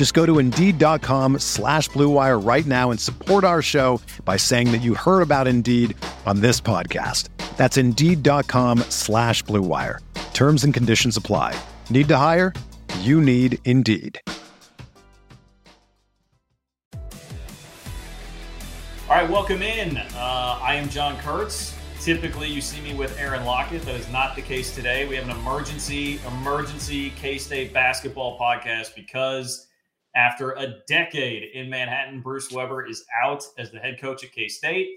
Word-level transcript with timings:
Just 0.00 0.14
go 0.14 0.24
to 0.24 0.38
Indeed.com 0.38 1.40
slash 1.40 1.90
BlueWire 1.90 2.42
right 2.42 2.64
now 2.64 2.90
and 2.90 2.98
support 2.98 3.44
our 3.44 3.60
show 3.60 4.00
by 4.24 4.38
saying 4.38 4.72
that 4.72 4.78
you 4.78 4.94
heard 4.94 5.20
about 5.20 5.46
Indeed 5.46 5.94
on 6.24 6.40
this 6.40 6.58
podcast. 6.58 7.28
That's 7.58 7.76
Indeed.com 7.76 8.78
slash 8.88 9.44
BlueWire. 9.44 9.98
Terms 10.32 10.64
and 10.64 10.72
conditions 10.72 11.18
apply. 11.18 11.54
Need 11.90 12.08
to 12.08 12.16
hire? 12.16 12.54
You 13.00 13.20
need 13.20 13.58
Indeed. 13.66 14.18
All 19.06 19.10
right, 19.10 19.28
welcome 19.28 19.60
in. 19.60 19.98
Uh, 19.98 20.58
I 20.62 20.76
am 20.76 20.88
John 20.88 21.18
Kurtz. 21.18 21.76
Typically, 22.00 22.48
you 22.48 22.62
see 22.62 22.80
me 22.80 22.94
with 22.94 23.20
Aaron 23.20 23.44
Lockett. 23.44 23.82
That 23.82 23.96
is 23.96 24.10
not 24.10 24.34
the 24.34 24.40
case 24.40 24.74
today. 24.74 25.06
We 25.06 25.16
have 25.16 25.28
an 25.28 25.36
emergency, 25.36 26.18
emergency 26.26 27.10
K 27.10 27.36
State 27.36 27.74
basketball 27.74 28.38
podcast 28.38 28.94
because 28.94 29.66
after 30.14 30.52
a 30.52 30.78
decade 30.88 31.54
in 31.54 31.70
Manhattan, 31.70 32.20
Bruce 32.20 32.50
Weber 32.50 32.86
is 32.86 33.04
out 33.22 33.44
as 33.58 33.70
the 33.70 33.78
head 33.78 34.00
coach 34.00 34.24
at 34.24 34.32
K 34.32 34.48
State. 34.48 34.88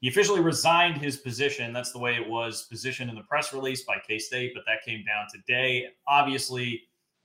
He 0.00 0.08
officially 0.08 0.40
resigned 0.40 0.96
his 0.96 1.18
position. 1.18 1.72
That's 1.72 1.92
the 1.92 1.98
way 1.98 2.14
it 2.14 2.26
was 2.26 2.66
positioned 2.70 3.10
in 3.10 3.16
the 3.16 3.22
press 3.22 3.52
release 3.52 3.84
by 3.84 3.96
K 4.06 4.18
State, 4.18 4.52
but 4.54 4.64
that 4.66 4.84
came 4.84 5.04
down 5.04 5.26
today. 5.32 5.88
Obviously, 6.08 6.82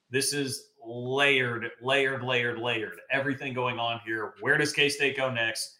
this 0.10 0.34
is 0.34 0.72
layered, 0.86 1.70
layered, 1.82 2.24
layered, 2.24 2.60
layered. 2.60 3.00
Everything 3.12 3.54
going 3.54 3.80
on 3.80 4.02
here. 4.06 4.34
Where 4.42 4.58
does 4.58 4.74
K 4.74 4.90
State 4.90 5.18
go 5.18 5.32
next? 5.32 5.80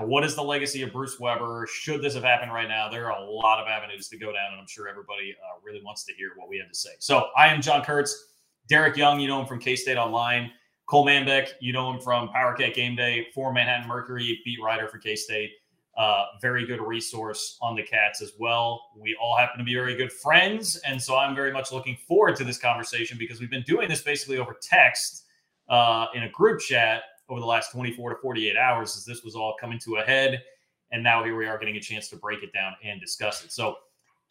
what 0.00 0.24
is 0.24 0.34
the 0.34 0.42
legacy 0.42 0.82
of 0.82 0.92
Bruce 0.92 1.20
Weber? 1.20 1.68
Should 1.70 2.02
this 2.02 2.14
have 2.14 2.24
happened 2.24 2.52
right 2.52 2.68
now? 2.68 2.88
There 2.88 3.10
are 3.10 3.20
a 3.20 3.24
lot 3.24 3.60
of 3.60 3.68
avenues 3.68 4.08
to 4.08 4.18
go 4.18 4.26
down, 4.32 4.52
and 4.52 4.60
I'm 4.60 4.66
sure 4.66 4.88
everybody 4.88 5.36
uh, 5.40 5.60
really 5.64 5.82
wants 5.84 6.04
to 6.04 6.12
hear 6.14 6.30
what 6.36 6.48
we 6.48 6.58
had 6.58 6.68
to 6.68 6.74
say. 6.74 6.90
So 6.98 7.28
I 7.36 7.48
am 7.48 7.62
John 7.62 7.84
Kurtz. 7.84 8.32
Derek 8.68 8.96
Young, 8.96 9.20
you 9.20 9.28
know 9.28 9.40
him 9.40 9.46
from 9.46 9.60
K 9.60 9.76
State 9.76 9.96
Online. 9.96 10.50
Cole 10.86 11.06
Manbeck, 11.06 11.50
you 11.60 11.72
know 11.72 11.90
him 11.90 12.00
from 12.00 12.28
Power 12.28 12.54
Cat 12.54 12.74
Game 12.74 12.94
Day, 12.94 13.28
former 13.34 13.54
Manhattan 13.54 13.88
Mercury 13.88 14.40
beat 14.44 14.58
writer 14.62 14.86
for 14.88 14.98
K 14.98 15.16
State. 15.16 15.52
Uh, 15.96 16.24
very 16.40 16.66
good 16.66 16.80
resource 16.80 17.56
on 17.62 17.76
the 17.76 17.82
Cats 17.82 18.20
as 18.20 18.32
well. 18.38 18.90
We 18.98 19.16
all 19.22 19.36
happen 19.36 19.58
to 19.58 19.64
be 19.64 19.74
very 19.74 19.94
good 19.96 20.12
friends. 20.12 20.76
And 20.86 21.00
so 21.00 21.16
I'm 21.16 21.36
very 21.36 21.52
much 21.52 21.70
looking 21.70 21.96
forward 22.08 22.34
to 22.36 22.44
this 22.44 22.58
conversation 22.58 23.16
because 23.16 23.38
we've 23.38 23.50
been 23.50 23.62
doing 23.62 23.88
this 23.88 24.02
basically 24.02 24.38
over 24.38 24.56
text 24.60 25.24
uh, 25.68 26.06
in 26.14 26.24
a 26.24 26.28
group 26.30 26.60
chat 26.60 27.02
over 27.28 27.40
the 27.40 27.46
last 27.46 27.70
24 27.70 28.14
to 28.14 28.16
48 28.20 28.56
hours 28.56 28.96
as 28.96 29.04
this 29.04 29.22
was 29.22 29.36
all 29.36 29.54
coming 29.60 29.78
to 29.84 29.96
a 29.96 30.02
head. 30.02 30.42
And 30.90 31.02
now 31.02 31.22
here 31.22 31.36
we 31.36 31.46
are 31.46 31.58
getting 31.58 31.76
a 31.76 31.80
chance 31.80 32.08
to 32.08 32.16
break 32.16 32.42
it 32.42 32.52
down 32.52 32.72
and 32.82 33.00
discuss 33.00 33.44
it. 33.44 33.52
So 33.52 33.76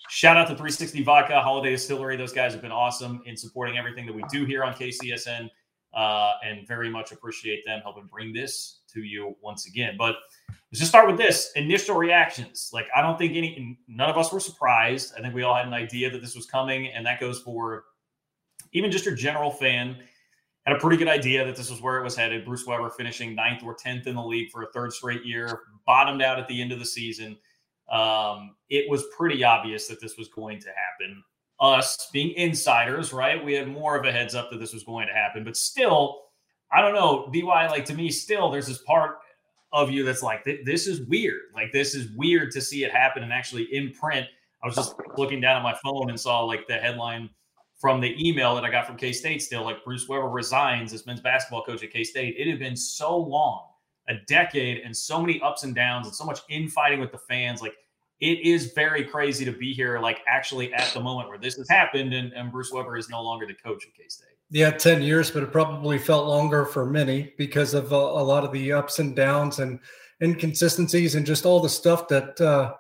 shout 0.10 0.36
out 0.36 0.44
to 0.44 0.56
360 0.56 1.02
Vodka, 1.04 1.34
Holladay 1.34 1.72
Distillery. 1.72 2.18
Those 2.18 2.34
guys 2.34 2.52
have 2.52 2.62
been 2.62 2.72
awesome 2.74 3.22
in 3.26 3.38
supporting 3.38 3.78
everything 3.78 4.06
that 4.06 4.14
we 4.14 4.24
do 4.30 4.44
here 4.44 4.66
on 4.66 4.74
KCSN 4.74 5.50
uh, 5.94 6.34
and 6.44 6.68
very 6.68 6.90
much 6.90 7.12
appreciate 7.12 7.64
them 7.66 7.82
helping 7.82 8.06
bring 8.06 8.34
this 8.34 8.80
to 8.94 9.04
you 9.04 9.36
once 9.42 9.68
again. 9.68 9.96
But 9.98 10.16
let's 10.50 10.80
just 10.80 10.90
start 10.90 11.08
with 11.08 11.18
this 11.18 11.52
initial 11.56 11.96
reactions. 11.96 12.72
Like, 12.74 12.88
I 12.96 13.02
don't 13.02 13.18
think 13.18 13.36
any, 13.36 13.78
none 13.88 14.10
of 14.10 14.18
us 14.18 14.34
were 14.34 14.40
surprised. 14.40 15.14
I 15.18 15.22
think 15.22 15.36
we 15.36 15.44
all 15.44 15.56
had 15.56 15.68
an 15.68 15.74
idea 15.74 16.10
that 16.10 16.22
this 16.22 16.36
was 16.36 16.46
coming, 16.46 16.88
and 16.88 17.06
that 17.06 17.20
goes 17.20 17.40
for 17.42 17.86
even 18.74 18.92
just 18.92 19.06
your 19.06 19.16
general 19.16 19.52
fan. 19.52 19.98
Had 20.66 20.78
a 20.78 20.80
pretty 20.80 20.98
good 20.98 21.10
idea 21.10 21.46
that 21.46 21.56
this 21.56 21.70
was 21.70 21.82
where 21.82 22.00
it 22.00 22.04
was 22.04 22.16
headed. 22.16 22.46
Bruce 22.46 22.66
Weber 22.66 22.90
finishing 22.90 23.36
ninth 23.36 23.64
or 23.64 23.76
10th 23.76 24.08
in 24.08 24.16
the 24.16 24.24
league 24.24 24.50
for 24.50 24.64
a 24.64 24.72
third 24.72 24.94
straight 24.94 25.26
year, 25.26 25.60
bottomed 25.86 26.22
out 26.22 26.40
at 26.40 26.48
the 26.48 26.62
end 26.62 26.72
of 26.72 26.80
the 26.80 26.86
season. 26.86 27.38
Um, 27.92 28.56
it 28.70 28.90
was 28.90 29.04
pretty 29.16 29.44
obvious 29.44 29.88
that 29.90 30.00
this 30.00 30.18
was 30.18 30.30
going 30.30 30.60
to 30.62 30.70
happen 30.70 31.22
us 31.64 32.10
being 32.12 32.36
insiders, 32.36 33.14
right? 33.14 33.44
We 33.44 33.54
had 33.54 33.70
more 33.70 33.98
of 33.98 34.06
a 34.06 34.12
heads 34.12 34.36
up 34.36 34.52
that 34.52 34.60
this 34.60 34.74
was 34.74 34.84
going 34.84 35.08
to 35.08 35.14
happen, 35.14 35.44
but 35.44 35.56
still, 35.56 36.24
I 36.72 36.82
don't 36.82 36.94
know. 36.94 37.30
DY, 37.34 37.70
like 37.70 37.86
to 37.86 37.96
me, 37.96 38.12
still, 38.12 38.52
there's 38.52 38.68
this 38.68 38.80
part 38.80 39.20
of 39.72 39.90
you 39.90 40.04
that's 40.04 40.22
like, 40.22 40.44
this 40.44 40.88
is 40.88 41.02
weird. 41.08 41.44
Like, 41.56 41.72
this 41.72 41.96
is 41.96 42.12
weird 42.18 42.52
to 42.52 42.62
see 42.62 42.84
it 42.84 42.92
happen 42.92 43.24
and 43.24 43.32
actually 43.32 43.64
in 43.74 43.92
print. 43.94 44.28
I 44.62 44.68
was 44.68 44.76
just 44.76 44.96
looking 45.18 45.40
down 45.40 45.58
at 45.58 45.64
my 45.64 45.76
phone 45.84 46.10
and 46.10 46.20
saw 46.20 46.42
like 46.42 46.68
the 46.68 46.76
headline 46.76 47.30
from 47.80 48.00
the 48.00 48.16
email 48.18 48.56
that 48.56 48.64
I 48.64 48.70
got 48.70 48.86
from 48.86 48.98
K 48.98 49.12
State 49.12 49.42
still, 49.42 49.64
like 49.64 49.84
Bruce 49.84 50.08
Weber 50.08 50.30
resigns 50.30 50.94
as 50.94 51.06
men's 51.06 51.22
basketball 51.22 51.64
coach 51.64 51.84
at 51.84 51.92
K 51.92 52.04
State. 52.04 52.36
It 52.38 52.50
had 52.50 52.60
been 52.60 52.76
so 52.76 53.18
long, 53.18 53.68
a 54.10 54.16
decade, 54.28 54.80
and 54.80 54.96
so 54.96 55.20
many 55.20 55.42
ups 55.42 55.64
and 55.64 55.74
downs, 55.74 56.08
and 56.08 56.16
so 56.16 56.24
much 56.24 56.40
infighting 56.50 57.00
with 57.00 57.12
the 57.12 57.18
fans. 57.18 57.62
Like, 57.62 57.74
it 58.20 58.46
is 58.46 58.72
very 58.74 59.04
crazy 59.04 59.44
to 59.46 59.52
be 59.52 59.74
here, 59.74 60.00
like 60.00 60.20
actually 60.28 60.74
at 60.74 60.94
the 60.94 61.00
moment 61.00 61.30
where 61.30 61.38
this 61.38 61.56
has 61.56 61.70
happened, 61.70 62.14
and, 62.14 62.32
and 62.34 62.52
Bruce 62.52 62.72
Weber 62.72 62.98
is 62.98 63.10
no 63.10 63.22
longer 63.22 63.46
the 63.46 63.54
coach 63.54 63.86
at 63.86 63.94
K 63.94 64.08
State. 64.08 64.30
Yeah, 64.50 64.72
10 64.72 65.02
years, 65.02 65.32
but 65.32 65.44
it 65.44 65.52
probably 65.52 65.98
felt 65.98 66.28
longer 66.28 66.66
for 66.66 66.86
many 66.86 67.34
because 67.38 67.74
of 67.74 67.92
a, 67.92 67.96
a, 67.96 68.24
lot 68.24 68.44
of 68.44 68.52
the 68.52 68.72
ups 68.72 69.00
and 69.00 69.16
downs 69.16 69.60
and 69.60 69.80
inconsistencies 70.22 71.16
and 71.16 71.26
just 71.26 71.46
all 71.46 71.60
the 71.60 71.70
stuff 71.70 72.08
that 72.10 72.40
uh, 72.40 72.74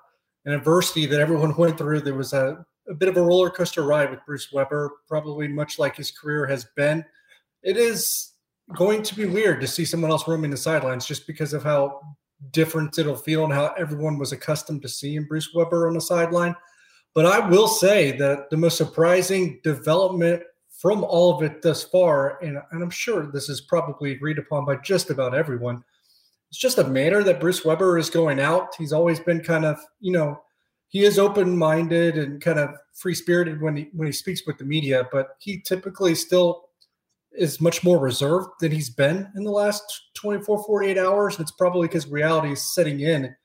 and 0.45 0.53
adversity 0.53 1.05
that 1.05 1.19
everyone 1.19 1.55
went 1.57 1.77
through. 1.77 2.01
There 2.01 2.13
was 2.13 2.33
a, 2.33 2.65
a 2.87 2.93
bit 2.93 3.09
of 3.09 3.17
a 3.17 3.21
roller 3.21 3.49
coaster 3.49 3.83
ride 3.83 4.11
with 4.11 4.25
Bruce 4.25 4.51
Weber, 4.51 4.91
probably 5.07 5.47
much 5.47 5.79
like 5.79 5.95
his 5.95 6.11
career 6.11 6.45
has 6.45 6.65
been. 6.75 7.03
It 7.63 7.77
is 7.77 8.33
going 8.75 9.03
to 9.03 9.15
be 9.15 9.25
weird 9.25 9.61
to 9.61 9.67
see 9.67 9.85
someone 9.85 10.11
else 10.11 10.27
roaming 10.27 10.51
the 10.51 10.57
sidelines 10.57 11.05
just 11.05 11.27
because 11.27 11.53
of 11.53 11.63
how 11.63 12.01
different 12.51 12.97
it'll 12.97 13.15
feel 13.15 13.43
and 13.43 13.53
how 13.53 13.73
everyone 13.77 14.17
was 14.17 14.31
accustomed 14.31 14.81
to 14.81 14.89
seeing 14.89 15.25
Bruce 15.25 15.53
Weber 15.53 15.87
on 15.87 15.93
the 15.93 16.01
sideline. 16.01 16.55
But 17.13 17.25
I 17.25 17.47
will 17.47 17.67
say 17.67 18.17
that 18.17 18.49
the 18.49 18.57
most 18.57 18.77
surprising 18.77 19.59
development 19.63 20.43
from 20.69 21.03
all 21.03 21.35
of 21.35 21.43
it 21.43 21.61
thus 21.61 21.83
far, 21.83 22.43
and, 22.43 22.57
and 22.71 22.83
I'm 22.83 22.89
sure 22.89 23.31
this 23.31 23.49
is 23.49 23.61
probably 23.61 24.11
agreed 24.11 24.39
upon 24.39 24.65
by 24.65 24.75
just 24.77 25.09
about 25.09 25.35
everyone, 25.35 25.83
it's 26.49 26.59
just 26.59 26.77
a 26.77 26.83
manner 26.83 27.23
that 27.23 27.39
Bruce 27.39 27.63
Weber 27.63 27.97
is 27.97 28.09
going 28.09 28.39
out. 28.39 28.75
He's 28.77 28.93
always 28.93 29.19
been 29.19 29.41
kind 29.41 29.65
of, 29.65 29.79
you 30.01 30.11
know, 30.11 30.41
he 30.87 31.03
is 31.05 31.17
open-minded 31.17 32.17
and 32.17 32.41
kind 32.41 32.59
of 32.59 32.75
free-spirited 32.93 33.61
when 33.61 33.75
he 33.75 33.89
when 33.93 34.07
he 34.07 34.11
speaks 34.11 34.45
with 34.45 34.59
the 34.59 34.63
media, 34.63 35.07
but 35.11 35.37
he 35.39 35.59
typically 35.61 36.13
still 36.13 36.62
is 37.37 37.61
much 37.61 37.83
more 37.83 37.99
reserved 37.99 38.49
than 38.59 38.71
he's 38.71 38.89
been 38.89 39.27
in 39.35 39.43
the 39.43 39.51
last 39.51 39.83
24, 40.15 40.63
48 40.65 40.97
hours. 40.97 41.35
And 41.35 41.43
it's 41.43 41.51
probably 41.51 41.87
because 41.87 42.07
reality 42.07 42.53
is 42.53 42.73
setting 42.73 43.01
in 43.01 43.35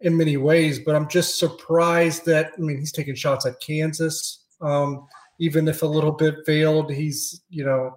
in 0.00 0.16
many 0.16 0.36
ways. 0.36 0.78
But 0.78 0.94
I'm 0.94 1.08
just 1.08 1.38
surprised 1.38 2.24
that, 2.26 2.52
I 2.56 2.60
mean, 2.60 2.78
he's 2.78 2.92
taking 2.92 3.14
shots 3.14 3.46
at 3.46 3.60
Kansas. 3.60 4.44
Um, 4.60 5.06
even 5.38 5.68
if 5.68 5.82
a 5.82 5.86
little 5.86 6.12
bit 6.12 6.46
veiled, 6.46 6.90
he's, 6.90 7.42
you 7.50 7.64
know, 7.64 7.96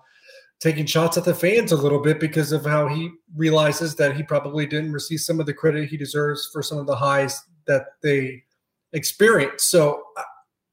taking 0.59 0.85
shots 0.85 1.17
at 1.17 1.23
the 1.23 1.35
fans 1.35 1.71
a 1.71 1.77
little 1.77 1.99
bit 1.99 2.19
because 2.19 2.51
of 2.51 2.65
how 2.65 2.87
he 2.87 3.11
realizes 3.35 3.95
that 3.95 4.15
he 4.15 4.23
probably 4.23 4.65
didn't 4.65 4.91
receive 4.91 5.19
some 5.19 5.39
of 5.39 5.45
the 5.45 5.53
credit 5.53 5.87
he 5.87 5.97
deserves 5.97 6.49
for 6.51 6.63
some 6.63 6.79
of 6.79 6.87
the 6.87 6.95
highs 6.95 7.43
that 7.67 7.85
they 8.01 8.43
experienced. 8.93 9.69
So 9.69 10.01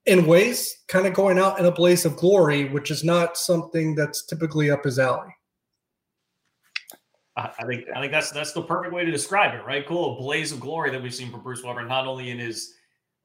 in 0.07 0.27
ways, 0.27 0.75
kind 0.89 1.07
of 1.07 1.15
going 1.15 1.39
out 1.39 1.59
in 1.59 1.67
a 1.67 1.73
blaze 1.73 2.05
of 2.05 2.17
glory, 2.17 2.67
which 2.67 2.91
is 2.91 3.05
not 3.05 3.37
something 3.37 3.95
that's 3.95 4.27
typically 4.27 4.71
up 4.71 4.85
his 4.85 4.99
alley. 4.99 5.35
I 7.37 7.65
think 7.67 7.87
I 7.95 8.01
think 8.01 8.13
that's 8.13 8.31
that's 8.31 8.53
the 8.53 8.63
perfect 8.63 8.95
way 8.95 9.05
to 9.05 9.11
describe 9.11 9.55
it, 9.55 9.65
right? 9.67 9.85
Cole, 9.85 10.17
a 10.17 10.23
blaze 10.23 10.53
of 10.53 10.61
glory 10.61 10.91
that 10.91 11.03
we've 11.03 11.15
seen 11.15 11.33
from 11.33 11.43
Bruce 11.43 11.65
Weber, 11.65 11.85
not 11.85 12.07
only 12.07 12.31
in 12.31 12.39
his 12.39 12.75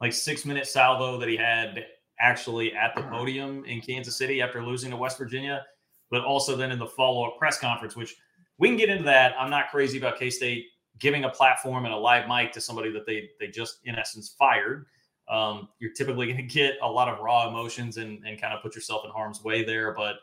like 0.01 0.13
six 0.13 0.45
minute 0.45 0.65
salvo 0.65 1.19
that 1.19 1.29
he 1.29 1.37
had 1.37 1.85
actually 2.19 2.73
at 2.73 2.95
the 2.95 3.03
podium 3.03 3.63
in 3.65 3.81
Kansas 3.81 4.17
City 4.17 4.41
after 4.41 4.65
losing 4.65 4.89
to 4.89 4.97
West 4.97 5.17
Virginia, 5.17 5.63
but 6.09 6.23
also 6.23 6.55
then 6.55 6.71
in 6.71 6.79
the 6.79 6.87
follow 6.87 7.27
up 7.27 7.37
press 7.37 7.59
conference, 7.59 7.95
which 7.95 8.15
we 8.57 8.67
can 8.67 8.77
get 8.77 8.89
into 8.89 9.03
that. 9.03 9.35
I'm 9.37 9.51
not 9.51 9.69
crazy 9.69 9.99
about 9.99 10.17
K 10.17 10.31
State 10.31 10.65
giving 10.97 11.25
a 11.25 11.29
platform 11.29 11.85
and 11.85 11.93
a 11.93 11.97
live 11.97 12.27
mic 12.27 12.51
to 12.53 12.61
somebody 12.61 12.91
that 12.91 13.05
they 13.05 13.29
they 13.39 13.47
just 13.47 13.79
in 13.83 13.95
essence 13.95 14.35
fired 14.39 14.87
Um, 15.29 15.69
you're 15.79 15.93
typically 15.93 16.25
going 16.31 16.37
to 16.37 16.43
get 16.43 16.75
a 16.81 16.87
lot 16.89 17.07
of 17.07 17.19
raw 17.19 17.49
emotions 17.49 17.97
and, 17.97 18.23
and 18.25 18.39
kind 18.39 18.53
of 18.53 18.61
put 18.61 18.75
yourself 18.75 19.03
in 19.05 19.11
harm's 19.11 19.43
way 19.43 19.63
there. 19.63 19.93
But 19.93 20.15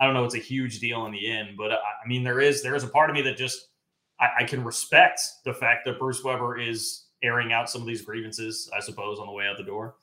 I 0.00 0.04
don't 0.04 0.14
know, 0.14 0.24
it's 0.24 0.34
a 0.34 0.38
huge 0.38 0.80
deal 0.80 1.06
in 1.06 1.12
the 1.12 1.30
end. 1.30 1.56
But 1.56 1.72
I, 1.72 1.76
I 1.76 2.08
mean, 2.08 2.24
there 2.24 2.40
is 2.40 2.62
there 2.62 2.74
is 2.74 2.84
a 2.84 2.88
part 2.88 3.10
of 3.10 3.14
me 3.14 3.22
that 3.22 3.36
just 3.36 3.68
I, 4.20 4.28
I, 4.40 4.44
can 4.44 4.64
respect 4.64 5.20
the 5.44 5.52
fact 5.52 5.84
that 5.86 5.98
Bruce 5.98 6.22
Weber 6.22 6.58
is 6.58 7.06
airing 7.22 7.52
out 7.52 7.70
some 7.70 7.80
of 7.80 7.86
these 7.86 8.02
grievances, 8.02 8.70
I 8.76 8.80
suppose, 8.80 9.18
on 9.18 9.26
the 9.26 9.32
way 9.32 9.46
out 9.46 9.56
the 9.56 9.64
door. 9.64 9.96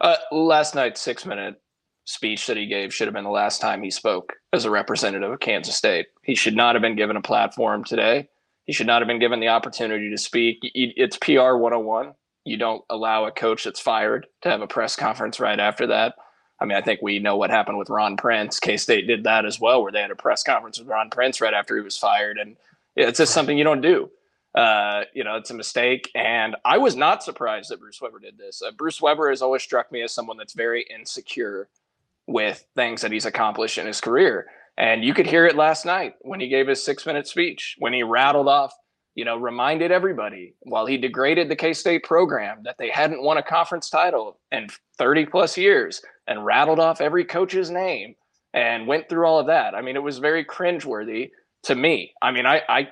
Uh, 0.00 0.16
last 0.32 0.74
night's 0.74 1.00
six 1.00 1.26
minute 1.26 1.60
speech 2.04 2.46
that 2.46 2.56
he 2.56 2.66
gave 2.66 2.92
should 2.92 3.06
have 3.06 3.14
been 3.14 3.24
the 3.24 3.30
last 3.30 3.60
time 3.60 3.82
he 3.82 3.90
spoke 3.90 4.32
as 4.52 4.64
a 4.64 4.70
representative 4.70 5.30
of 5.30 5.40
Kansas 5.40 5.76
State. 5.76 6.06
He 6.22 6.34
should 6.34 6.56
not 6.56 6.74
have 6.74 6.82
been 6.82 6.96
given 6.96 7.16
a 7.16 7.22
platform 7.22 7.84
today. 7.84 8.28
He 8.64 8.72
should 8.72 8.86
not 8.86 9.02
have 9.02 9.08
been 9.08 9.18
given 9.18 9.40
the 9.40 9.48
opportunity 9.48 10.10
to 10.10 10.18
speak. 10.18 10.58
It's 10.62 11.18
PR 11.18 11.56
101. 11.56 12.12
You 12.48 12.56
don't 12.56 12.84
allow 12.90 13.26
a 13.26 13.30
coach 13.30 13.64
that's 13.64 13.80
fired 13.80 14.26
to 14.42 14.50
have 14.50 14.60
a 14.60 14.66
press 14.66 14.96
conference 14.96 15.38
right 15.38 15.58
after 15.58 15.86
that. 15.88 16.14
I 16.60 16.64
mean, 16.64 16.76
I 16.76 16.80
think 16.80 17.00
we 17.02 17.18
know 17.18 17.36
what 17.36 17.50
happened 17.50 17.78
with 17.78 17.90
Ron 17.90 18.16
Prince. 18.16 18.58
K 18.58 18.76
State 18.76 19.06
did 19.06 19.24
that 19.24 19.46
as 19.46 19.60
well, 19.60 19.82
where 19.82 19.92
they 19.92 20.00
had 20.00 20.10
a 20.10 20.16
press 20.16 20.42
conference 20.42 20.78
with 20.78 20.88
Ron 20.88 21.10
Prince 21.10 21.40
right 21.40 21.54
after 21.54 21.76
he 21.76 21.82
was 21.82 21.96
fired. 21.96 22.38
And 22.38 22.56
it's 22.96 23.18
just 23.18 23.32
something 23.32 23.56
you 23.56 23.64
don't 23.64 23.80
do. 23.80 24.10
Uh, 24.54 25.04
you 25.14 25.22
know, 25.22 25.36
it's 25.36 25.50
a 25.50 25.54
mistake. 25.54 26.10
And 26.14 26.56
I 26.64 26.78
was 26.78 26.96
not 26.96 27.22
surprised 27.22 27.70
that 27.70 27.78
Bruce 27.80 28.00
Weber 28.00 28.18
did 28.18 28.36
this. 28.36 28.60
Uh, 28.60 28.72
Bruce 28.72 29.00
Weber 29.00 29.30
has 29.30 29.42
always 29.42 29.62
struck 29.62 29.92
me 29.92 30.02
as 30.02 30.12
someone 30.12 30.36
that's 30.36 30.54
very 30.54 30.84
insecure 30.92 31.68
with 32.26 32.64
things 32.74 33.02
that 33.02 33.12
he's 33.12 33.26
accomplished 33.26 33.78
in 33.78 33.86
his 33.86 34.00
career. 34.00 34.46
And 34.76 35.04
you 35.04 35.14
could 35.14 35.26
hear 35.26 35.46
it 35.46 35.56
last 35.56 35.84
night 35.84 36.14
when 36.22 36.40
he 36.40 36.48
gave 36.48 36.66
his 36.66 36.82
six 36.84 37.06
minute 37.06 37.28
speech, 37.28 37.76
when 37.78 37.92
he 37.92 38.02
rattled 38.02 38.48
off, 38.48 38.72
you 39.18 39.24
know, 39.24 39.36
reminded 39.36 39.90
everybody 39.90 40.54
while 40.60 40.86
he 40.86 40.96
degraded 40.96 41.48
the 41.48 41.56
K 41.56 41.72
State 41.72 42.04
program 42.04 42.62
that 42.62 42.76
they 42.78 42.88
hadn't 42.88 43.20
won 43.20 43.36
a 43.36 43.42
conference 43.42 43.90
title 43.90 44.38
in 44.52 44.68
30 44.96 45.26
plus 45.26 45.58
years 45.58 46.00
and 46.28 46.44
rattled 46.44 46.78
off 46.78 47.00
every 47.00 47.24
coach's 47.24 47.68
name 47.68 48.14
and 48.54 48.86
went 48.86 49.08
through 49.08 49.26
all 49.26 49.40
of 49.40 49.48
that. 49.48 49.74
I 49.74 49.82
mean, 49.82 49.96
it 49.96 50.04
was 50.04 50.18
very 50.18 50.44
cringeworthy 50.44 51.30
to 51.64 51.74
me. 51.74 52.12
I 52.22 52.30
mean, 52.30 52.46
I, 52.46 52.62
I, 52.68 52.88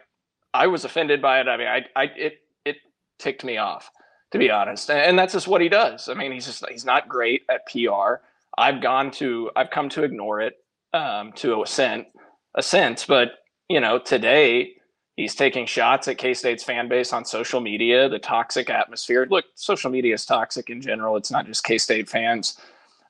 I 0.52 0.67
was 0.67 0.84
offended 0.84 1.23
by 1.23 1.38
it. 1.38 1.46
I 1.46 1.56
mean, 1.56 1.69
I, 1.69 1.84
I, 1.94 2.05
it, 2.17 2.38
it 2.64 2.76
ticked 3.20 3.44
me 3.44 3.58
off 3.58 3.88
to 4.32 4.38
be 4.38 4.50
honest. 4.50 4.90
And 4.90 5.17
that's 5.17 5.32
just 5.32 5.46
what 5.46 5.61
he 5.61 5.69
does. 5.69 6.08
I 6.08 6.14
mean, 6.14 6.32
he's 6.32 6.46
just, 6.46 6.69
he's 6.69 6.84
not 6.84 7.08
great 7.08 7.43
at 7.49 7.69
PR. 7.69 8.17
I've 8.58 8.82
gone 8.82 9.12
to, 9.12 9.52
I've 9.55 9.70
come 9.70 9.88
to 9.90 10.02
ignore 10.02 10.40
it 10.40 10.55
um, 10.93 11.31
to 11.37 11.62
a 11.62 11.67
sense, 11.69 12.06
a 12.56 12.64
sense, 12.64 13.05
but 13.05 13.28
you 13.69 13.78
know, 13.78 14.00
today 14.00 14.75
he's 15.17 15.35
taking 15.35 15.67
shots 15.67 16.09
at 16.09 16.19
K 16.19 16.35
State's 16.35 16.63
fan 16.63 16.89
base 16.89 17.13
on 17.13 17.25
social 17.25 17.61
media, 17.61 18.09
the 18.09 18.19
toxic 18.19 18.71
atmosphere. 18.71 19.27
Look, 19.29 19.47
social 19.55 19.91
media 19.91 20.15
is 20.15 20.25
toxic 20.25 20.71
in 20.71 20.81
general. 20.81 21.17
It's 21.17 21.31
not 21.31 21.47
just 21.47 21.65
K 21.65 21.79
State 21.79 22.09
fans. 22.09 22.59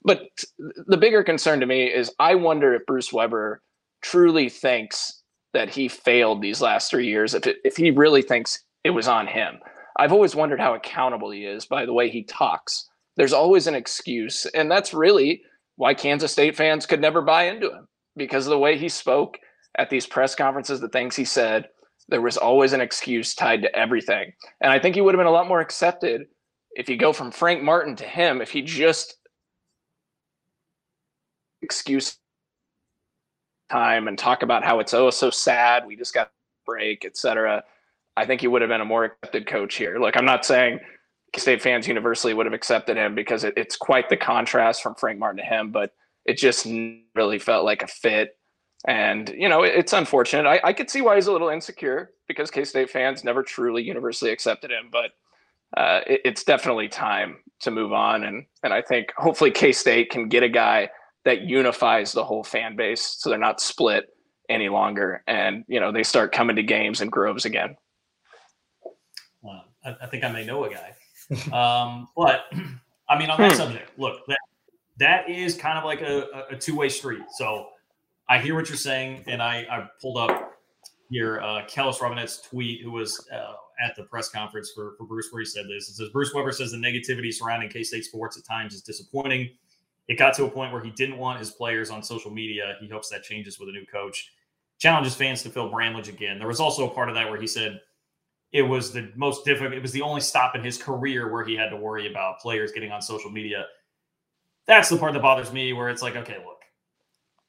But 0.04 0.28
the 0.58 0.96
bigger 0.96 1.24
concern 1.24 1.60
to 1.60 1.66
me 1.66 1.86
is 1.86 2.12
I 2.18 2.36
wonder 2.36 2.74
if 2.74 2.86
Bruce 2.86 3.12
Weber 3.12 3.60
truly 4.02 4.48
thinks 4.48 5.22
that 5.52 5.68
he 5.68 5.88
failed 5.88 6.40
these 6.40 6.60
last 6.60 6.90
three 6.90 7.08
years, 7.08 7.34
if, 7.34 7.46
it, 7.46 7.56
if 7.64 7.76
he 7.76 7.90
really 7.90 8.22
thinks 8.22 8.62
it 8.84 8.90
was 8.90 9.08
on 9.08 9.26
him. 9.26 9.58
I've 9.96 10.12
always 10.12 10.36
wondered 10.36 10.60
how 10.60 10.74
accountable 10.74 11.30
he 11.30 11.44
is 11.44 11.66
by 11.66 11.86
the 11.86 11.92
way 11.92 12.08
he 12.08 12.22
talks. 12.22 12.88
There's 13.16 13.32
always 13.32 13.66
an 13.66 13.74
excuse. 13.74 14.44
And 14.46 14.70
that's 14.70 14.92
really 14.92 15.42
why 15.76 15.94
Kansas 15.94 16.30
State 16.30 16.56
fans 16.56 16.86
could 16.86 17.00
never 17.00 17.22
buy 17.22 17.44
into 17.44 17.72
him 17.72 17.88
because 18.16 18.46
of 18.46 18.50
the 18.50 18.58
way 18.58 18.76
he 18.76 18.88
spoke 18.88 19.38
at 19.78 19.90
these 19.90 20.06
press 20.06 20.34
conferences, 20.34 20.80
the 20.80 20.88
things 20.88 21.16
he 21.16 21.24
said. 21.24 21.68
There 22.08 22.22
was 22.22 22.36
always 22.36 22.72
an 22.72 22.80
excuse 22.80 23.34
tied 23.34 23.62
to 23.62 23.74
everything. 23.76 24.32
And 24.60 24.72
I 24.72 24.78
think 24.78 24.94
he 24.94 25.00
would 25.00 25.14
have 25.14 25.18
been 25.18 25.26
a 25.26 25.32
lot 25.32 25.48
more 25.48 25.60
accepted 25.60 26.26
if 26.76 26.88
you 26.88 26.96
go 26.96 27.12
from 27.12 27.30
Frank 27.30 27.62
Martin 27.62 27.96
to 27.96 28.04
him, 28.04 28.40
if 28.42 28.50
he 28.50 28.62
just 28.62 29.16
excuse 31.62 32.18
time 33.70 34.08
and 34.08 34.18
talk 34.18 34.42
about 34.42 34.64
how 34.64 34.78
it's 34.78 34.94
oh 34.94 35.10
so 35.10 35.30
sad 35.30 35.84
we 35.86 35.96
just 35.96 36.14
got 36.14 36.30
break 36.64 37.04
etc 37.04 37.64
i 38.16 38.24
think 38.24 38.40
he 38.40 38.46
would 38.46 38.62
have 38.62 38.68
been 38.68 38.80
a 38.80 38.84
more 38.84 39.04
accepted 39.04 39.46
coach 39.46 39.74
here 39.74 39.98
look 39.98 40.16
i'm 40.16 40.24
not 40.24 40.44
saying 40.44 40.78
state 41.36 41.60
fans 41.60 41.88
universally 41.88 42.32
would 42.32 42.46
have 42.46 42.52
accepted 42.52 42.96
him 42.96 43.14
because 43.14 43.44
it, 43.44 43.52
it's 43.56 43.76
quite 43.76 44.08
the 44.08 44.16
contrast 44.16 44.82
from 44.82 44.94
frank 44.94 45.18
martin 45.18 45.38
to 45.38 45.44
him 45.44 45.72
but 45.72 45.92
it 46.24 46.36
just 46.36 46.66
really 47.14 47.38
felt 47.38 47.64
like 47.64 47.82
a 47.82 47.88
fit 47.88 48.35
and 48.86 49.28
you 49.36 49.48
know 49.48 49.62
it's 49.62 49.92
unfortunate. 49.92 50.46
I, 50.46 50.60
I 50.64 50.72
could 50.72 50.90
see 50.90 51.02
why 51.02 51.16
he's 51.16 51.26
a 51.26 51.32
little 51.32 51.48
insecure 51.48 52.12
because 52.28 52.50
k-state 52.50 52.90
fans 52.90 53.24
never 53.24 53.42
truly 53.42 53.82
universally 53.82 54.30
accepted 54.30 54.70
him 54.70 54.88
but 54.90 55.10
uh, 55.76 56.00
it, 56.06 56.20
it's 56.24 56.44
definitely 56.44 56.88
time 56.88 57.38
to 57.60 57.70
move 57.70 57.92
on. 57.92 58.24
And 58.24 58.46
and 58.62 58.72
i 58.72 58.80
think 58.80 59.12
hopefully 59.16 59.50
k-state 59.50 60.10
can 60.10 60.28
get 60.28 60.42
a 60.42 60.48
guy 60.48 60.88
that 61.24 61.42
unifies 61.42 62.12
the 62.12 62.24
whole 62.24 62.44
fan 62.44 62.76
base 62.76 63.16
so 63.18 63.28
they're 63.28 63.38
not 63.38 63.60
split 63.60 64.06
any 64.48 64.68
longer 64.68 65.24
and 65.26 65.64
you 65.66 65.80
know 65.80 65.90
they 65.90 66.04
start 66.04 66.30
coming 66.30 66.54
to 66.54 66.62
games 66.62 67.00
and 67.00 67.10
groves 67.10 67.44
again. 67.44 67.76
Well, 69.42 69.64
I, 69.84 69.96
I, 70.02 70.06
think 70.06 70.24
i 70.24 70.30
may 70.30 70.44
know 70.44 70.64
a 70.64 70.70
guy. 70.70 70.92
Um, 71.52 72.06
but 72.16 72.44
i 73.08 73.18
mean 73.18 73.30
on 73.30 73.40
that 73.40 73.52
hmm. 73.52 73.58
subject 73.58 73.98
look 73.98 74.24
that 74.26 74.38
that 74.98 75.28
is 75.28 75.56
kind 75.56 75.78
of 75.78 75.84
like 75.84 76.00
a, 76.00 76.46
a 76.50 76.56
two-way 76.56 76.88
street. 76.88 77.22
So 77.36 77.68
i 78.28 78.38
hear 78.38 78.54
what 78.54 78.68
you're 78.68 78.76
saying 78.76 79.22
and 79.26 79.42
i 79.42 79.66
i 79.70 79.88
pulled 80.00 80.18
up 80.18 80.52
here 81.08 81.40
uh 81.40 81.62
Kellis 81.66 81.98
Robinett's 81.98 82.40
tweet 82.40 82.82
who 82.82 82.90
was 82.90 83.28
uh, 83.32 83.52
at 83.84 83.94
the 83.94 84.02
press 84.04 84.28
conference 84.28 84.72
for, 84.74 84.94
for 84.98 85.06
bruce 85.06 85.28
where 85.30 85.40
he 85.40 85.46
said 85.46 85.66
this 85.66 85.88
it 85.88 85.94
says 85.94 86.08
bruce 86.10 86.32
weber 86.34 86.52
says 86.52 86.72
the 86.72 86.76
negativity 86.76 87.32
surrounding 87.32 87.68
k-state 87.68 88.04
sports 88.04 88.36
at 88.36 88.44
times 88.44 88.74
is 88.74 88.82
disappointing 88.82 89.50
it 90.08 90.18
got 90.18 90.34
to 90.34 90.44
a 90.44 90.50
point 90.50 90.72
where 90.72 90.82
he 90.82 90.90
didn't 90.90 91.18
want 91.18 91.38
his 91.38 91.50
players 91.50 91.90
on 91.90 92.02
social 92.02 92.30
media. 92.30 92.76
He 92.80 92.88
hopes 92.88 93.08
that 93.10 93.24
changes 93.24 93.58
with 93.58 93.68
a 93.68 93.72
new 93.72 93.84
coach. 93.86 94.32
Challenges 94.78 95.14
fans 95.14 95.42
to 95.42 95.50
fill 95.50 95.70
Bramlage 95.70 96.08
again. 96.08 96.38
There 96.38 96.48
was 96.48 96.60
also 96.60 96.88
a 96.88 96.94
part 96.94 97.08
of 97.08 97.14
that 97.14 97.28
where 97.28 97.40
he 97.40 97.46
said 97.46 97.80
it 98.52 98.62
was 98.62 98.92
the 98.92 99.10
most 99.16 99.44
difficult, 99.44 99.72
it 99.72 99.82
was 99.82 99.92
the 99.92 100.02
only 100.02 100.20
stop 100.20 100.54
in 100.54 100.62
his 100.62 100.80
career 100.80 101.32
where 101.32 101.44
he 101.44 101.56
had 101.56 101.70
to 101.70 101.76
worry 101.76 102.08
about 102.08 102.38
players 102.38 102.72
getting 102.72 102.92
on 102.92 103.02
social 103.02 103.30
media. 103.30 103.66
That's 104.66 104.88
the 104.88 104.96
part 104.96 105.14
that 105.14 105.22
bothers 105.22 105.52
me 105.52 105.72
where 105.72 105.88
it's 105.88 106.02
like, 106.02 106.16
okay, 106.16 106.36
look, 106.44 106.55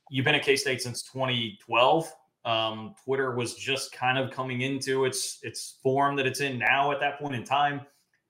you've 0.09 0.25
been 0.25 0.35
at 0.35 0.43
K 0.43 0.55
State 0.55 0.81
since 0.81 1.03
2012. 1.03 2.11
Um, 2.45 2.95
Twitter 3.03 3.35
was 3.35 3.55
just 3.55 3.91
kind 3.91 4.17
of 4.17 4.31
coming 4.31 4.61
into 4.61 5.05
its 5.05 5.39
its 5.43 5.79
form 5.83 6.15
that 6.17 6.25
it's 6.25 6.41
in 6.41 6.59
now 6.59 6.91
at 6.91 6.99
that 6.99 7.19
point 7.19 7.35
in 7.35 7.43
time 7.43 7.81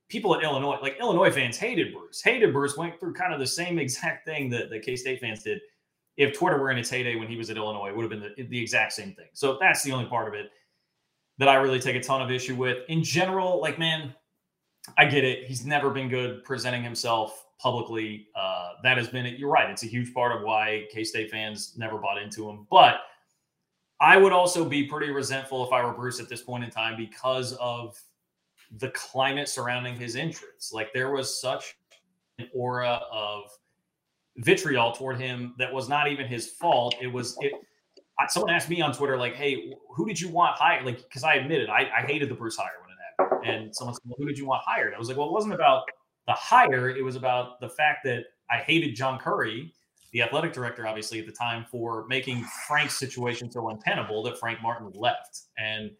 people 0.09 0.35
at 0.35 0.43
Illinois, 0.43 0.77
like 0.81 0.97
Illinois 0.99 1.31
fans, 1.31 1.57
hated 1.57 1.93
Bruce. 1.93 2.21
Hated 2.21 2.53
Bruce. 2.53 2.77
Went 2.77 2.99
through 2.99 3.13
kind 3.13 3.33
of 3.33 3.39
the 3.39 3.47
same 3.47 3.79
exact 3.79 4.25
thing 4.25 4.49
that 4.51 4.69
the 4.69 4.79
K 4.79 4.95
State 4.95 5.19
fans 5.19 5.43
did. 5.43 5.59
If 6.17 6.37
Twitter 6.37 6.59
were 6.59 6.71
in 6.71 6.77
its 6.79 6.89
heyday 6.89 7.15
when 7.15 7.27
he 7.27 7.37
was 7.37 7.49
at 7.51 7.57
Illinois, 7.57 7.89
it 7.89 7.95
would 7.95 8.03
have 8.03 8.09
been 8.09 8.33
the, 8.35 8.43
the 8.43 8.59
exact 8.59 8.93
same 8.93 9.13
thing. 9.13 9.27
So 9.33 9.57
that's 9.59 9.83
the 9.83 9.91
only 9.91 10.05
part 10.05 10.27
of 10.27 10.33
it 10.33 10.49
that 11.37 11.47
I 11.47 11.55
really 11.55 11.79
take 11.79 11.95
a 11.95 12.01
ton 12.01 12.21
of 12.21 12.31
issue 12.31 12.55
with. 12.55 12.79
In 12.89 13.03
general, 13.03 13.61
like 13.61 13.77
man, 13.77 14.15
I 14.97 15.05
get 15.05 15.23
it. 15.23 15.45
He's 15.47 15.65
never 15.65 15.91
been 15.91 16.09
good 16.09 16.43
presenting 16.43 16.83
himself 16.83 17.46
publicly. 17.59 18.27
Uh, 18.35 18.73
that 18.83 18.97
has 18.97 19.07
been 19.07 19.25
it. 19.25 19.39
You're 19.39 19.49
right. 19.49 19.69
It's 19.69 19.83
a 19.83 19.87
huge 19.87 20.13
part 20.13 20.35
of 20.35 20.43
why 20.43 20.85
K 20.91 21.03
State 21.03 21.31
fans 21.31 21.73
never 21.77 21.97
bought 21.97 22.21
into 22.21 22.49
him. 22.49 22.67
But 22.69 23.01
I 23.99 24.17
would 24.17 24.31
also 24.31 24.63
be 24.63 24.83
pretty 24.83 25.11
resentful 25.11 25.65
if 25.65 25.73
I 25.73 25.83
were 25.83 25.93
Bruce 25.93 26.19
at 26.19 26.29
this 26.29 26.41
point 26.41 26.63
in 26.63 26.69
time 26.69 26.95
because 26.95 27.53
of 27.53 27.99
the 28.79 28.89
climate 28.89 29.49
surrounding 29.49 29.95
his 29.95 30.15
entrance. 30.15 30.71
Like 30.73 30.93
there 30.93 31.11
was 31.11 31.41
such 31.41 31.77
an 32.37 32.47
aura 32.53 33.01
of 33.11 33.45
vitriol 34.37 34.91
toward 34.91 35.19
him 35.19 35.55
that 35.57 35.73
was 35.73 35.89
not 35.89 36.11
even 36.11 36.27
his 36.27 36.47
fault. 36.47 36.95
It 37.01 37.07
was 37.07 37.37
it. 37.41 37.53
Someone 38.29 38.51
asked 38.51 38.69
me 38.69 38.81
on 38.81 38.93
Twitter, 38.93 39.15
like, 39.15 39.35
"Hey, 39.35 39.73
who 39.89 40.07
did 40.07 40.19
you 40.19 40.29
want 40.29 40.57
hired?" 40.57 40.85
Like, 40.85 40.97
because 40.97 41.23
I 41.23 41.35
admitted 41.35 41.69
I, 41.69 41.89
I 41.95 42.01
hated 42.01 42.29
the 42.29 42.35
Bruce 42.35 42.57
hire 42.57 42.71
when 42.81 42.89
it 42.91 42.97
happened, 43.19 43.49
and 43.49 43.75
someone 43.75 43.93
said, 43.93 44.01
well, 44.05 44.15
"Who 44.17 44.27
did 44.27 44.37
you 44.37 44.45
want 44.45 44.63
hired?" 44.65 44.93
I 44.93 44.99
was 44.99 45.07
like, 45.07 45.17
"Well, 45.17 45.27
it 45.27 45.33
wasn't 45.33 45.53
about 45.53 45.83
the 46.27 46.33
hire. 46.33 46.89
It 46.89 47.03
was 47.03 47.15
about 47.15 47.59
the 47.59 47.69
fact 47.69 48.03
that 48.03 48.25
I 48.51 48.57
hated 48.57 48.95
John 48.95 49.17
Currie, 49.17 49.73
The 50.13 50.21
athletic 50.21 50.53
director, 50.53 50.87
obviously, 50.87 51.19
at 51.19 51.25
the 51.25 51.31
time, 51.31 51.65
for 51.69 52.07
making 52.07 52.43
Frank's 52.67 52.97
situation 52.97 53.51
so 53.51 53.69
untenable 53.69 54.23
that 54.23 54.39
Frank 54.39 54.61
Martin 54.61 54.89
left. 54.95 55.41
And 55.57 55.91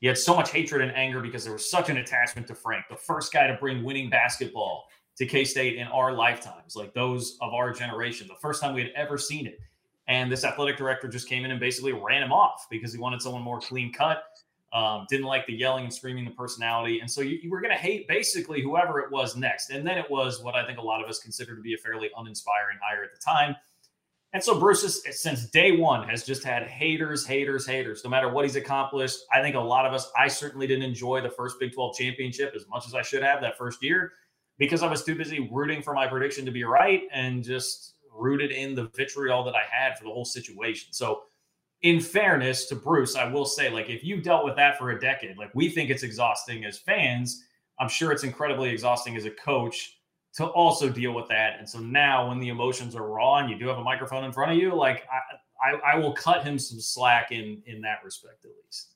he 0.00 0.06
had 0.06 0.18
so 0.18 0.34
much 0.34 0.50
hatred 0.50 0.80
and 0.80 0.90
anger 0.96 1.20
because 1.20 1.44
there 1.44 1.52
was 1.52 1.70
such 1.70 1.90
an 1.90 1.98
attachment 1.98 2.46
to 2.48 2.54
Frank, 2.54 2.86
the 2.88 2.96
first 2.96 3.32
guy 3.32 3.46
to 3.46 3.54
bring 3.54 3.84
winning 3.84 4.08
basketball 4.10 4.84
to 5.16 5.26
K 5.26 5.44
State 5.44 5.76
in 5.76 5.86
our 5.88 6.12
lifetimes, 6.12 6.74
like 6.74 6.92
those 6.94 7.38
of 7.40 7.52
our 7.54 7.72
generation, 7.72 8.26
the 8.26 8.34
first 8.40 8.60
time 8.60 8.74
we 8.74 8.80
had 8.80 8.90
ever 8.96 9.16
seen 9.16 9.46
it. 9.46 9.60
And 10.08 10.30
this 10.30 10.44
athletic 10.44 10.76
director 10.76 11.06
just 11.08 11.28
came 11.28 11.44
in 11.44 11.50
and 11.50 11.60
basically 11.60 11.92
ran 11.92 12.22
him 12.22 12.32
off 12.32 12.66
because 12.70 12.92
he 12.92 12.98
wanted 12.98 13.22
someone 13.22 13.42
more 13.42 13.60
clean 13.60 13.92
cut, 13.92 14.24
um, 14.74 15.06
didn't 15.08 15.26
like 15.26 15.46
the 15.46 15.54
yelling 15.54 15.84
and 15.84 15.94
screaming, 15.94 16.24
the 16.24 16.32
personality. 16.32 17.00
And 17.00 17.10
so 17.10 17.20
you, 17.20 17.38
you 17.42 17.50
were 17.50 17.60
going 17.60 17.74
to 17.74 17.80
hate 17.80 18.06
basically 18.08 18.60
whoever 18.60 19.00
it 19.00 19.10
was 19.10 19.36
next. 19.36 19.70
And 19.70 19.86
then 19.86 19.96
it 19.96 20.10
was 20.10 20.42
what 20.42 20.54
I 20.54 20.66
think 20.66 20.78
a 20.78 20.82
lot 20.82 21.02
of 21.02 21.08
us 21.08 21.20
consider 21.20 21.54
to 21.54 21.62
be 21.62 21.74
a 21.74 21.78
fairly 21.78 22.10
uninspiring 22.16 22.78
hire 22.82 23.04
at 23.04 23.12
the 23.12 23.20
time 23.20 23.56
and 24.34 24.42
so 24.42 24.58
Bruce, 24.58 24.82
is, 24.82 25.00
since 25.22 25.46
day 25.46 25.70
one, 25.70 26.08
has 26.08 26.24
just 26.24 26.42
had 26.42 26.64
haters, 26.64 27.24
haters, 27.24 27.64
haters, 27.64 28.02
no 28.02 28.10
matter 28.10 28.28
what 28.28 28.44
he's 28.44 28.56
accomplished. 28.56 29.20
I 29.32 29.40
think 29.40 29.54
a 29.54 29.60
lot 29.60 29.86
of 29.86 29.94
us, 29.94 30.10
I 30.18 30.26
certainly 30.26 30.66
didn't 30.66 30.82
enjoy 30.82 31.20
the 31.20 31.30
first 31.30 31.60
Big 31.60 31.72
12 31.72 31.96
championship 31.96 32.52
as 32.56 32.66
much 32.68 32.84
as 32.88 32.96
I 32.96 33.02
should 33.02 33.22
have 33.22 33.40
that 33.42 33.56
first 33.56 33.82
year. 33.82 34.12
because 34.58 34.82
I 34.82 34.88
was 34.88 35.04
too 35.04 35.14
busy 35.14 35.48
rooting 35.52 35.82
for 35.82 35.94
my 35.94 36.06
prediction 36.06 36.44
to 36.46 36.50
be 36.50 36.64
right 36.64 37.02
and 37.12 37.44
just 37.44 37.94
rooted 38.12 38.50
in 38.50 38.74
the 38.74 38.88
vitriol 38.94 39.44
that 39.44 39.54
I 39.54 39.62
had 39.68 39.98
for 39.98 40.04
the 40.04 40.10
whole 40.10 40.24
situation. 40.24 40.92
So, 40.92 41.22
in 41.84 42.00
fairness 42.00 42.64
to 42.64 42.74
Bruce, 42.74 43.14
I 43.14 43.30
will 43.30 43.44
say, 43.44 43.68
like, 43.68 43.90
if 43.90 44.02
you 44.02 44.20
dealt 44.20 44.46
with 44.46 44.56
that 44.56 44.78
for 44.78 44.90
a 44.90 44.98
decade, 44.98 45.36
like 45.36 45.54
we 45.54 45.68
think 45.68 45.90
it's 45.90 46.02
exhausting 46.02 46.64
as 46.64 46.78
fans, 46.78 47.44
I'm 47.78 47.90
sure 47.90 48.10
it's 48.10 48.24
incredibly 48.24 48.70
exhausting 48.70 49.16
as 49.16 49.26
a 49.26 49.30
coach 49.30 49.98
to 50.36 50.46
also 50.46 50.88
deal 50.88 51.12
with 51.12 51.28
that. 51.28 51.58
And 51.58 51.68
so 51.68 51.78
now, 51.78 52.28
when 52.28 52.40
the 52.40 52.48
emotions 52.48 52.96
are 52.96 53.06
raw 53.06 53.36
and 53.36 53.50
you 53.50 53.58
do 53.58 53.68
have 53.68 53.76
a 53.76 53.84
microphone 53.84 54.24
in 54.24 54.32
front 54.32 54.52
of 54.52 54.58
you, 54.58 54.74
like 54.74 55.04
I, 55.12 55.76
I, 55.76 55.92
I 55.92 55.98
will 55.98 56.14
cut 56.14 56.42
him 56.42 56.58
some 56.58 56.80
slack 56.80 57.32
in 57.32 57.62
in 57.66 57.82
that 57.82 57.98
respect, 58.02 58.46
at 58.46 58.50
least. 58.64 58.94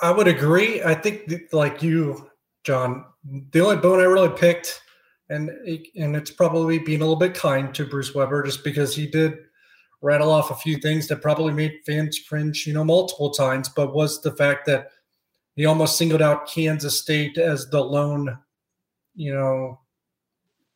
I 0.00 0.12
would 0.12 0.28
agree. 0.28 0.80
I 0.84 0.94
think, 0.94 1.28
like 1.52 1.82
you, 1.82 2.30
John, 2.62 3.04
the 3.50 3.60
only 3.60 3.76
bone 3.76 3.98
I 3.98 4.04
really 4.04 4.28
picked, 4.28 4.80
and 5.28 5.50
and 5.96 6.14
it's 6.14 6.30
probably 6.30 6.78
being 6.78 7.00
a 7.00 7.04
little 7.04 7.16
bit 7.16 7.34
kind 7.34 7.74
to 7.74 7.84
Bruce 7.84 8.14
Weber, 8.14 8.44
just 8.44 8.62
because 8.62 8.94
he 8.94 9.08
did 9.08 9.38
rattle 10.02 10.30
off 10.30 10.50
a 10.50 10.54
few 10.54 10.78
things 10.78 11.06
that 11.08 11.22
probably 11.22 11.52
made 11.52 11.80
fans 11.86 12.20
cringe, 12.28 12.66
you 12.66 12.72
know, 12.72 12.84
multiple 12.84 13.30
times. 13.30 13.68
But 13.68 13.94
was 13.94 14.20
the 14.22 14.32
fact 14.32 14.66
that 14.66 14.88
he 15.56 15.66
almost 15.66 15.98
singled 15.98 16.22
out 16.22 16.48
Kansas 16.48 17.00
State 17.00 17.36
as 17.38 17.68
the 17.68 17.80
lone, 17.80 18.38
you 19.14 19.34
know, 19.34 19.80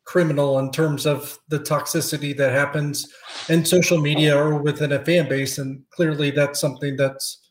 criminal 0.05 0.59
in 0.59 0.71
terms 0.71 1.07
of 1.07 1.39
the 1.49 1.59
toxicity 1.59 2.37
that 2.37 2.51
happens 2.51 3.11
in 3.49 3.65
social 3.65 3.99
media 3.99 4.37
or 4.37 4.57
within 4.57 4.91
a 4.91 5.03
fan 5.03 5.27
base, 5.27 5.57
and 5.57 5.83
clearly 5.89 6.29
that's 6.29 6.59
something 6.59 6.95
that's 6.95 7.49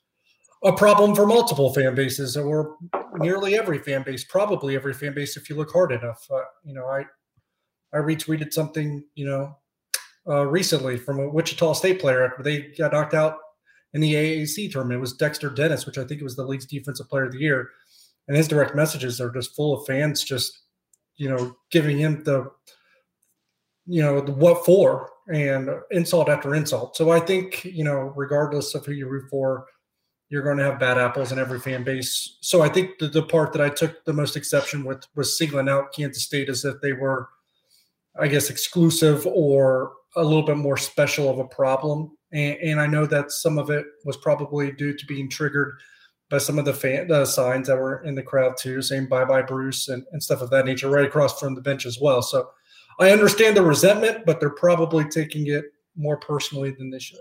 a 0.62 0.72
problem 0.72 1.14
for 1.14 1.26
multiple 1.26 1.74
fan 1.74 1.94
bases 1.94 2.36
or 2.36 2.76
nearly 3.16 3.58
every 3.58 3.78
fan 3.78 4.02
base, 4.02 4.24
probably 4.24 4.76
every 4.76 4.94
fan 4.94 5.12
base 5.12 5.36
if 5.36 5.50
you 5.50 5.56
look 5.56 5.72
hard 5.72 5.92
enough. 5.92 6.24
Uh, 6.30 6.40
you 6.64 6.72
know, 6.72 6.86
I 6.86 7.04
I 7.92 7.98
retweeted 7.98 8.52
something, 8.52 9.04
you 9.14 9.26
know, 9.26 9.56
uh, 10.28 10.46
recently 10.46 10.96
from 10.96 11.20
a 11.20 11.28
Wichita 11.28 11.74
State 11.74 12.00
player 12.00 12.24
after 12.24 12.42
they 12.42 12.72
got 12.78 12.92
knocked 12.92 13.14
out 13.14 13.38
in 13.92 14.00
the 14.00 14.14
AAC 14.14 14.72
tournament. 14.72 14.98
It 14.98 15.00
was 15.00 15.14
Dexter 15.14 15.50
Dennis, 15.50 15.86
which 15.86 15.98
I 15.98 16.04
think 16.04 16.20
was 16.22 16.36
the 16.36 16.44
league's 16.44 16.66
defensive 16.66 17.08
player 17.08 17.24
of 17.24 17.32
the 17.32 17.38
year. 17.38 17.70
And 18.26 18.36
his 18.36 18.48
direct 18.48 18.74
messages 18.74 19.20
are 19.20 19.30
just 19.30 19.54
full 19.54 19.74
of 19.74 19.86
fans 19.86 20.24
just, 20.24 20.62
you 21.16 21.28
know, 21.28 21.56
giving 21.70 21.98
him 21.98 22.24
the, 22.24 22.50
you 23.86 24.02
know, 24.02 24.20
the 24.20 24.32
what 24.32 24.64
for 24.64 25.10
and 25.32 25.70
insult 25.90 26.28
after 26.28 26.54
insult. 26.54 26.96
So 26.96 27.10
I 27.10 27.20
think, 27.20 27.64
you 27.64 27.84
know, 27.84 28.12
regardless 28.16 28.74
of 28.74 28.84
who 28.84 28.92
you 28.92 29.06
root 29.08 29.28
for, 29.30 29.66
you're 30.30 30.42
going 30.42 30.56
to 30.56 30.64
have 30.64 30.80
bad 30.80 30.98
apples 30.98 31.32
in 31.32 31.38
every 31.38 31.60
fan 31.60 31.84
base. 31.84 32.38
So 32.40 32.62
I 32.62 32.68
think 32.68 32.98
the, 32.98 33.08
the 33.08 33.22
part 33.22 33.52
that 33.52 33.62
I 33.62 33.68
took 33.68 34.04
the 34.04 34.12
most 34.12 34.36
exception 34.36 34.84
with 34.84 35.06
was 35.14 35.38
singling 35.38 35.68
out 35.68 35.92
Kansas 35.92 36.24
State 36.24 36.48
as 36.48 36.64
if 36.64 36.80
they 36.80 36.92
were, 36.92 37.28
I 38.18 38.28
guess, 38.28 38.50
exclusive 38.50 39.26
or 39.26 39.92
a 40.16 40.22
little 40.22 40.42
bit 40.42 40.56
more 40.56 40.76
special 40.76 41.28
of 41.28 41.38
a 41.38 41.44
problem. 41.44 42.16
And, 42.32 42.56
and 42.62 42.80
I 42.80 42.86
know 42.86 43.06
that 43.06 43.30
some 43.32 43.58
of 43.58 43.70
it 43.70 43.86
was 44.04 44.16
probably 44.16 44.72
due 44.72 44.96
to 44.96 45.06
being 45.06 45.28
triggered 45.28 45.74
by 46.30 46.38
some 46.38 46.58
of 46.58 46.64
the 46.64 46.72
fan 46.72 47.06
the 47.08 47.24
signs 47.24 47.68
that 47.68 47.76
were 47.76 48.02
in 48.04 48.14
the 48.14 48.22
crowd 48.22 48.56
too, 48.58 48.82
saying 48.82 49.08
bye 49.08 49.24
bye 49.24 49.42
Bruce 49.42 49.88
and, 49.88 50.04
and 50.12 50.22
stuff 50.22 50.40
of 50.40 50.50
that 50.50 50.64
nature 50.64 50.88
right 50.88 51.06
across 51.06 51.38
from 51.38 51.54
the 51.54 51.60
bench 51.60 51.86
as 51.86 51.98
well. 52.00 52.22
So 52.22 52.48
I 52.98 53.10
understand 53.10 53.56
the 53.56 53.62
resentment, 53.62 54.24
but 54.24 54.40
they're 54.40 54.50
probably 54.50 55.04
taking 55.04 55.46
it 55.48 55.66
more 55.96 56.16
personally 56.16 56.70
than 56.70 56.90
they 56.90 56.98
should. 56.98 57.20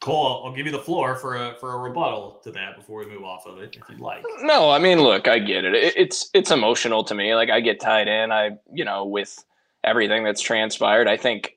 Cole, 0.00 0.42
I'll 0.46 0.54
give 0.54 0.64
you 0.64 0.72
the 0.72 0.78
floor 0.78 1.14
for 1.14 1.36
a 1.36 1.54
for 1.60 1.74
a 1.74 1.78
rebuttal 1.78 2.40
to 2.44 2.50
that 2.52 2.76
before 2.76 3.00
we 3.00 3.06
move 3.06 3.22
off 3.22 3.46
of 3.46 3.58
it, 3.58 3.76
if 3.76 3.88
you'd 3.90 4.00
like. 4.00 4.24
No, 4.40 4.70
I 4.70 4.78
mean, 4.78 5.02
look, 5.02 5.28
I 5.28 5.38
get 5.38 5.66
it. 5.66 5.74
it. 5.74 5.94
It's 5.94 6.30
it's 6.32 6.50
emotional 6.50 7.04
to 7.04 7.14
me. 7.14 7.34
Like 7.34 7.50
I 7.50 7.60
get 7.60 7.80
tied 7.80 8.08
in. 8.08 8.32
I 8.32 8.52
you 8.72 8.84
know 8.84 9.04
with 9.04 9.44
everything 9.84 10.24
that's 10.24 10.40
transpired. 10.40 11.08
I 11.08 11.16
think 11.16 11.56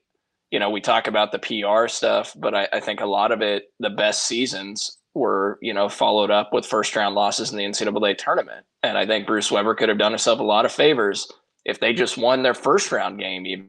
you 0.50 0.58
know 0.58 0.70
we 0.70 0.80
talk 0.80 1.06
about 1.06 1.32
the 1.32 1.38
PR 1.38 1.88
stuff, 1.88 2.34
but 2.36 2.54
I, 2.54 2.68
I 2.72 2.80
think 2.80 3.00
a 3.00 3.06
lot 3.06 3.32
of 3.32 3.42
it, 3.42 3.64
the 3.80 3.90
best 3.90 4.26
seasons 4.26 4.98
were 5.14 5.58
you 5.62 5.74
know 5.74 5.88
followed 5.88 6.30
up 6.30 6.52
with 6.52 6.66
first 6.66 6.94
round 6.96 7.14
losses 7.14 7.52
in 7.52 7.58
the 7.58 7.64
NCAA 7.64 8.16
tournament, 8.18 8.66
and 8.82 8.98
I 8.98 9.06
think 9.06 9.26
Bruce 9.26 9.50
Weber 9.50 9.74
could 9.74 9.88
have 9.88 9.98
done 9.98 10.12
himself 10.12 10.40
a 10.40 10.44
lot 10.44 10.64
of 10.64 10.72
favors 10.72 11.30
if 11.64 11.80
they 11.80 11.92
just 11.92 12.18
won 12.18 12.42
their 12.42 12.54
first 12.54 12.92
round 12.92 13.18
game, 13.18 13.46
even 13.46 13.68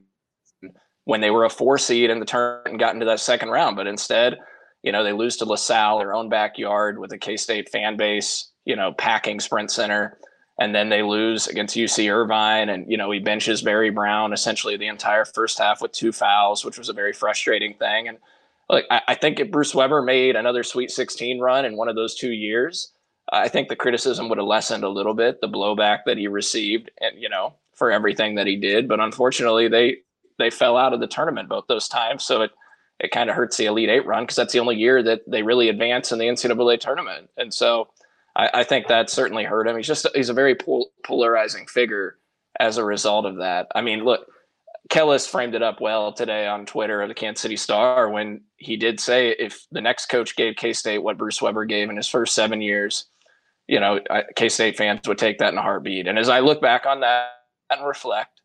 when 1.06 1.22
they 1.22 1.32
were 1.32 1.46
a 1.46 1.50
four 1.50 1.78
seed 1.78 2.10
in 2.10 2.20
the 2.20 2.26
tournament 2.26 2.68
and 2.68 2.80
got 2.80 2.94
into 2.94 3.06
that 3.06 3.20
second 3.20 3.50
round, 3.50 3.76
but 3.76 3.88
instead 3.88 4.38
you 4.86 4.92
know, 4.92 5.04
they 5.04 5.14
lose 5.14 5.36
to 5.38 5.46
LaSalle, 5.46 5.98
their 5.98 6.14
own 6.14 6.30
backyard 6.30 7.00
with 7.00 7.12
a 7.12 7.18
K 7.18 7.38
State 7.38 7.70
fan 7.70 7.98
base, 7.98 8.52
you 8.66 8.76
know, 8.76 8.94
packing 8.94 9.40
Sprint 9.40 9.72
Center. 9.72 10.20
And 10.58 10.74
then 10.74 10.90
they 10.90 11.04
lose 11.04 11.48
against 11.48 11.76
UC 11.76 12.10
Irvine. 12.10 12.70
And, 12.70 12.90
you 12.90 12.98
know, 12.98 13.12
he 13.12 13.20
benches 13.20 13.62
Barry 13.62 13.90
Brown 13.90 14.32
essentially 14.32 14.78
the 14.78 14.88
entire 14.88 15.26
first 15.26 15.58
half 15.58 15.82
with 15.82 15.92
two 15.92 16.14
fouls, 16.14 16.64
which 16.64 16.78
was 16.78 16.88
a 16.88 16.94
very 16.94 17.12
frustrating 17.12 17.74
thing. 17.74 18.08
And 18.08 18.18
like, 18.70 18.86
I, 18.90 19.02
I 19.10 19.16
think 19.16 19.40
if 19.40 19.52
Bruce 19.52 19.76
Weber 19.76 20.02
made 20.02 20.36
another 20.36 20.64
Sweet 20.64 20.92
16 20.92 21.40
run 21.40 21.66
in 21.66 21.76
one 21.76 21.90
of 21.90 21.96
those 21.96 22.16
two 22.16 22.32
years, 22.32 22.94
I 23.32 23.48
think 23.48 23.70
the 23.70 23.76
criticism 23.76 24.30
would 24.30 24.38
have 24.38 24.48
lessened 24.48 24.84
a 24.84 24.90
little 24.90 25.14
bit, 25.14 25.42
the 25.42 25.48
blowback 25.48 26.00
that 26.06 26.18
he 26.18 26.28
received, 26.28 26.92
and 27.02 27.20
you 27.20 27.30
know, 27.30 27.54
for 27.74 27.92
everything 27.92 28.36
that 28.36 28.48
he 28.48 28.56
did. 28.56 28.88
But 28.88 29.00
unfortunately, 29.00 29.68
they 29.68 29.98
they 30.38 30.50
fell 30.50 30.78
out 30.78 30.94
of 30.94 31.00
the 31.00 31.08
tournament 31.08 31.50
both 31.50 31.66
those 31.68 31.88
times. 31.88 32.24
So 32.24 32.44
it 32.44 32.52
it 33.00 33.12
kind 33.12 33.30
of 33.30 33.36
hurts 33.36 33.58
the 33.58 33.66
Elite 33.66 33.90
Eight 33.90 34.06
run 34.06 34.24
because 34.24 34.36
that's 34.36 34.54
the 34.54 34.60
only 34.60 34.76
year 34.76 35.02
that 35.04 35.22
they 35.28 35.44
really 35.44 35.70
advance 35.70 36.12
in 36.12 36.20
the 36.20 36.26
NCAA 36.26 36.80
tournament. 36.80 37.30
And 37.36 37.54
so 37.54 37.90
I, 38.36 38.50
I 38.54 38.64
think 38.64 38.88
that 38.88 39.10
certainly 39.10 39.44
hurt 39.44 39.68
him. 39.68 39.78
He's 39.78 39.88
just 39.88 40.08
he's 40.14 40.30
a 40.30 40.34
very 40.34 40.56
pol- 40.56 40.92
polarizing 41.06 41.68
figure 41.68 42.18
as 42.60 42.78
a 42.78 42.86
result 42.86 43.26
of 43.26 43.38
that. 43.38 43.68
I 43.76 43.82
mean, 43.82 44.04
look, 44.04 44.28
Kellis 44.90 45.28
framed 45.28 45.56
it 45.56 45.64
up 45.64 45.82
well 45.82 46.14
today 46.14 46.48
on 46.48 46.66
Twitter 46.66 47.02
of 47.02 47.10
the 47.10 47.16
Kansas 47.16 47.42
City 47.42 47.58
Star 47.58 48.10
when 48.10 48.42
he 48.58 48.78
did 48.78 49.00
say 49.00 49.30
if 49.32 49.66
the 49.72 49.82
next 49.82 50.08
coach 50.08 50.36
gave 50.36 50.56
K 50.56 50.74
State 50.74 51.00
what 51.00 51.18
Bruce 51.18 51.42
Weber 51.42 51.66
gave 51.66 51.90
in 51.90 51.98
his 51.98 52.08
first 52.08 52.36
seven 52.36 52.62
years, 52.62 53.06
you 53.68 53.80
know, 53.80 54.00
K 54.36 54.50
State 54.50 54.78
fans 54.78 55.08
would 55.08 55.18
take 55.18 55.40
that 55.40 55.54
in 55.54 55.58
a 55.58 55.64
heartbeat. 55.64 56.08
And 56.08 56.20
as 56.20 56.30
I 56.30 56.40
look 56.40 56.62
back 56.62 56.86
on 56.86 57.00
that 57.02 57.30
and 57.70 57.86
reflect, 57.86 58.42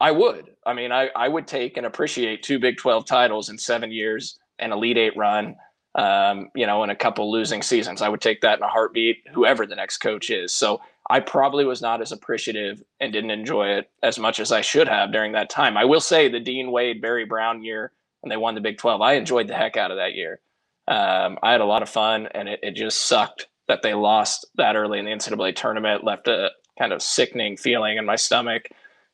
I 0.00 0.12
would. 0.12 0.50
I 0.64 0.72
mean, 0.74 0.92
I, 0.92 1.10
I 1.16 1.28
would 1.28 1.46
take 1.46 1.76
and 1.76 1.86
appreciate 1.86 2.42
two 2.42 2.58
Big 2.58 2.78
12 2.78 3.04
titles 3.04 3.50
in 3.50 3.58
seven 3.58 3.90
years, 3.90 4.38
an 4.58 4.72
Elite 4.72 4.96
Eight 4.96 5.16
run, 5.16 5.56
um, 5.94 6.50
you 6.54 6.66
know, 6.66 6.82
in 6.84 6.90
a 6.90 6.96
couple 6.96 7.30
losing 7.30 7.62
seasons. 7.62 8.02
I 8.02 8.08
would 8.08 8.20
take 8.20 8.40
that 8.42 8.58
in 8.58 8.62
a 8.62 8.68
heartbeat, 8.68 9.24
whoever 9.32 9.66
the 9.66 9.76
next 9.76 9.98
coach 9.98 10.30
is. 10.30 10.52
So 10.52 10.80
I 11.08 11.20
probably 11.20 11.64
was 11.64 11.82
not 11.82 12.00
as 12.00 12.12
appreciative 12.12 12.82
and 13.00 13.12
didn't 13.12 13.32
enjoy 13.32 13.68
it 13.70 13.90
as 14.02 14.18
much 14.18 14.38
as 14.38 14.52
I 14.52 14.60
should 14.60 14.88
have 14.88 15.12
during 15.12 15.32
that 15.32 15.50
time. 15.50 15.76
I 15.76 15.84
will 15.84 16.00
say 16.00 16.28
the 16.28 16.40
Dean 16.40 16.70
Wade, 16.70 17.02
Barry 17.02 17.24
Brown 17.24 17.64
year 17.64 17.92
when 18.20 18.30
they 18.30 18.36
won 18.36 18.54
the 18.54 18.60
Big 18.60 18.78
12, 18.78 19.00
I 19.00 19.14
enjoyed 19.14 19.48
the 19.48 19.54
heck 19.54 19.76
out 19.76 19.90
of 19.90 19.96
that 19.96 20.14
year. 20.14 20.40
Um, 20.86 21.38
I 21.42 21.52
had 21.52 21.60
a 21.60 21.66
lot 21.66 21.82
of 21.82 21.88
fun, 21.88 22.28
and 22.34 22.48
it, 22.48 22.60
it 22.62 22.74
just 22.74 23.06
sucked 23.06 23.46
that 23.66 23.82
they 23.82 23.94
lost 23.94 24.46
that 24.56 24.76
early 24.76 24.98
in 24.98 25.06
the 25.06 25.10
NCAA 25.12 25.56
tournament, 25.56 26.04
left 26.04 26.28
a 26.28 26.50
kind 26.78 26.92
of 26.92 27.02
sickening 27.02 27.56
feeling 27.56 27.96
in 27.96 28.04
my 28.04 28.16
stomach 28.16 28.68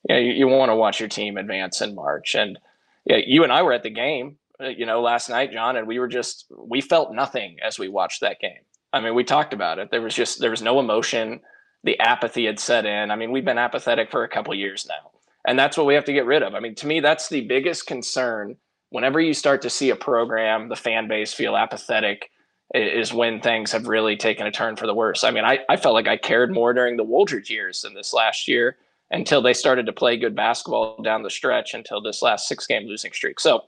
you, 0.08 0.14
know, 0.14 0.20
you, 0.20 0.32
you 0.32 0.48
want 0.48 0.70
to 0.70 0.76
watch 0.76 1.00
your 1.00 1.08
team 1.08 1.36
advance 1.36 1.80
in 1.80 1.94
March. 1.94 2.34
And 2.34 2.58
yeah, 3.04 3.18
you 3.24 3.44
and 3.44 3.52
I 3.52 3.62
were 3.62 3.72
at 3.72 3.82
the 3.82 3.90
game, 3.90 4.36
Uh, 4.62 4.68
you 4.68 4.86
know, 4.86 5.00
last 5.00 5.28
night, 5.28 5.52
John, 5.52 5.76
and 5.76 5.86
we 5.86 5.98
were 5.98 6.08
just 6.08 6.46
we 6.56 6.80
felt 6.80 7.12
nothing 7.12 7.56
as 7.62 7.78
we 7.78 7.88
watched 7.88 8.20
that 8.20 8.40
game. 8.40 8.60
I 8.92 9.00
mean, 9.00 9.14
we 9.14 9.24
talked 9.24 9.52
about 9.52 9.78
it. 9.78 9.90
There 9.90 10.00
was 10.00 10.14
just 10.14 10.40
there 10.40 10.50
was 10.50 10.62
no 10.62 10.80
emotion. 10.80 11.40
The 11.84 11.98
apathy 12.00 12.46
had 12.46 12.58
set 12.58 12.86
in. 12.86 13.10
I 13.10 13.16
mean, 13.16 13.30
we've 13.30 13.44
been 13.44 13.58
apathetic 13.58 14.10
for 14.10 14.24
a 14.24 14.28
couple 14.28 14.54
years 14.54 14.86
now, 14.88 15.10
and 15.46 15.58
that's 15.58 15.76
what 15.76 15.86
we 15.86 15.94
have 15.94 16.04
to 16.06 16.12
get 16.12 16.26
rid 16.26 16.42
of. 16.42 16.54
I 16.54 16.60
mean, 16.60 16.74
to 16.76 16.86
me, 16.86 17.00
that's 17.00 17.28
the 17.28 17.42
biggest 17.42 17.86
concern. 17.86 18.56
Whenever 18.90 19.20
you 19.20 19.34
start 19.34 19.62
to 19.62 19.70
see 19.70 19.90
a 19.90 19.96
program, 19.96 20.68
the 20.68 20.76
fan 20.76 21.08
base 21.08 21.34
feel 21.34 21.56
apathetic, 21.56 22.30
is 22.74 23.12
when 23.12 23.40
things 23.40 23.72
have 23.72 23.86
really 23.86 24.16
taken 24.16 24.46
a 24.46 24.50
turn 24.50 24.76
for 24.76 24.86
the 24.86 24.94
worse. 24.94 25.24
I 25.24 25.30
mean, 25.30 25.44
I, 25.44 25.60
I 25.68 25.76
felt 25.76 25.94
like 25.94 26.08
I 26.08 26.16
cared 26.16 26.52
more 26.52 26.72
during 26.72 26.96
the 26.96 27.04
Wooldridge 27.04 27.48
years 27.48 27.82
than 27.82 27.94
this 27.94 28.12
last 28.12 28.48
year 28.48 28.76
until 29.10 29.40
they 29.40 29.52
started 29.52 29.86
to 29.86 29.92
play 29.92 30.16
good 30.16 30.34
basketball 30.34 31.00
down 31.02 31.22
the 31.22 31.30
stretch 31.30 31.74
until 31.74 32.00
this 32.00 32.22
last 32.22 32.48
six 32.48 32.66
game 32.66 32.86
losing 32.86 33.12
streak. 33.12 33.38
So, 33.38 33.64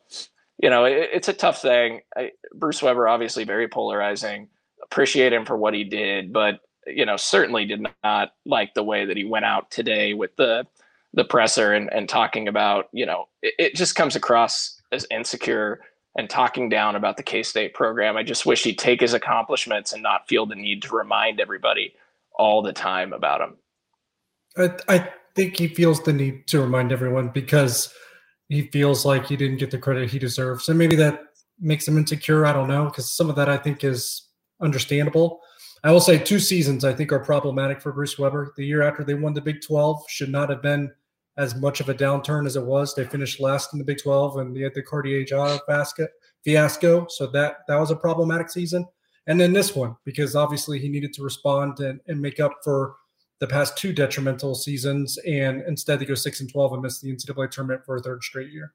you 0.58 0.70
know, 0.70 0.84
it, 0.84 1.10
it's 1.12 1.28
a 1.28 1.32
tough 1.32 1.62
thing. 1.62 2.00
I, 2.16 2.32
Bruce 2.54 2.82
Weber, 2.82 3.08
obviously 3.08 3.44
very 3.44 3.68
polarizing. 3.68 4.48
Appreciate 4.82 5.32
him 5.32 5.44
for 5.44 5.56
what 5.56 5.74
he 5.74 5.84
did, 5.84 6.32
but 6.32 6.60
you 6.86 7.04
know, 7.04 7.16
certainly 7.16 7.66
did 7.66 7.86
not 8.02 8.32
like 8.46 8.74
the 8.74 8.82
way 8.82 9.04
that 9.04 9.16
he 9.16 9.24
went 9.24 9.44
out 9.44 9.70
today 9.70 10.14
with 10.14 10.34
the 10.36 10.66
the 11.14 11.24
presser 11.24 11.72
and, 11.72 11.92
and 11.92 12.08
talking 12.08 12.48
about, 12.48 12.88
you 12.92 13.06
know, 13.06 13.28
it, 13.42 13.54
it 13.58 13.74
just 13.74 13.94
comes 13.94 14.14
across 14.14 14.80
as 14.92 15.06
insecure 15.10 15.80
and 16.16 16.28
talking 16.28 16.68
down 16.68 16.96
about 16.96 17.16
the 17.16 17.22
K 17.22 17.42
State 17.42 17.74
program. 17.74 18.16
I 18.16 18.22
just 18.22 18.46
wish 18.46 18.64
he'd 18.64 18.78
take 18.78 19.00
his 19.00 19.14
accomplishments 19.14 19.92
and 19.92 20.02
not 20.02 20.28
feel 20.28 20.46
the 20.46 20.54
need 20.54 20.82
to 20.82 20.94
remind 20.94 21.40
everybody 21.40 21.94
all 22.34 22.62
the 22.62 22.72
time 22.72 23.12
about 23.12 23.40
them. 23.40 23.56
I, 24.88 24.94
I 24.94 25.12
think 25.34 25.56
he 25.56 25.68
feels 25.68 26.02
the 26.02 26.12
need 26.12 26.46
to 26.48 26.60
remind 26.60 26.92
everyone 26.92 27.28
because 27.28 27.92
he 28.48 28.62
feels 28.68 29.04
like 29.04 29.26
he 29.26 29.36
didn't 29.36 29.58
get 29.58 29.70
the 29.70 29.78
credit 29.78 30.10
he 30.10 30.18
deserves. 30.18 30.68
And 30.68 30.78
maybe 30.78 30.96
that 30.96 31.22
makes 31.60 31.86
him 31.86 31.98
insecure. 31.98 32.46
I 32.46 32.52
don't 32.52 32.68
know, 32.68 32.86
because 32.86 33.12
some 33.12 33.28
of 33.28 33.36
that 33.36 33.48
I 33.48 33.56
think 33.56 33.84
is 33.84 34.28
understandable. 34.60 35.40
I 35.84 35.92
will 35.92 36.00
say 36.00 36.18
two 36.18 36.38
seasons 36.38 36.84
I 36.84 36.92
think 36.92 37.12
are 37.12 37.20
problematic 37.20 37.80
for 37.80 37.92
Bruce 37.92 38.18
Weber. 38.18 38.52
The 38.56 38.66
year 38.66 38.82
after 38.82 39.04
they 39.04 39.14
won 39.14 39.34
the 39.34 39.40
Big 39.40 39.60
12 39.62 40.04
should 40.08 40.30
not 40.30 40.50
have 40.50 40.62
been 40.62 40.90
as 41.36 41.54
much 41.54 41.80
of 41.80 41.88
a 41.88 41.94
downturn 41.94 42.46
as 42.46 42.56
it 42.56 42.64
was. 42.64 42.94
They 42.94 43.04
finished 43.04 43.38
last 43.38 43.72
in 43.72 43.78
the 43.78 43.84
Big 43.84 44.02
12 44.02 44.38
and 44.38 44.56
they 44.56 44.62
had 44.62 44.74
the 44.74 44.82
Cartier 44.82 45.24
Diarra 45.24 45.60
basket 45.68 46.10
fiasco. 46.44 47.06
So 47.08 47.28
that 47.28 47.58
that 47.68 47.78
was 47.78 47.92
a 47.92 47.96
problematic 47.96 48.50
season. 48.50 48.86
And 49.28 49.38
then 49.38 49.52
this 49.52 49.76
one, 49.76 49.94
because 50.04 50.34
obviously 50.34 50.78
he 50.78 50.88
needed 50.88 51.12
to 51.12 51.22
respond 51.22 51.80
and, 51.80 52.00
and 52.08 52.20
make 52.20 52.40
up 52.40 52.54
for 52.64 52.96
the 53.40 53.46
past 53.46 53.76
two 53.78 53.92
detrimental 53.92 54.54
seasons, 54.54 55.18
and 55.26 55.62
instead 55.66 56.00
they 56.00 56.04
go 56.04 56.14
six 56.14 56.40
and 56.40 56.50
twelve 56.50 56.72
and 56.72 56.82
miss 56.82 57.00
the 57.00 57.12
NCAA 57.12 57.50
tournament 57.50 57.84
for 57.84 57.96
a 57.96 58.00
third 58.00 58.22
straight 58.22 58.50
year. 58.50 58.74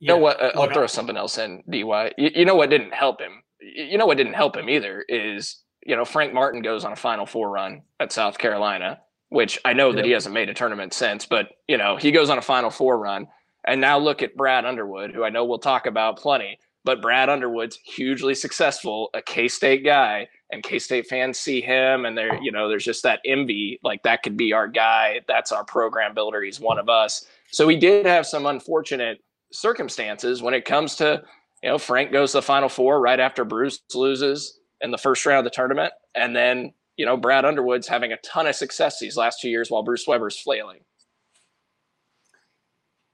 You 0.00 0.08
know 0.08 0.18
what? 0.18 0.40
Uh, 0.40 0.52
I'll 0.56 0.70
throw 0.70 0.86
something 0.86 1.16
else 1.16 1.38
in, 1.38 1.62
DY. 1.70 2.12
You, 2.18 2.30
you 2.34 2.44
know 2.44 2.56
what 2.56 2.68
didn't 2.68 2.92
help 2.92 3.20
him? 3.20 3.42
You 3.60 3.96
know 3.96 4.06
what 4.06 4.18
didn't 4.18 4.34
help 4.34 4.56
him 4.56 4.68
either 4.68 5.04
is 5.08 5.62
you 5.86 5.96
know 5.96 6.04
Frank 6.04 6.34
Martin 6.34 6.62
goes 6.62 6.84
on 6.84 6.92
a 6.92 6.96
Final 6.96 7.26
Four 7.26 7.50
run 7.50 7.82
at 8.00 8.12
South 8.12 8.36
Carolina, 8.36 9.00
which 9.30 9.58
I 9.64 9.72
know 9.72 9.88
yep. 9.88 9.96
that 9.96 10.04
he 10.04 10.10
hasn't 10.10 10.34
made 10.34 10.50
a 10.50 10.54
tournament 10.54 10.92
since, 10.92 11.26
but 11.26 11.48
you 11.68 11.78
know 11.78 11.96
he 11.96 12.10
goes 12.10 12.28
on 12.28 12.38
a 12.38 12.42
Final 12.42 12.70
Four 12.70 12.98
run, 12.98 13.28
and 13.66 13.80
now 13.80 13.98
look 13.98 14.22
at 14.22 14.36
Brad 14.36 14.66
Underwood, 14.66 15.12
who 15.12 15.24
I 15.24 15.30
know 15.30 15.44
we'll 15.44 15.58
talk 15.58 15.86
about 15.86 16.18
plenty. 16.18 16.58
But 16.84 17.00
Brad 17.00 17.30
Underwood's 17.30 17.78
hugely 17.82 18.34
successful, 18.34 19.08
a 19.14 19.22
K 19.22 19.48
State 19.48 19.84
guy, 19.84 20.28
and 20.50 20.62
K 20.62 20.78
State 20.78 21.06
fans 21.06 21.38
see 21.38 21.60
him, 21.60 22.04
and 22.04 22.16
there, 22.16 22.34
oh. 22.34 22.40
you 22.40 22.52
know, 22.52 22.68
there's 22.68 22.84
just 22.84 23.02
that 23.02 23.20
envy. 23.24 23.78
Like 23.82 24.02
that 24.02 24.22
could 24.22 24.36
be 24.36 24.52
our 24.52 24.68
guy. 24.68 25.20
That's 25.26 25.52
our 25.52 25.64
program 25.64 26.14
builder. 26.14 26.42
He's 26.42 26.60
one 26.60 26.78
of 26.78 26.88
us. 26.88 27.26
So 27.50 27.66
we 27.66 27.76
did 27.76 28.06
have 28.06 28.26
some 28.26 28.46
unfortunate 28.46 29.22
circumstances 29.52 30.42
when 30.42 30.54
it 30.54 30.64
comes 30.64 30.96
to, 30.96 31.22
you 31.62 31.68
know, 31.68 31.78
Frank 31.78 32.12
goes 32.12 32.32
to 32.32 32.38
the 32.38 32.42
Final 32.42 32.68
Four 32.68 33.00
right 33.00 33.20
after 33.20 33.44
Bruce 33.44 33.80
loses 33.94 34.58
in 34.80 34.90
the 34.90 34.98
first 34.98 35.24
round 35.24 35.38
of 35.38 35.44
the 35.44 35.54
tournament, 35.54 35.92
and 36.14 36.34
then 36.34 36.72
you 36.96 37.06
know 37.06 37.16
Brad 37.16 37.44
Underwood's 37.44 37.88
having 37.88 38.12
a 38.12 38.16
ton 38.18 38.46
of 38.46 38.54
success 38.54 38.98
these 38.98 39.16
last 39.16 39.40
two 39.40 39.48
years 39.48 39.70
while 39.70 39.82
Bruce 39.82 40.06
Weber's 40.06 40.38
flailing. 40.38 40.80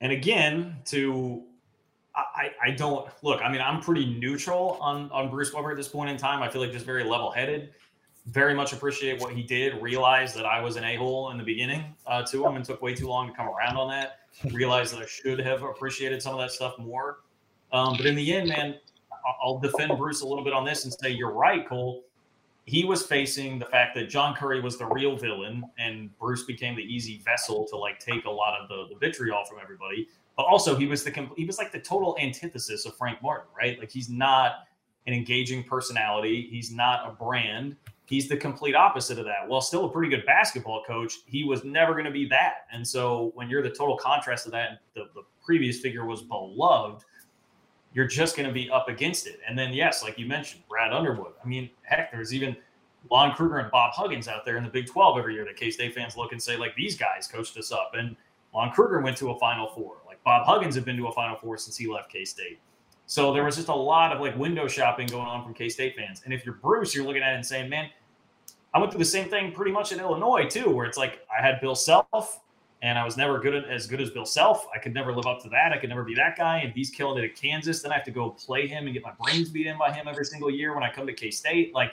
And 0.01 0.13
again, 0.13 0.77
to 0.87 1.45
I, 2.15 2.51
I 2.63 2.71
don't 2.71 3.09
look. 3.23 3.41
I 3.43 3.51
mean, 3.51 3.61
I'm 3.61 3.81
pretty 3.81 4.19
neutral 4.19 4.79
on 4.81 5.11
on 5.11 5.31
Bruce 5.31 5.53
Weber 5.53 5.71
at 5.71 5.77
this 5.77 5.89
point 5.89 6.11
in 6.11 6.17
time. 6.17 6.43
I 6.43 6.49
feel 6.49 6.61
like 6.61 6.73
just 6.73 6.87
very 6.87 7.05
level 7.05 7.31
headed. 7.31 7.71
Very 8.27 8.55
much 8.55 8.73
appreciate 8.73 9.21
what 9.21 9.33
he 9.33 9.43
did. 9.43 9.81
Realized 9.81 10.37
that 10.37 10.45
I 10.45 10.61
was 10.61 10.77
an 10.77 10.85
a 10.85 10.97
hole 10.97 11.31
in 11.31 11.39
the 11.39 11.45
beginning 11.45 11.95
uh, 12.07 12.23
to 12.25 12.45
him, 12.47 12.57
and 12.57 12.65
took 12.65 12.83
way 12.83 12.95
too 12.95 13.09
long 13.09 13.29
to 13.29 13.35
come 13.35 13.49
around 13.49 13.77
on 13.77 13.89
that. 13.91 14.21
Realized 14.53 14.95
that 14.95 15.03
I 15.03 15.07
should 15.07 15.39
have 15.41 15.63
appreciated 15.63 16.23
some 16.23 16.35
of 16.35 16.41
that 16.41 16.53
stuff 16.53 16.79
more. 16.79 17.21
Um, 17.73 17.97
but 17.97 18.07
in 18.07 18.15
the 18.15 18.33
end, 18.33 18.49
man, 18.49 18.77
I'll 19.43 19.59
defend 19.59 19.97
Bruce 19.97 20.23
a 20.23 20.27
little 20.27 20.45
bit 20.45 20.53
on 20.53 20.65
this 20.65 20.85
and 20.85 20.93
say 20.93 21.11
you're 21.11 21.33
right, 21.33 21.69
Cole. 21.69 22.05
He 22.67 22.85
was 22.85 23.05
facing 23.05 23.59
the 23.59 23.65
fact 23.65 23.95
that 23.97 24.09
John 24.09 24.35
Currie 24.35 24.61
was 24.61 24.79
the 24.79 24.87
real 24.87 25.17
villain, 25.17 25.65
and 25.79 26.17
Bruce 26.19 26.45
became 26.45 26.77
the 26.77 26.83
easy 26.83 27.19
vessel 27.25 27.67
to 27.69 27.77
like 27.77 27.99
take 27.99 28.27
a 28.27 28.31
lot 28.31 28.61
of 28.61 28.69
the, 28.69 28.95
the 28.95 28.99
vitriol 28.99 29.45
from 29.45 29.59
everybody 29.63 30.09
but 30.37 30.45
also 30.45 30.77
he 30.77 30.87
was 30.87 31.05
the 31.05 31.29
he 31.37 31.45
was 31.45 31.59
like 31.59 31.73
the 31.73 31.81
total 31.81 32.17
antithesis 32.21 32.87
of 32.87 32.97
Frank 32.97 33.23
Martin, 33.23 33.49
right? 33.57 33.79
Like 33.79 33.91
he's 33.91 34.09
not 34.09 34.67
an 35.07 35.15
engaging 35.15 35.65
personality. 35.65 36.49
He's 36.51 36.73
not 36.73 37.09
a 37.09 37.13
brand. 37.13 37.77
He's 38.07 38.29
the 38.29 38.37
complete 38.37 38.75
opposite 38.75 39.19
of 39.19 39.25
that. 39.27 39.47
While 39.47 39.61
still 39.61 39.85
a 39.85 39.89
pretty 39.89 40.11
good 40.11 40.27
basketball 40.27 40.83
coach, 40.85 41.19
he 41.27 41.45
was 41.45 41.65
never 41.65 41.93
going 41.93 42.07
to 42.07 42.11
be 42.11 42.27
that. 42.29 42.67
And 42.73 42.87
so 42.87 43.31
when 43.35 43.49
you're 43.49 43.63
the 43.63 43.71
total 43.71 43.97
contrast 43.97 44.47
of 44.47 44.53
that, 44.53 44.81
the, 44.95 45.05
the 45.15 45.23
previous 45.45 45.79
figure 45.79 46.05
was 46.05 46.23
beloved, 46.23 47.05
you're 47.93 48.09
just 48.09 48.37
going 48.37 48.49
to 48.49 48.53
be 48.53 48.69
up 48.71 48.89
against 48.89 49.27
it. 49.27 49.39
And 49.47 49.59
then, 49.59 49.73
yes, 49.73 50.03
like 50.03 50.19
you 50.19 50.27
mentioned, 50.27 50.63
Brad 50.69 50.93
Underwood. 50.93 51.33
I 51.43 51.47
mean, 51.47 51.71
heck, 51.83 52.11
there's 52.13 52.35
even 52.35 52.57
Lon 53.11 53.33
Kruger 53.35 53.59
and 53.59 53.71
Bob 53.71 53.93
Huggins 53.95 54.29
out 54.29 54.45
there 54.45 54.57
in 54.57 54.65
the 54.65 54.71
Big 54.71 54.87
12 54.87 55.19
every 55.19 55.35
year 55.35 55.45
that 55.45 55.57
K 55.57 55.71
State 55.71 55.95
fans 55.95 56.17
look 56.17 56.33
and 56.33 56.43
say, 56.43 56.57
like, 56.57 56.75
these 56.75 56.97
guys 56.97 57.27
coached 57.27 57.57
us 57.59 57.73
up. 57.73 57.93
And 57.95 58.17
Lon 58.53 58.73
Kruger 58.73 59.01
went 59.01 59.17
to 59.19 59.31
a 59.31 59.39
Final 59.39 59.69
Four. 59.69 59.99
Bob 60.25 60.47
Huggins 60.47 60.75
had 60.75 60.85
been 60.85 60.97
to 60.97 61.07
a 61.07 61.13
Final 61.13 61.37
Four 61.37 61.57
since 61.59 61.77
he 61.77 61.87
left 61.87 62.11
K 62.11 62.25
State. 62.25 62.59
So 63.07 63.33
there 63.33 63.45
was 63.45 63.57
just 63.57 63.69
a 63.69 63.75
lot 63.75 64.13
of 64.13 64.21
like 64.21 64.37
window 64.37 64.69
shopping 64.69 65.07
going 65.07 65.27
on 65.27 65.43
from 65.43 65.55
K 65.55 65.69
State 65.69 65.97
fans. 65.97 66.23
And 66.25 66.33
if 66.33 66.45
you're 66.45 66.55
Bruce, 66.55 66.95
you're 66.95 67.05
looking 67.05 67.23
at 67.23 67.33
it 67.33 67.37
and 67.37 67.47
saying, 67.47 67.69
man, 67.69 67.89
I 68.73 68.79
went 68.79 68.93
through 68.93 69.01
the 69.01 69.05
same 69.05 69.29
thing 69.29 69.53
pretty 69.53 69.73
much 69.73 69.91
in 69.93 69.99
Illinois 69.99 70.47
too, 70.49 70.71
where 70.71 70.87
it's 70.87 70.99
like 70.99 71.27
I 71.37 71.45
had 71.45 71.61
Bill 71.61 71.75
Self 71.75 72.41
and 72.83 72.99
I 72.99 73.05
was 73.05 73.17
never 73.17 73.39
good 73.41 73.65
as 73.65 73.87
good 73.87 74.01
as 74.01 74.11
Bill 74.11 74.25
Self. 74.25 74.67
I 74.75 74.79
could 74.79 74.95
never 74.95 75.13
live 75.13 75.27
up 75.27 75.43
to 75.43 75.49
that. 75.49 75.73
I 75.73 75.79
could 75.79 75.89
never 75.89 76.05
be 76.05 76.15
that 76.15 76.37
guy. 76.37 76.59
And 76.59 76.73
he's 76.73 76.91
killing 76.91 77.23
it 77.23 77.29
at 77.29 77.35
Kansas. 77.35 77.83
Then 77.83 77.91
I 77.93 77.97
have 77.97 78.05
to 78.05 78.11
go 78.11 78.31
play 78.31 78.67
him 78.67 78.85
and 78.85 78.95
get 78.95 79.03
my 79.03 79.13
brains 79.21 79.49
beat 79.49 79.67
in 79.67 79.77
by 79.77 79.93
him 79.93 80.07
every 80.07 80.25
single 80.25 80.51
year 80.51 80.75
when 80.75 80.85
I 80.85 80.91
come 80.91 81.07
to 81.07 81.13
K 81.13 81.31
State. 81.31 81.75
Like 81.75 81.93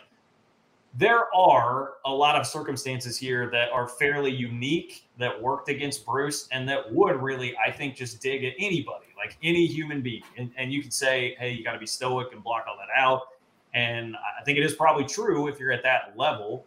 there 0.98 1.34
are 1.36 1.94
a 2.06 2.12
lot 2.12 2.36
of 2.36 2.48
circumstances 2.48 3.18
here 3.18 3.52
that 3.52 3.70
are 3.70 3.88
fairly 3.88 4.32
unique 4.32 5.08
that 5.20 5.40
worked 5.40 5.70
against 5.70 6.04
Bruce 6.04 6.48
and 6.52 6.68
that 6.68 6.92
would 6.92 7.22
really, 7.22 7.56
I 7.58 7.72
think, 7.72 7.96
just 7.96 8.20
dig 8.20 8.44
at 8.44 8.54
anybody, 8.58 9.06
like 9.16 9.38
any 9.44 9.68
human 9.68 10.02
being. 10.02 10.24
And, 10.38 10.50
and 10.58 10.74
you 10.74 10.82
could 10.82 10.94
say, 10.94 11.36
hey, 11.40 11.52
you 11.52 11.64
got 11.64 11.74
to 11.74 11.80
be 11.80 11.86
stoic 11.86 12.34
and 12.34 12.44
block 12.44 12.66
all 12.68 12.78
that 12.78 12.90
out. 13.00 13.28
And 13.76 14.16
I 14.16 14.44
think 14.44 14.58
it 14.58 14.64
is 14.64 14.74
probably 14.74 15.06
true 15.06 15.48
if 15.48 15.60
you're 15.60 15.72
at 15.72 15.84
that 15.84 16.18
level. 16.18 16.66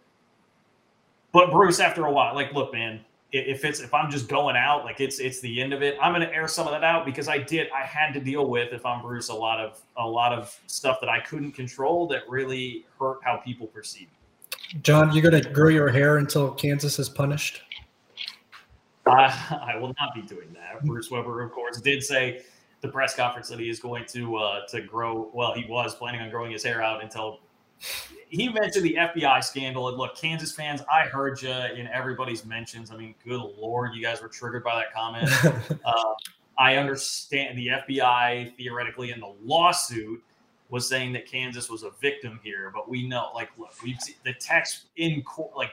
But 1.32 1.50
Bruce, 1.50 1.80
after 1.80 2.06
a 2.06 2.12
while, 2.12 2.32
like, 2.34 2.52
look, 2.52 2.72
man, 2.72 3.00
if 3.32 3.64
it's 3.64 3.80
if 3.80 3.94
I'm 3.94 4.10
just 4.10 4.28
going 4.28 4.56
out, 4.56 4.84
like 4.84 5.00
it's 5.00 5.20
it's 5.20 5.40
the 5.40 5.62
end 5.62 5.72
of 5.72 5.82
it. 5.82 5.96
I'm 6.02 6.20
to 6.20 6.34
air 6.34 6.48
some 6.48 6.66
of 6.66 6.72
that 6.72 6.82
out 6.82 7.06
because 7.06 7.28
I 7.28 7.38
did 7.38 7.68
I 7.70 7.84
had 7.84 8.12
to 8.14 8.20
deal 8.20 8.48
with 8.48 8.72
if 8.72 8.84
I'm 8.84 9.02
Bruce 9.02 9.28
a 9.28 9.34
lot 9.34 9.60
of 9.60 9.80
a 9.96 10.06
lot 10.06 10.32
of 10.32 10.58
stuff 10.66 10.98
that 11.00 11.08
I 11.08 11.20
couldn't 11.20 11.52
control 11.52 12.08
that 12.08 12.28
really 12.28 12.86
hurt 12.98 13.18
how 13.22 13.36
people 13.36 13.68
perceive 13.68 14.08
me. 14.08 14.19
John, 14.82 15.12
you're 15.12 15.28
going 15.28 15.42
to 15.42 15.50
grow 15.50 15.68
your 15.68 15.88
hair 15.88 16.18
until 16.18 16.52
Kansas 16.52 16.98
is 16.98 17.08
punished? 17.08 17.62
Uh, 19.06 19.32
I 19.66 19.76
will 19.76 19.92
not 19.98 20.14
be 20.14 20.22
doing 20.22 20.52
that. 20.52 20.84
Bruce 20.84 21.10
Weber, 21.10 21.42
of 21.42 21.50
course, 21.50 21.80
did 21.80 22.02
say 22.02 22.42
the 22.80 22.88
press 22.88 23.14
conference 23.14 23.48
that 23.48 23.58
he 23.58 23.68
is 23.68 23.80
going 23.80 24.04
to 24.06 24.36
uh, 24.36 24.66
to 24.68 24.80
grow. 24.80 25.30
Well, 25.32 25.54
he 25.54 25.64
was 25.68 25.94
planning 25.96 26.20
on 26.20 26.30
growing 26.30 26.52
his 26.52 26.62
hair 26.62 26.82
out 26.82 27.02
until 27.02 27.40
he 28.28 28.48
mentioned 28.48 28.84
the 28.84 28.94
FBI 28.94 29.42
scandal. 29.42 29.88
And 29.88 29.98
look, 29.98 30.16
Kansas 30.16 30.52
fans, 30.52 30.82
I 30.92 31.06
heard 31.06 31.42
you 31.42 31.50
in 31.50 31.88
everybody's 31.88 32.44
mentions. 32.44 32.90
I 32.90 32.96
mean, 32.96 33.14
good 33.24 33.40
lord, 33.40 33.94
you 33.94 34.02
guys 34.02 34.22
were 34.22 34.28
triggered 34.28 34.62
by 34.62 34.76
that 34.76 34.94
comment. 34.94 35.80
uh, 35.84 36.14
I 36.58 36.76
understand 36.76 37.58
the 37.58 37.68
FBI 37.68 38.56
theoretically 38.56 39.10
in 39.10 39.20
the 39.20 39.34
lawsuit 39.42 40.22
was 40.70 40.88
saying 40.88 41.12
that 41.12 41.26
Kansas 41.26 41.68
was 41.68 41.82
a 41.82 41.90
victim 42.00 42.40
here, 42.42 42.70
but 42.72 42.88
we 42.88 43.06
know, 43.06 43.30
like, 43.34 43.50
look, 43.58 43.74
we 43.82 43.98
the 44.24 44.32
text 44.34 44.86
in 44.96 45.22
court, 45.22 45.56
like 45.56 45.72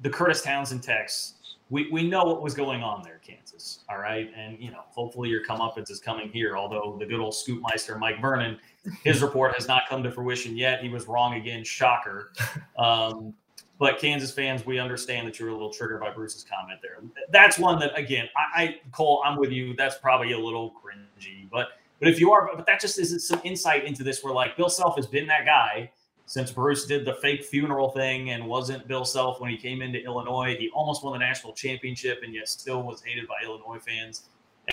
the 0.00 0.10
Kurtis 0.10 0.42
Townsend 0.42 0.82
text. 0.82 1.36
We, 1.70 1.90
we 1.90 2.06
know 2.06 2.24
what 2.24 2.42
was 2.42 2.52
going 2.52 2.82
on 2.82 3.02
there, 3.02 3.20
Kansas. 3.26 3.80
All 3.88 3.98
right. 3.98 4.30
And, 4.36 4.58
you 4.60 4.70
know, 4.70 4.82
hopefully 4.90 5.30
your 5.30 5.44
comeuppance 5.44 5.90
is 5.90 6.00
coming 6.00 6.28
here. 6.30 6.54
Although 6.54 6.96
the 6.98 7.06
good 7.06 7.18
old 7.18 7.32
scoopmeister, 7.32 7.98
Mike 7.98 8.20
Vernon, 8.20 8.58
his 9.04 9.22
report 9.22 9.54
has 9.54 9.68
not 9.68 9.84
come 9.88 10.02
to 10.02 10.10
fruition 10.10 10.54
yet. 10.54 10.82
He 10.82 10.90
was 10.90 11.08
wrong 11.08 11.34
again. 11.34 11.64
Shocker. 11.64 12.32
Um, 12.78 13.34
but 13.78 13.98
Kansas 13.98 14.32
fans, 14.32 14.64
we 14.64 14.78
understand 14.78 15.26
that 15.26 15.38
you're 15.38 15.48
a 15.48 15.52
little 15.52 15.72
triggered 15.72 16.00
by 16.00 16.10
Bruce's 16.10 16.44
comment 16.44 16.78
there. 16.80 16.98
That's 17.30 17.58
one 17.58 17.80
that, 17.80 17.96
again, 17.98 18.28
I, 18.36 18.62
I 18.62 18.80
Cole, 18.92 19.22
I'm 19.24 19.36
with 19.36 19.50
you. 19.50 19.74
That's 19.74 19.98
probably 19.98 20.32
a 20.32 20.38
little 20.38 20.70
cringy, 20.72 21.50
but 21.50 21.68
but 22.02 22.10
if 22.10 22.18
you 22.18 22.32
are, 22.32 22.50
but 22.56 22.66
that 22.66 22.80
just 22.80 22.98
is 22.98 23.28
some 23.28 23.40
insight 23.44 23.84
into 23.84 24.02
this 24.02 24.24
where 24.24 24.34
like 24.34 24.56
Bill 24.56 24.68
Self 24.68 24.96
has 24.96 25.06
been 25.06 25.24
that 25.28 25.44
guy 25.44 25.88
since 26.26 26.50
Bruce 26.50 26.84
did 26.84 27.04
the 27.04 27.14
fake 27.14 27.44
funeral 27.44 27.90
thing 27.90 28.30
and 28.30 28.44
wasn't 28.44 28.88
Bill 28.88 29.04
Self 29.04 29.40
when 29.40 29.50
he 29.50 29.56
came 29.56 29.82
into 29.82 30.02
Illinois. 30.02 30.56
He 30.58 30.68
almost 30.74 31.04
won 31.04 31.12
the 31.12 31.20
national 31.20 31.52
championship 31.52 32.22
and 32.24 32.34
yet 32.34 32.48
still 32.48 32.82
was 32.82 33.02
hated 33.02 33.28
by 33.28 33.36
Illinois 33.44 33.78
fans 33.78 34.30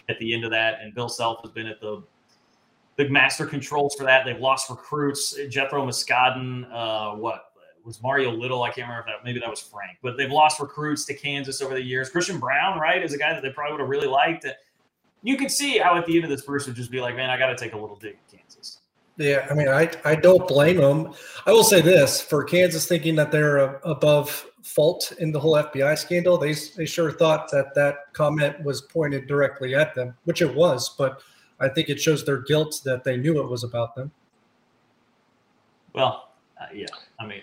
at 0.09 0.17
the 0.17 0.33
end 0.33 0.43
of 0.43 0.49
that. 0.49 0.81
And 0.81 0.95
Bill 0.95 1.07
Self 1.07 1.43
has 1.43 1.51
been 1.51 1.67
at 1.67 1.79
the 1.79 2.01
big 2.95 3.11
master 3.11 3.45
controls 3.45 3.93
for 3.93 4.05
that. 4.05 4.25
They've 4.25 4.39
lost 4.39 4.67
recruits. 4.67 5.37
Jethro 5.49 5.85
Muscadin, 5.85 6.65
uh, 6.73 7.15
what 7.15 7.51
was 7.85 8.01
Mario 8.01 8.31
Little? 8.31 8.63
I 8.63 8.69
can't 8.69 8.87
remember 8.87 9.01
if 9.01 9.05
that 9.05 9.23
maybe 9.23 9.39
that 9.39 9.49
was 9.51 9.61
Frank, 9.61 9.99
but 10.01 10.17
they've 10.17 10.31
lost 10.31 10.59
recruits 10.59 11.05
to 11.05 11.13
Kansas 11.13 11.61
over 11.61 11.75
the 11.75 11.83
years. 11.83 12.09
Christian 12.09 12.39
Braun, 12.39 12.79
right, 12.79 13.03
is 13.03 13.13
a 13.13 13.19
guy 13.19 13.33
that 13.33 13.43
they 13.43 13.51
probably 13.51 13.73
would 13.73 13.81
have 13.81 13.89
really 13.89 14.07
liked 14.07 14.47
you 15.23 15.37
could 15.37 15.51
see 15.51 15.77
how 15.77 15.97
at 15.97 16.05
the 16.05 16.15
end 16.15 16.23
of 16.23 16.29
this, 16.29 16.41
Bruce 16.41 16.65
would 16.65 16.75
just 16.75 16.91
be 16.91 17.01
like, 17.01 17.15
"Man, 17.15 17.29
I 17.29 17.37
got 17.37 17.47
to 17.47 17.55
take 17.55 17.73
a 17.73 17.77
little 17.77 17.95
dig 17.95 18.15
at 18.15 18.37
Kansas." 18.37 18.79
Yeah, 19.17 19.45
I 19.49 19.53
mean, 19.53 19.67
I 19.67 19.91
I 20.05 20.15
don't 20.15 20.47
blame 20.47 20.77
them. 20.77 21.13
I 21.45 21.51
will 21.51 21.63
say 21.63 21.81
this 21.81 22.21
for 22.21 22.43
Kansas 22.43 22.87
thinking 22.87 23.15
that 23.15 23.31
they're 23.31 23.75
above 23.83 24.45
fault 24.63 25.13
in 25.19 25.31
the 25.31 25.39
whole 25.39 25.55
FBI 25.55 25.97
scandal. 25.97 26.37
They 26.37 26.53
they 26.75 26.85
sure 26.85 27.11
thought 27.11 27.51
that 27.51 27.75
that 27.75 28.13
comment 28.13 28.63
was 28.63 28.81
pointed 28.81 29.27
directly 29.27 29.75
at 29.75 29.93
them, 29.95 30.15
which 30.23 30.41
it 30.41 30.53
was. 30.53 30.95
But 30.97 31.21
I 31.59 31.67
think 31.67 31.89
it 31.89 31.99
shows 31.99 32.23
their 32.23 32.41
guilt 32.41 32.81
that 32.85 33.03
they 33.03 33.17
knew 33.17 33.41
it 33.41 33.49
was 33.49 33.63
about 33.63 33.95
them. 33.95 34.11
Well, 35.93 36.29
uh, 36.59 36.67
yeah, 36.73 36.85
I 37.19 37.25
mean, 37.25 37.41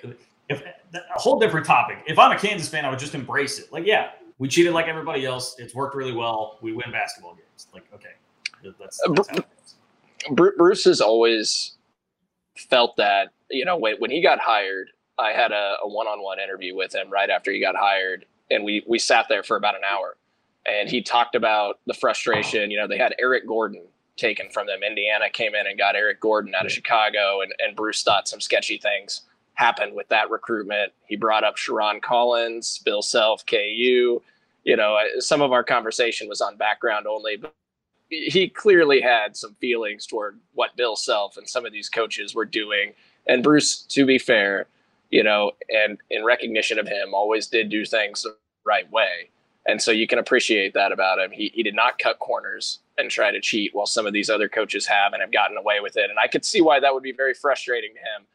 if 0.48 0.62
a 0.94 1.00
whole 1.18 1.38
different 1.38 1.66
topic. 1.66 1.98
If 2.06 2.18
I'm 2.18 2.32
a 2.32 2.38
Kansas 2.38 2.68
fan, 2.68 2.84
I 2.84 2.90
would 2.90 2.98
just 2.98 3.14
embrace 3.14 3.58
it. 3.58 3.72
Like, 3.72 3.86
yeah, 3.86 4.10
we 4.38 4.48
cheated 4.48 4.72
like 4.72 4.86
everybody 4.86 5.24
else. 5.24 5.56
It's 5.58 5.74
worked 5.74 5.96
really 5.96 6.12
well. 6.12 6.58
We 6.60 6.72
win 6.72 6.90
basketball 6.90 7.34
games. 7.34 7.68
Like, 7.72 7.84
okay, 7.94 8.14
that's, 8.78 9.00
uh, 9.06 9.12
that's 9.12 9.76
Bruce 10.30 10.84
has 10.84 11.00
always 11.00 11.76
felt 12.56 12.96
that 12.96 13.28
you 13.50 13.64
know 13.64 13.76
when, 13.76 13.96
when 13.98 14.10
he 14.10 14.22
got 14.22 14.38
hired 14.38 14.88
i 15.18 15.30
had 15.30 15.52
a, 15.52 15.76
a 15.82 15.88
one-on-one 15.88 16.38
interview 16.40 16.74
with 16.74 16.94
him 16.94 17.10
right 17.10 17.30
after 17.30 17.52
he 17.52 17.60
got 17.60 17.76
hired 17.76 18.24
and 18.50 18.64
we 18.64 18.82
we 18.88 18.98
sat 18.98 19.26
there 19.28 19.42
for 19.42 19.56
about 19.56 19.74
an 19.74 19.82
hour 19.88 20.16
and 20.66 20.88
he 20.88 21.02
talked 21.02 21.34
about 21.34 21.80
the 21.86 21.94
frustration 21.94 22.70
you 22.70 22.78
know 22.78 22.88
they 22.88 22.98
had 22.98 23.14
eric 23.18 23.46
gordon 23.46 23.82
taken 24.16 24.48
from 24.50 24.66
them 24.66 24.82
indiana 24.82 25.26
came 25.30 25.54
in 25.54 25.66
and 25.66 25.78
got 25.78 25.94
eric 25.94 26.20
gordon 26.20 26.54
out 26.54 26.64
of 26.64 26.72
chicago 26.72 27.40
and, 27.42 27.52
and 27.58 27.76
bruce 27.76 28.02
thought 28.02 28.26
some 28.26 28.40
sketchy 28.40 28.78
things 28.78 29.22
happened 29.56 29.94
with 29.94 30.08
that 30.08 30.30
recruitment 30.30 30.92
he 31.06 31.16
brought 31.16 31.44
up 31.44 31.56
Sherron 31.56 32.00
Collins 32.00 32.78
bill 32.84 33.02
self 33.02 33.44
ku 33.44 33.56
you 33.56 34.76
know 34.76 34.96
some 35.18 35.42
of 35.42 35.52
our 35.52 35.64
conversation 35.64 36.28
was 36.28 36.40
on 36.40 36.56
background 36.56 37.06
only 37.06 37.36
but 37.36 37.54
he 38.08 38.48
clearly 38.48 39.00
had 39.00 39.36
some 39.36 39.54
feelings 39.54 40.06
toward 40.06 40.38
what 40.54 40.76
Bill 40.76 40.96
Self 40.96 41.36
and 41.36 41.48
some 41.48 41.66
of 41.66 41.72
these 41.72 41.88
coaches 41.88 42.34
were 42.34 42.44
doing. 42.44 42.92
And 43.26 43.42
Bruce, 43.42 43.80
to 43.80 44.06
be 44.06 44.18
fair, 44.18 44.66
you 45.10 45.22
know, 45.22 45.52
and 45.68 45.98
in 46.10 46.24
recognition 46.24 46.78
of 46.78 46.86
him, 46.86 47.14
always 47.14 47.46
did 47.48 47.68
do 47.68 47.84
things 47.84 48.22
the 48.22 48.36
right 48.64 48.90
way. 48.92 49.30
And 49.68 49.82
so 49.82 49.90
you 49.90 50.06
can 50.06 50.20
appreciate 50.20 50.74
that 50.74 50.92
about 50.92 51.18
him. 51.18 51.32
He, 51.32 51.50
he 51.52 51.64
did 51.64 51.74
not 51.74 51.98
cut 51.98 52.20
corners 52.20 52.78
and 52.98 53.10
try 53.10 53.32
to 53.32 53.40
cheat 53.40 53.74
while 53.74 53.86
some 53.86 54.06
of 54.06 54.12
these 54.12 54.30
other 54.30 54.48
coaches 54.48 54.86
have 54.86 55.12
and 55.12 55.20
have 55.20 55.32
gotten 55.32 55.56
away 55.56 55.80
with 55.80 55.96
it. 55.96 56.08
And 56.08 56.18
I 56.20 56.28
could 56.28 56.44
see 56.44 56.60
why 56.60 56.78
that 56.78 56.94
would 56.94 57.02
be 57.02 57.12
very 57.12 57.34
frustrating 57.34 57.92
to 57.94 57.98
him. 57.98 58.26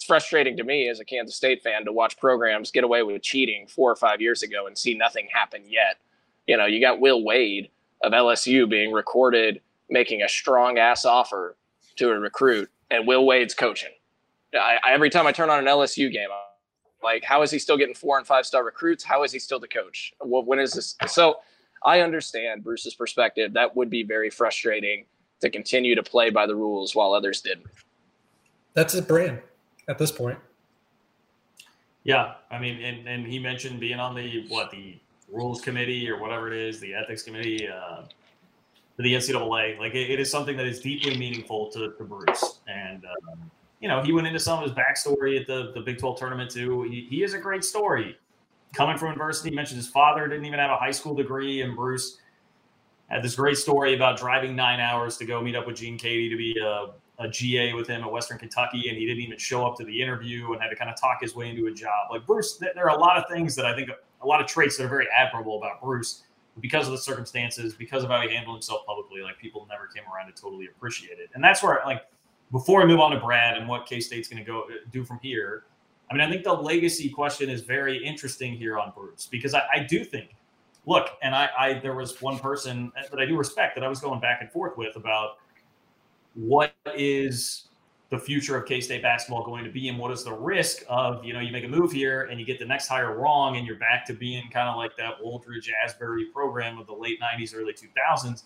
It's 0.00 0.06
frustrating 0.06 0.56
to 0.56 0.64
me 0.64 0.88
as 0.88 0.98
a 0.98 1.04
Kansas 1.04 1.36
State 1.36 1.62
fan 1.62 1.84
to 1.84 1.92
watch 1.92 2.16
programs 2.16 2.70
get 2.70 2.84
away 2.84 3.02
with 3.02 3.20
cheating 3.20 3.66
four 3.66 3.92
or 3.92 3.96
five 3.96 4.22
years 4.22 4.42
ago 4.42 4.66
and 4.66 4.76
see 4.76 4.94
nothing 4.94 5.28
happen 5.30 5.62
yet. 5.68 5.98
You 6.46 6.56
know, 6.56 6.64
you 6.64 6.80
got 6.80 7.00
Will 7.00 7.22
Wade 7.22 7.68
of 8.02 8.12
LSU 8.12 8.66
being 8.66 8.92
recorded 8.92 9.60
making 9.90 10.22
a 10.22 10.28
strong 10.30 10.78
ass 10.78 11.04
offer 11.04 11.54
to 11.96 12.08
a 12.08 12.18
recruit, 12.18 12.70
and 12.90 13.06
Will 13.06 13.26
Wade's 13.26 13.52
coaching. 13.52 13.90
I, 14.54 14.78
I, 14.82 14.92
every 14.92 15.10
time 15.10 15.26
I 15.26 15.32
turn 15.32 15.50
on 15.50 15.58
an 15.58 15.66
LSU 15.66 16.10
game, 16.10 16.30
I'm 16.32 16.38
like, 17.04 17.22
how 17.22 17.42
is 17.42 17.50
he 17.50 17.58
still 17.58 17.76
getting 17.76 17.94
four 17.94 18.16
and 18.16 18.26
five 18.26 18.46
star 18.46 18.64
recruits? 18.64 19.04
How 19.04 19.22
is 19.22 19.32
he 19.32 19.38
still 19.38 19.60
the 19.60 19.68
coach? 19.68 20.14
Well, 20.24 20.42
when 20.42 20.60
is 20.60 20.72
this? 20.72 20.96
So 21.08 21.40
I 21.84 22.00
understand 22.00 22.64
Bruce's 22.64 22.94
perspective. 22.94 23.52
That 23.52 23.76
would 23.76 23.90
be 23.90 24.02
very 24.02 24.30
frustrating 24.30 25.04
to 25.42 25.50
continue 25.50 25.94
to 25.94 26.02
play 26.02 26.30
by 26.30 26.46
the 26.46 26.56
rules 26.56 26.94
while 26.94 27.12
others 27.12 27.42
didn't. 27.42 27.66
That's 28.72 28.94
his 28.94 29.02
brand 29.02 29.42
at 29.88 29.98
this 29.98 30.12
point. 30.12 30.38
Yeah, 32.04 32.34
I 32.50 32.58
mean, 32.58 32.82
and, 32.82 33.06
and 33.06 33.26
he 33.26 33.38
mentioned 33.38 33.78
being 33.78 34.00
on 34.00 34.14
the 34.14 34.46
what 34.48 34.70
the 34.70 34.98
rules 35.30 35.60
committee 35.60 36.08
or 36.08 36.18
whatever 36.18 36.52
it 36.52 36.58
is, 36.58 36.80
the 36.80 36.94
ethics 36.94 37.22
committee, 37.22 37.68
uh, 37.68 38.02
the 39.02 39.14
NCAA. 39.14 39.78
Like 39.78 39.94
it, 39.94 40.10
it 40.10 40.20
is 40.20 40.30
something 40.30 40.56
that 40.56 40.66
is 40.66 40.80
deeply 40.80 41.16
meaningful 41.16 41.70
to, 41.72 41.92
to 41.92 42.04
Bruce. 42.04 42.60
And, 42.68 43.04
um, 43.04 43.50
you 43.80 43.88
know, 43.88 44.02
he 44.02 44.12
went 44.12 44.26
into 44.26 44.40
some 44.40 44.62
of 44.62 44.64
his 44.64 44.72
backstory 44.72 45.40
at 45.40 45.46
the, 45.46 45.72
the 45.74 45.80
Big 45.80 45.98
12 45.98 46.18
tournament 46.18 46.50
too. 46.50 46.82
He, 46.82 47.06
he 47.08 47.22
is 47.22 47.34
a 47.34 47.38
great 47.38 47.64
story. 47.64 48.16
Coming 48.72 48.98
from 48.98 49.08
university, 49.08 49.50
he 49.50 49.54
mentioned 49.54 49.78
his 49.78 49.88
father 49.88 50.28
didn't 50.28 50.44
even 50.44 50.58
have 50.58 50.70
a 50.70 50.76
high 50.76 50.92
school 50.92 51.14
degree, 51.14 51.62
and 51.62 51.74
Bruce 51.74 52.18
had 53.08 53.20
this 53.20 53.34
great 53.34 53.56
story 53.56 53.96
about 53.96 54.16
driving 54.16 54.54
nine 54.54 54.78
hours 54.78 55.16
to 55.16 55.24
go 55.24 55.42
meet 55.42 55.56
up 55.56 55.66
with 55.66 55.76
Gene 55.76 55.98
Keady 55.98 56.30
to 56.30 56.36
be 56.36 56.56
a, 56.62 56.90
a 57.20 57.28
GA 57.28 57.74
with 57.74 57.86
him 57.86 58.02
at 58.02 58.10
Western 58.10 58.38
Kentucky, 58.38 58.88
and 58.88 58.96
he 58.96 59.04
didn't 59.06 59.22
even 59.22 59.38
show 59.38 59.66
up 59.66 59.76
to 59.76 59.84
the 59.84 60.02
interview 60.02 60.52
and 60.52 60.62
had 60.62 60.70
to 60.70 60.76
kind 60.76 60.90
of 60.90 60.98
talk 60.98 61.18
his 61.20 61.34
way 61.34 61.50
into 61.50 61.66
a 61.66 61.70
job. 61.70 62.10
Like 62.10 62.26
Bruce, 62.26 62.56
there 62.56 62.88
are 62.88 62.96
a 62.96 62.98
lot 62.98 63.18
of 63.18 63.24
things 63.30 63.54
that 63.56 63.66
I 63.66 63.76
think 63.76 63.90
a 64.22 64.26
lot 64.26 64.40
of 64.40 64.46
traits 64.46 64.78
that 64.78 64.84
are 64.84 64.88
very 64.88 65.06
admirable 65.14 65.58
about 65.58 65.82
Bruce 65.82 66.24
because 66.60 66.86
of 66.86 66.92
the 66.92 66.98
circumstances, 66.98 67.74
because 67.74 68.02
of 68.04 68.10
how 68.10 68.20
he 68.22 68.34
handled 68.34 68.56
himself 68.56 68.86
publicly. 68.86 69.20
Like 69.20 69.38
people 69.38 69.66
never 69.70 69.86
came 69.86 70.04
around 70.12 70.32
to 70.34 70.40
totally 70.40 70.66
appreciate 70.66 71.18
it, 71.18 71.28
and 71.34 71.44
that's 71.44 71.62
where 71.62 71.80
like 71.84 72.06
before 72.52 72.82
I 72.82 72.86
move 72.86 73.00
on 73.00 73.10
to 73.12 73.20
Brad 73.20 73.58
and 73.58 73.68
what 73.68 73.86
K 73.86 74.00
State's 74.00 74.28
going 74.28 74.42
to 74.42 74.50
go 74.50 74.62
uh, 74.62 74.88
do 74.90 75.04
from 75.04 75.18
here. 75.22 75.64
I 76.10 76.14
mean, 76.14 76.22
I 76.22 76.30
think 76.30 76.42
the 76.42 76.52
legacy 76.52 77.08
question 77.08 77.50
is 77.50 77.60
very 77.60 78.02
interesting 78.04 78.54
here 78.54 78.78
on 78.78 78.92
Bruce 78.96 79.28
because 79.30 79.54
I, 79.54 79.62
I 79.72 79.78
do 79.80 80.02
think, 80.04 80.34
look, 80.84 81.10
and 81.22 81.34
I, 81.34 81.50
I 81.56 81.74
there 81.74 81.94
was 81.94 82.20
one 82.20 82.38
person 82.38 82.90
that 82.96 83.20
I 83.20 83.26
do 83.26 83.36
respect 83.36 83.76
that 83.76 83.84
I 83.84 83.88
was 83.88 84.00
going 84.00 84.20
back 84.20 84.40
and 84.40 84.50
forth 84.50 84.76
with 84.78 84.96
about 84.96 85.36
what 86.34 86.74
is 86.94 87.68
the 88.10 88.18
future 88.18 88.56
of 88.56 88.66
K-State 88.66 89.02
basketball 89.02 89.44
going 89.44 89.64
to 89.64 89.70
be 89.70 89.88
and 89.88 89.96
what 89.96 90.10
is 90.10 90.24
the 90.24 90.32
risk 90.32 90.82
of, 90.88 91.24
you 91.24 91.32
know, 91.32 91.38
you 91.38 91.52
make 91.52 91.64
a 91.64 91.68
move 91.68 91.92
here 91.92 92.22
and 92.22 92.40
you 92.40 92.46
get 92.46 92.58
the 92.58 92.64
next 92.64 92.88
hire 92.88 93.16
wrong 93.16 93.56
and 93.56 93.66
you're 93.66 93.78
back 93.78 94.04
to 94.06 94.12
being 94.12 94.50
kind 94.50 94.68
of 94.68 94.76
like 94.76 94.96
that 94.96 95.14
Wooldridge 95.22 95.70
Asbury 95.84 96.26
program 96.26 96.78
of 96.78 96.86
the 96.86 96.92
late 96.92 97.20
90s, 97.20 97.54
early 97.54 97.72
2000s. 97.72 98.42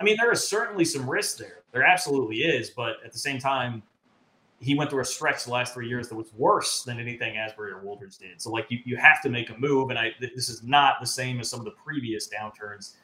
I 0.00 0.04
mean, 0.04 0.16
there 0.18 0.32
is 0.32 0.46
certainly 0.46 0.84
some 0.84 1.08
risk 1.08 1.38
there. 1.38 1.62
There 1.72 1.84
absolutely 1.84 2.38
is, 2.38 2.70
but 2.70 2.96
at 3.04 3.12
the 3.12 3.18
same 3.18 3.38
time, 3.38 3.82
he 4.58 4.74
went 4.74 4.90
through 4.90 5.02
a 5.02 5.04
stretch 5.04 5.44
the 5.44 5.50
last 5.52 5.74
three 5.74 5.88
years 5.88 6.08
that 6.08 6.16
was 6.16 6.32
worse 6.34 6.82
than 6.82 6.98
anything 6.98 7.36
Asbury 7.36 7.72
or 7.72 7.80
Wooldridge 7.82 8.18
did. 8.18 8.40
So, 8.40 8.50
like, 8.50 8.66
you, 8.70 8.78
you 8.84 8.96
have 8.96 9.22
to 9.22 9.28
make 9.28 9.50
a 9.50 9.58
move, 9.58 9.90
and 9.90 9.98
I 9.98 10.12
this 10.18 10.48
is 10.48 10.62
not 10.62 10.96
the 11.00 11.06
same 11.06 11.40
as 11.40 11.50
some 11.50 11.60
of 11.60 11.66
the 11.66 11.72
previous 11.72 12.28
downturns 12.28 12.94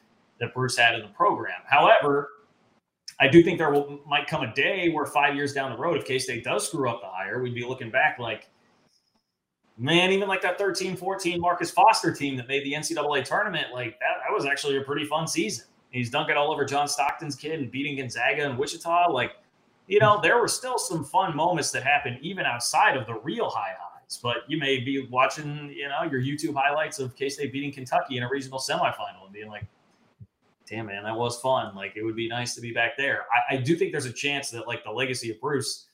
that 0.41 0.55
Bruce 0.55 0.79
had 0.79 0.95
in 0.95 1.03
the 1.03 1.09
program. 1.09 1.61
However, 1.67 2.31
I 3.23 3.29
do 3.29 3.41
think 3.41 3.57
there 3.57 3.71
will, 3.71 4.01
might 4.05 4.27
come 4.27 4.43
a 4.43 4.53
day 4.53 4.89
where 4.89 5.07
five 5.07 5.37
years 5.37 5.53
down 5.53 5.71
the 5.71 5.79
road, 5.79 5.97
if 5.97 6.05
K 6.05 6.19
State 6.19 6.43
does 6.43 6.67
screw 6.67 6.91
up 6.91 7.03
the 7.03 7.07
hire, 7.07 7.41
we'd 7.41 7.55
be 7.55 7.65
looking 7.65 7.89
back 7.89 8.19
like, 8.19 8.51
man, 9.79 10.11
even 10.11 10.27
like 10.27 10.43
that 10.43 10.59
13 10.59 10.97
14 10.97 11.41
Marcus 11.41 11.71
Foster 11.71 12.13
team 12.13 12.37
that 12.37 12.49
made 12.49 12.65
the 12.65 12.73
NCAA 12.73 13.25
tournament, 13.25 13.69
like 13.73 13.97
that, 14.01 14.25
that 14.27 14.35
was 14.35 14.45
actually 14.45 14.77
a 14.77 14.81
pretty 14.81 15.05
fun 15.05 15.29
season. 15.29 15.67
He's 15.91 16.11
dunking 16.11 16.37
all 16.37 16.51
over 16.51 16.65
John 16.65 16.89
Stockton's 16.89 17.37
kid 17.37 17.61
and 17.61 17.71
beating 17.71 17.97
Gonzaga 17.99 18.45
and 18.45 18.59
Wichita. 18.59 19.13
Like, 19.13 19.37
you 19.87 20.01
know, 20.01 20.19
there 20.21 20.41
were 20.41 20.49
still 20.49 20.77
some 20.77 21.05
fun 21.05 21.37
moments 21.37 21.71
that 21.71 21.85
happened 21.85 22.19
even 22.23 22.45
outside 22.45 22.97
of 22.97 23.07
the 23.07 23.15
real 23.21 23.49
high 23.51 23.77
highs. 23.79 24.19
But 24.21 24.39
you 24.49 24.59
may 24.59 24.81
be 24.81 25.07
watching, 25.13 25.73
you 25.73 25.89
know, 25.89 26.03
your 26.11 26.21
YouTube 26.21 26.57
highlights 26.57 26.99
of 26.99 27.15
K 27.15 27.29
State 27.29 27.53
beating 27.53 27.73
Kentucky 27.73 28.17
in 28.17 28.25
a 28.25 28.29
regional 28.29 28.59
semifinal 28.59 29.27
and 29.27 29.33
being 29.33 29.49
like, 29.49 29.65
damn 30.69 30.87
man, 30.87 31.05
that 31.05 31.17
was 31.17 31.41
fun. 31.41 31.75
Like 31.75 31.93
it 31.97 32.03
would 32.03 32.17
be 32.17 32.29
nice 32.29 32.55
to 32.55 32.61
be 32.61 32.73
back 32.73 32.97
there. 32.97 33.27
I, 33.33 33.55
I 33.55 33.57
do 33.59 33.77
think 33.77 33.93
there's 33.93 34.07
a 34.07 34.13
chance 34.13 34.51
that 34.51 34.67
like 34.67 34.85
the 34.85 34.91
legacy 34.91 35.31
of 35.31 35.41
Bruce 35.41 35.87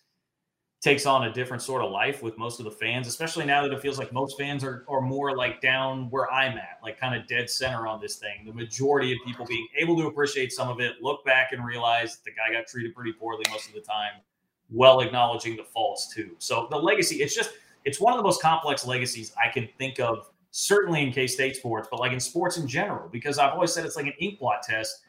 takes 0.80 1.06
on 1.06 1.24
a 1.24 1.32
different 1.32 1.60
sort 1.60 1.82
of 1.82 1.90
life 1.90 2.22
with 2.22 2.38
most 2.38 2.60
of 2.60 2.64
the 2.64 2.70
fans, 2.70 3.08
especially 3.08 3.44
now 3.44 3.62
that 3.62 3.72
it 3.72 3.80
feels 3.80 3.98
like 3.98 4.12
most 4.12 4.38
fans 4.38 4.62
are, 4.62 4.84
are 4.88 5.00
more 5.00 5.36
like 5.36 5.60
down 5.60 6.08
where 6.10 6.30
I'm 6.32 6.56
at, 6.56 6.78
like 6.84 7.00
kind 7.00 7.20
of 7.20 7.26
dead 7.26 7.50
center 7.50 7.88
on 7.88 8.00
this 8.00 8.16
thing. 8.16 8.44
The 8.46 8.52
majority 8.52 9.12
of 9.12 9.18
people 9.26 9.44
being 9.44 9.66
able 9.76 9.96
to 9.96 10.06
appreciate 10.06 10.52
some 10.52 10.68
of 10.68 10.80
it, 10.80 11.02
look 11.02 11.24
back 11.24 11.50
and 11.52 11.64
realize 11.64 12.18
the 12.24 12.30
guy 12.30 12.52
got 12.52 12.68
treated 12.68 12.94
pretty 12.94 13.12
poorly 13.12 13.44
most 13.50 13.66
of 13.68 13.74
the 13.74 13.80
time, 13.80 14.12
well 14.70 15.00
acknowledging 15.00 15.56
the 15.56 15.64
faults 15.64 16.14
too. 16.14 16.36
So 16.38 16.68
the 16.70 16.78
legacy, 16.78 17.22
it's 17.22 17.34
just 17.34 17.50
it's 17.84 18.00
one 18.00 18.12
of 18.12 18.18
the 18.18 18.22
most 18.22 18.40
complex 18.40 18.86
legacies 18.86 19.32
I 19.42 19.48
can 19.48 19.68
think 19.78 19.98
of 19.98 20.30
certainly 20.50 21.02
in 21.02 21.12
K 21.12 21.26
State 21.26 21.56
sports, 21.56 21.88
but 21.90 22.00
like 22.00 22.12
in 22.12 22.20
sports 22.20 22.56
in 22.56 22.66
general, 22.66 23.08
because 23.08 23.38
I've 23.38 23.52
always 23.52 23.72
said 23.72 23.84
it's 23.84 23.96
like 23.96 24.06
an 24.06 24.14
ink 24.18 24.38
blot 24.38 24.62
test. 24.62 25.02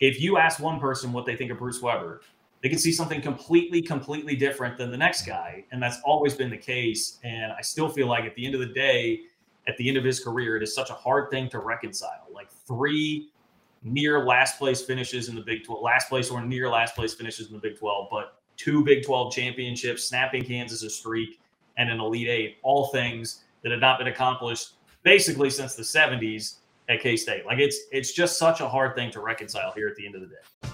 If 0.00 0.20
you 0.20 0.36
ask 0.36 0.60
one 0.60 0.78
person 0.78 1.12
what 1.12 1.24
they 1.24 1.36
think 1.36 1.50
of 1.50 1.58
Bruce 1.58 1.80
Weber, 1.80 2.20
they 2.62 2.68
can 2.68 2.78
see 2.78 2.92
something 2.92 3.20
completely, 3.20 3.80
completely 3.80 4.36
different 4.36 4.76
than 4.76 4.90
the 4.90 4.96
next 4.96 5.26
guy. 5.26 5.64
And 5.72 5.82
that's 5.82 6.00
always 6.04 6.34
been 6.34 6.50
the 6.50 6.56
case. 6.56 7.18
And 7.24 7.52
I 7.52 7.62
still 7.62 7.88
feel 7.88 8.08
like 8.08 8.24
at 8.24 8.34
the 8.34 8.44
end 8.44 8.54
of 8.54 8.60
the 8.60 8.72
day, 8.74 9.20
at 9.68 9.76
the 9.76 9.88
end 9.88 9.96
of 9.96 10.04
his 10.04 10.20
career, 10.20 10.56
it 10.56 10.62
is 10.62 10.74
such 10.74 10.90
a 10.90 10.94
hard 10.94 11.30
thing 11.30 11.48
to 11.50 11.58
reconcile. 11.58 12.26
Like 12.32 12.50
three 12.50 13.30
near 13.82 14.24
last 14.24 14.58
place 14.58 14.82
finishes 14.82 15.28
in 15.28 15.34
the 15.34 15.42
Big 15.42 15.64
12, 15.64 15.82
last 15.82 16.08
place 16.08 16.30
or 16.30 16.44
near 16.44 16.68
last 16.68 16.94
place 16.94 17.14
finishes 17.14 17.48
in 17.48 17.54
the 17.54 17.60
Big 17.60 17.78
12, 17.78 18.08
but 18.10 18.40
two 18.56 18.84
Big 18.84 19.04
12 19.04 19.32
championships, 19.32 20.04
snapping 20.04 20.44
Kansas 20.44 20.82
a 20.82 20.90
streak, 20.90 21.40
and 21.78 21.90
an 21.90 22.00
Elite 22.00 22.28
Eight, 22.28 22.56
all 22.62 22.88
things 22.88 23.44
that 23.66 23.72
had 23.72 23.80
not 23.80 23.98
been 23.98 24.06
accomplished 24.06 24.74
basically 25.02 25.50
since 25.50 25.74
the 25.74 25.82
70s 25.82 26.58
at 26.88 27.00
K 27.00 27.16
State. 27.16 27.44
Like 27.44 27.58
it's 27.58 27.76
it's 27.90 28.12
just 28.12 28.38
such 28.38 28.60
a 28.60 28.68
hard 28.68 28.94
thing 28.94 29.10
to 29.10 29.18
reconcile 29.18 29.72
here 29.72 29.88
at 29.88 29.96
the 29.96 30.06
end 30.06 30.14
of 30.14 30.20
the 30.20 30.28
day. 30.28 30.70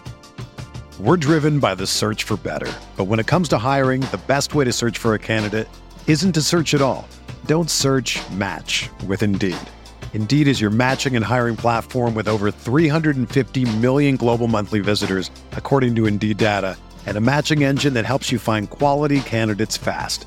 We're 1.01 1.17
driven 1.17 1.59
by 1.59 1.75
the 1.75 1.87
search 1.87 2.25
for 2.25 2.37
better, 2.37 2.71
but 2.99 3.05
when 3.05 3.19
it 3.19 3.27
comes 3.27 3.49
to 3.49 3.57
hiring, 3.57 4.03
the 4.03 4.21
best 4.27 4.55
way 4.55 4.67
to 4.67 4.73
search 4.75 4.99
for 4.99 5.15
a 5.15 5.19
candidate 5.19 5.69
isn't 6.07 6.33
to 6.33 6.43
search 6.43 6.75
at 6.75 6.83
all. 6.83 7.09
Don't 7.47 7.71
search. 7.71 8.21
Match 8.33 8.91
with 9.07 9.23
Indeed. 9.23 9.57
Indeed 10.13 10.47
is 10.47 10.61
your 10.61 10.71
matching 10.71 11.17
and 11.17 11.25
hiring 11.25 11.57
platform 11.57 12.15
with 12.15 12.29
over 12.29 12.51
350 12.51 13.79
million 13.79 14.17
global 14.17 14.49
monthly 14.49 14.81
visitors, 14.81 15.31
according 15.53 15.95
to 15.95 16.05
Indeed 16.05 16.37
data, 16.37 16.77
and 17.07 17.17
a 17.17 17.23
matching 17.23 17.65
engine 17.65 17.95
that 17.95 18.05
helps 18.05 18.31
you 18.31 18.39
find 18.39 18.69
quality 18.69 19.21
candidates 19.21 19.79
fast. 19.79 20.27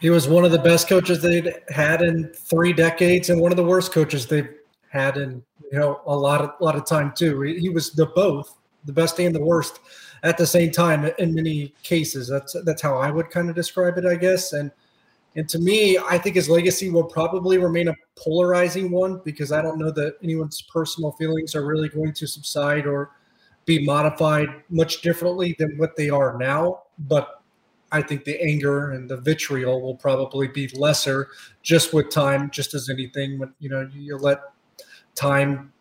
He 0.00 0.10
was 0.10 0.28
one 0.28 0.44
of 0.44 0.50
the 0.50 0.58
best 0.58 0.88
coaches 0.88 1.20
they'd 1.20 1.54
had 1.68 2.02
in 2.02 2.28
three 2.28 2.72
decades, 2.72 3.30
and 3.30 3.40
one 3.40 3.52
of 3.52 3.56
the 3.56 3.64
worst 3.64 3.92
coaches 3.92 4.26
they've 4.26 4.48
had 4.88 5.16
in 5.16 5.42
you 5.70 5.78
know 5.78 6.00
a 6.06 6.16
lot 6.16 6.40
of 6.40 6.52
a 6.60 6.64
lot 6.64 6.74
of 6.74 6.86
time 6.86 7.12
too. 7.16 7.40
He, 7.42 7.58
he 7.58 7.68
was 7.68 7.92
the 7.92 8.06
both, 8.06 8.56
the 8.84 8.92
best 8.92 9.18
and 9.20 9.34
the 9.34 9.44
worst 9.44 9.80
at 10.22 10.36
the 10.36 10.46
same 10.46 10.70
time 10.70 11.10
in 11.18 11.34
many 11.34 11.74
cases. 11.82 12.28
That's 12.28 12.56
that's 12.64 12.82
how 12.82 12.96
I 12.96 13.10
would 13.10 13.30
kind 13.30 13.48
of 13.48 13.56
describe 13.56 13.98
it, 13.98 14.06
I 14.06 14.16
guess. 14.16 14.52
And 14.52 14.70
and 15.36 15.48
to 15.48 15.58
me, 15.58 15.96
I 15.98 16.18
think 16.18 16.34
his 16.34 16.48
legacy 16.48 16.90
will 16.90 17.04
probably 17.04 17.58
remain 17.58 17.88
a 17.88 17.94
polarizing 18.16 18.90
one 18.90 19.20
because 19.24 19.52
I 19.52 19.62
don't 19.62 19.78
know 19.78 19.92
that 19.92 20.16
anyone's 20.22 20.62
personal 20.62 21.12
feelings 21.12 21.54
are 21.54 21.64
really 21.64 21.88
going 21.88 22.12
to 22.14 22.26
subside 22.26 22.86
or 22.86 23.12
be 23.64 23.84
modified 23.84 24.48
much 24.70 25.02
differently 25.02 25.54
than 25.58 25.76
what 25.78 25.94
they 25.94 26.10
are 26.10 26.36
now. 26.38 26.82
But 26.98 27.39
I 27.92 28.02
think 28.02 28.24
the 28.24 28.40
anger 28.40 28.92
and 28.92 29.08
the 29.08 29.16
vitriol 29.16 29.80
will 29.80 29.96
probably 29.96 30.48
be 30.48 30.68
lesser 30.68 31.28
just 31.62 31.92
with 31.92 32.10
time, 32.10 32.50
just 32.50 32.74
as 32.74 32.88
anything. 32.88 33.38
When 33.38 33.52
you 33.58 33.68
know 33.68 33.88
you 33.92 34.16
let 34.16 34.40
time 35.14 35.72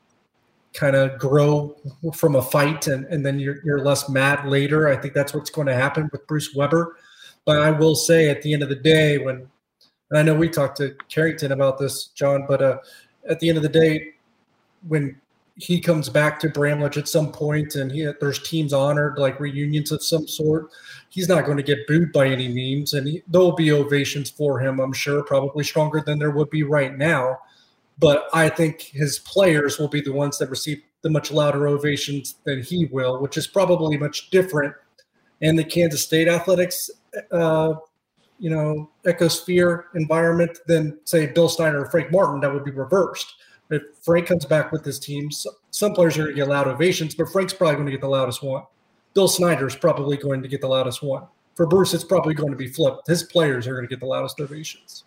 kind 0.74 0.96
of 0.96 1.18
grow 1.20 1.76
from 2.16 2.36
a 2.36 2.42
fight, 2.42 2.88
and, 2.88 3.06
and 3.06 3.26
then 3.26 3.40
you're 3.40 3.64
you're 3.64 3.84
less 3.84 4.10
mad 4.10 4.48
later. 4.48 4.88
I 4.88 4.96
think 4.96 5.14
that's 5.14 5.34
what's 5.34 5.50
going 5.50 5.68
to 5.68 5.76
happen 5.76 6.10
with 6.12 6.26
Bruce 6.28 6.56
Weber. 6.56 6.98
But 7.46 7.60
I 7.60 7.72
will 7.72 7.96
say, 7.96 8.30
at 8.30 8.42
the 8.42 8.54
end 8.54 8.64
of 8.64 8.70
the 8.70 8.76
day, 8.76 9.18
when 9.18 9.48
and 10.10 10.20
I 10.20 10.24
know 10.24 10.34
we 10.34 10.50
talked 10.50 10.78
to 10.78 10.96
Carrington 11.08 11.52
about 11.52 11.78
this, 11.78 12.08
John, 12.08 12.46
but 12.48 12.62
uh, 12.62 12.78
at 13.30 13.40
the 13.40 13.50
end 13.50 13.58
of 13.58 13.64
the 13.64 13.70
day, 13.70 14.14
when 14.88 15.20
he 15.60 15.80
comes 15.80 16.10
back 16.10 16.40
to 16.40 16.50
Bramlage 16.50 16.98
at 16.98 17.08
some 17.08 17.32
point 17.32 17.76
and 17.76 17.92
he, 17.92 18.10
there's 18.20 18.42
teams 18.42 18.74
honored 18.74 19.18
like 19.18 19.40
reunions 19.40 19.92
of 19.92 20.04
some 20.04 20.28
sort 20.28 20.72
he's 21.10 21.28
not 21.28 21.46
going 21.46 21.58
to 21.58 21.64
get 21.64 21.88
booed 21.88 22.12
by 22.14 22.28
any 22.28 22.48
means, 22.48 22.94
and 22.94 23.08
he, 23.08 23.24
there'll 23.28 23.52
be 23.52 23.72
ovations 23.72 24.30
for 24.30 24.60
him. 24.60 24.80
I'm 24.80 24.94
sure, 24.94 25.24
probably 25.24 25.64
stronger 25.64 26.02
than 26.06 26.20
there 26.20 26.32
would 26.32 26.50
be 26.50 26.64
right 26.64 26.98
now. 26.98 27.40
But 27.98 28.30
I 28.34 28.48
think 28.48 28.82
his 28.82 29.20
players 29.20 29.78
will 29.78 29.90
be 29.90 30.02
the 30.02 30.14
ones 30.14 30.38
that 30.38 30.50
receive 30.50 30.82
the 31.02 31.10
much 31.10 31.32
louder 31.32 31.68
ovations 31.68 32.36
than 32.46 32.62
he 32.62 32.86
will, 32.86 33.22
which 33.22 33.36
is 33.38 33.48
probably 33.48 33.98
much 33.98 34.30
different 34.30 34.74
in 35.42 35.56
the 35.56 35.64
Kansas 35.64 36.04
State 36.04 36.28
athletics, 36.28 36.90
uh, 37.32 37.74
you 38.38 38.50
know, 38.50 38.90
ecosphere 39.06 39.86
environment 39.96 40.60
than 40.68 40.98
say 41.04 41.28
Bill 41.28 41.50
Snyder 41.50 41.84
or 41.84 41.90
Frank 41.90 42.12
Martin. 42.12 42.40
That 42.40 42.54
would 42.54 42.64
be 42.64 42.72
reversed. 42.72 43.34
If 43.70 43.84
Frank 44.02 44.28
comes 44.28 44.46
back 44.46 44.72
with 44.72 44.84
his 44.84 45.00
team, 45.00 45.30
some 45.32 45.94
players 45.94 46.18
are 46.18 46.24
going 46.24 46.36
to 46.36 46.42
get 46.42 46.48
loud 46.48 46.68
ovations, 46.68 47.14
but 47.14 47.30
Frank's 47.30 47.54
probably 47.54 47.76
going 47.76 47.86
to 47.86 47.92
get 47.92 48.02
the 48.02 48.08
loudest 48.08 48.42
one. 48.42 48.64
Bill 49.14 49.28
Snyder 49.28 49.68
is 49.68 49.76
probably 49.76 50.18
going 50.18 50.42
to 50.42 50.48
get 50.48 50.62
the 50.62 50.68
loudest 50.68 51.04
one. 51.04 51.24
For 51.56 51.68
Bruce, 51.68 51.94
it's 51.94 52.04
probably 52.04 52.34
going 52.34 52.52
to 52.52 52.58
be 52.58 52.68
flipped. 52.68 53.08
His 53.08 53.24
players 53.24 53.68
are 53.68 53.74
going 53.74 53.86
to 53.86 53.90
get 53.90 54.00
the 54.00 54.06
loudest 54.06 54.40
ovations. 54.40 55.04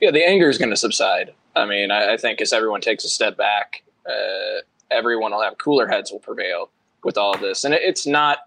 Yeah, 0.00 0.10
the 0.10 0.26
anger 0.26 0.48
is 0.48 0.58
going 0.58 0.70
to 0.70 0.76
subside. 0.76 1.34
I 1.54 1.66
mean, 1.66 1.90
I, 1.90 2.14
I 2.14 2.16
think 2.16 2.40
as 2.40 2.52
everyone 2.52 2.80
takes 2.80 3.04
a 3.04 3.08
step 3.08 3.36
back, 3.36 3.84
uh, 4.06 4.62
everyone 4.90 5.32
will 5.32 5.42
have 5.42 5.58
cooler 5.58 5.86
heads 5.86 6.10
will 6.10 6.18
prevail 6.18 6.70
with 7.04 7.16
all 7.16 7.36
this, 7.36 7.64
and 7.64 7.74
it, 7.74 7.82
it's 7.82 8.06
not. 8.06 8.38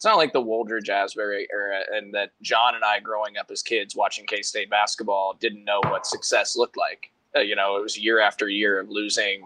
It's 0.00 0.06
not 0.06 0.16
like 0.16 0.32
the 0.32 0.40
Wooldridge 0.40 0.88
Asbury 0.88 1.46
era, 1.52 1.80
and 1.92 2.14
that 2.14 2.30
John 2.40 2.74
and 2.74 2.82
I, 2.82 3.00
growing 3.00 3.36
up 3.36 3.50
as 3.50 3.60
kids 3.60 3.94
watching 3.94 4.24
K 4.24 4.40
State 4.40 4.70
basketball, 4.70 5.36
didn't 5.38 5.62
know 5.62 5.80
what 5.88 6.06
success 6.06 6.56
looked 6.56 6.78
like. 6.78 7.10
Uh, 7.36 7.40
you 7.40 7.54
know, 7.54 7.76
it 7.76 7.82
was 7.82 7.98
year 7.98 8.18
after 8.18 8.48
year 8.48 8.80
of 8.80 8.88
losing 8.88 9.44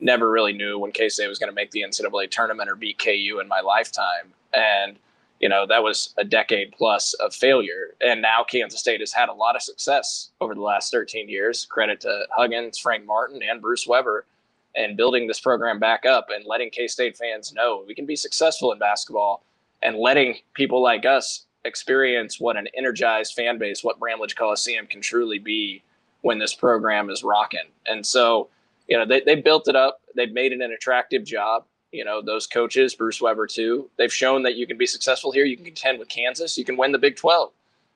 never 0.00 0.28
really 0.28 0.54
knew 0.54 0.76
when 0.76 0.90
K 0.90 1.08
State 1.08 1.28
was 1.28 1.38
going 1.38 1.50
to 1.50 1.54
make 1.54 1.70
the 1.70 1.82
NCAA 1.82 2.28
tournament 2.32 2.68
or 2.68 2.74
beat 2.74 2.98
KU 2.98 3.38
in 3.40 3.46
my 3.46 3.60
lifetime. 3.60 4.34
And, 4.52 4.96
you 5.38 5.48
know, 5.48 5.66
that 5.68 5.84
was 5.84 6.14
a 6.18 6.24
decade 6.24 6.72
plus 6.72 7.14
of 7.20 7.32
failure. 7.32 7.94
And 8.00 8.20
now 8.20 8.42
Kansas 8.42 8.80
State 8.80 8.98
has 8.98 9.12
had 9.12 9.28
a 9.28 9.32
lot 9.32 9.54
of 9.54 9.62
success 9.62 10.30
over 10.40 10.52
the 10.52 10.62
last 10.62 10.90
13 10.90 11.28
years. 11.28 11.64
Credit 11.64 12.00
to 12.00 12.26
Huggins, 12.32 12.76
Frank 12.76 13.06
Martin, 13.06 13.40
and 13.40 13.62
Bruce 13.62 13.86
Weber 13.86 14.26
and 14.74 14.96
building 14.96 15.28
this 15.28 15.38
program 15.38 15.78
back 15.78 16.04
up 16.04 16.26
and 16.30 16.44
letting 16.44 16.70
K 16.70 16.88
State 16.88 17.16
fans 17.16 17.52
know 17.52 17.84
we 17.86 17.94
can 17.94 18.04
be 18.04 18.16
successful 18.16 18.72
in 18.72 18.80
basketball 18.80 19.44
and 19.82 19.96
letting 19.96 20.36
people 20.54 20.82
like 20.82 21.04
us 21.04 21.46
experience 21.64 22.40
what 22.40 22.56
an 22.56 22.68
energized 22.76 23.34
fan 23.34 23.58
base, 23.58 23.84
what 23.84 23.98
Bramlage 23.98 24.34
Coliseum 24.34 24.86
can 24.86 25.00
truly 25.00 25.38
be 25.38 25.82
when 26.22 26.38
this 26.38 26.54
program 26.54 27.10
is 27.10 27.22
rocking. 27.22 27.68
And 27.86 28.04
so, 28.04 28.48
you 28.88 28.96
know, 28.96 29.04
they, 29.04 29.20
they 29.20 29.36
built 29.36 29.68
it 29.68 29.76
up. 29.76 30.00
They've 30.14 30.32
made 30.32 30.52
it 30.52 30.60
an 30.60 30.72
attractive 30.72 31.24
job. 31.24 31.64
You 31.92 32.04
know, 32.04 32.22
those 32.22 32.46
coaches, 32.46 32.94
Bruce 32.94 33.20
Weber 33.20 33.46
too, 33.46 33.90
they've 33.98 34.12
shown 34.12 34.42
that 34.44 34.54
you 34.54 34.66
can 34.66 34.78
be 34.78 34.86
successful 34.86 35.30
here. 35.30 35.44
You 35.44 35.56
can 35.56 35.66
contend 35.66 35.98
with 35.98 36.08
Kansas. 36.08 36.56
You 36.56 36.64
can 36.64 36.76
win 36.76 36.92
the 36.92 36.98
Big 36.98 37.16
12. 37.16 37.52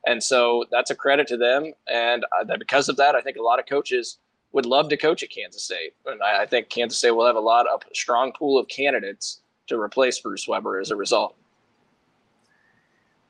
And 0.07 0.22
so 0.22 0.64
that's 0.70 0.90
a 0.90 0.94
credit 0.94 1.27
to 1.29 1.37
them. 1.37 1.72
And 1.88 2.25
uh, 2.38 2.57
because 2.59 2.88
of 2.88 2.96
that, 2.96 3.14
I 3.14 3.20
think 3.20 3.37
a 3.37 3.42
lot 3.42 3.59
of 3.59 3.66
coaches 3.66 4.18
would 4.53 4.66
love 4.66 4.88
to 4.90 4.96
coach 4.96 5.22
at 5.22 5.31
Kansas 5.31 5.64
State. 5.64 5.94
And 6.05 6.22
I, 6.22 6.42
I 6.42 6.46
think 6.46 6.68
Kansas 6.68 6.99
State 6.99 7.11
will 7.11 7.27
have 7.27 7.37
a 7.37 7.40
lot 7.40 7.66
of 7.66 7.83
strong 7.94 8.33
pool 8.33 8.59
of 8.59 8.68
candidates 8.68 9.40
to 9.66 9.81
replace 9.81 10.20
Bruce 10.20 10.46
Weber 10.46 10.79
as 10.79 10.90
a 10.90 10.96
result. 10.96 11.37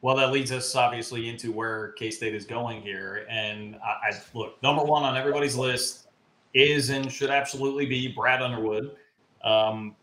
Well, 0.06 0.14
that 0.18 0.30
leads 0.30 0.52
us 0.52 0.76
obviously 0.76 1.28
into 1.28 1.50
where 1.50 1.88
K 1.98 2.12
State 2.12 2.32
is 2.32 2.44
going 2.44 2.80
here. 2.80 3.26
And 3.28 3.74
I, 3.84 4.10
I, 4.10 4.20
look, 4.34 4.62
number 4.62 4.84
one 4.84 5.02
on 5.02 5.16
everybody's 5.16 5.56
list 5.56 6.06
is 6.54 6.90
and 6.90 7.10
should 7.10 7.30
absolutely 7.30 7.86
be 7.86 8.12
Brad 8.14 8.40
Underwood. 8.40 8.94
Um, 9.42 9.96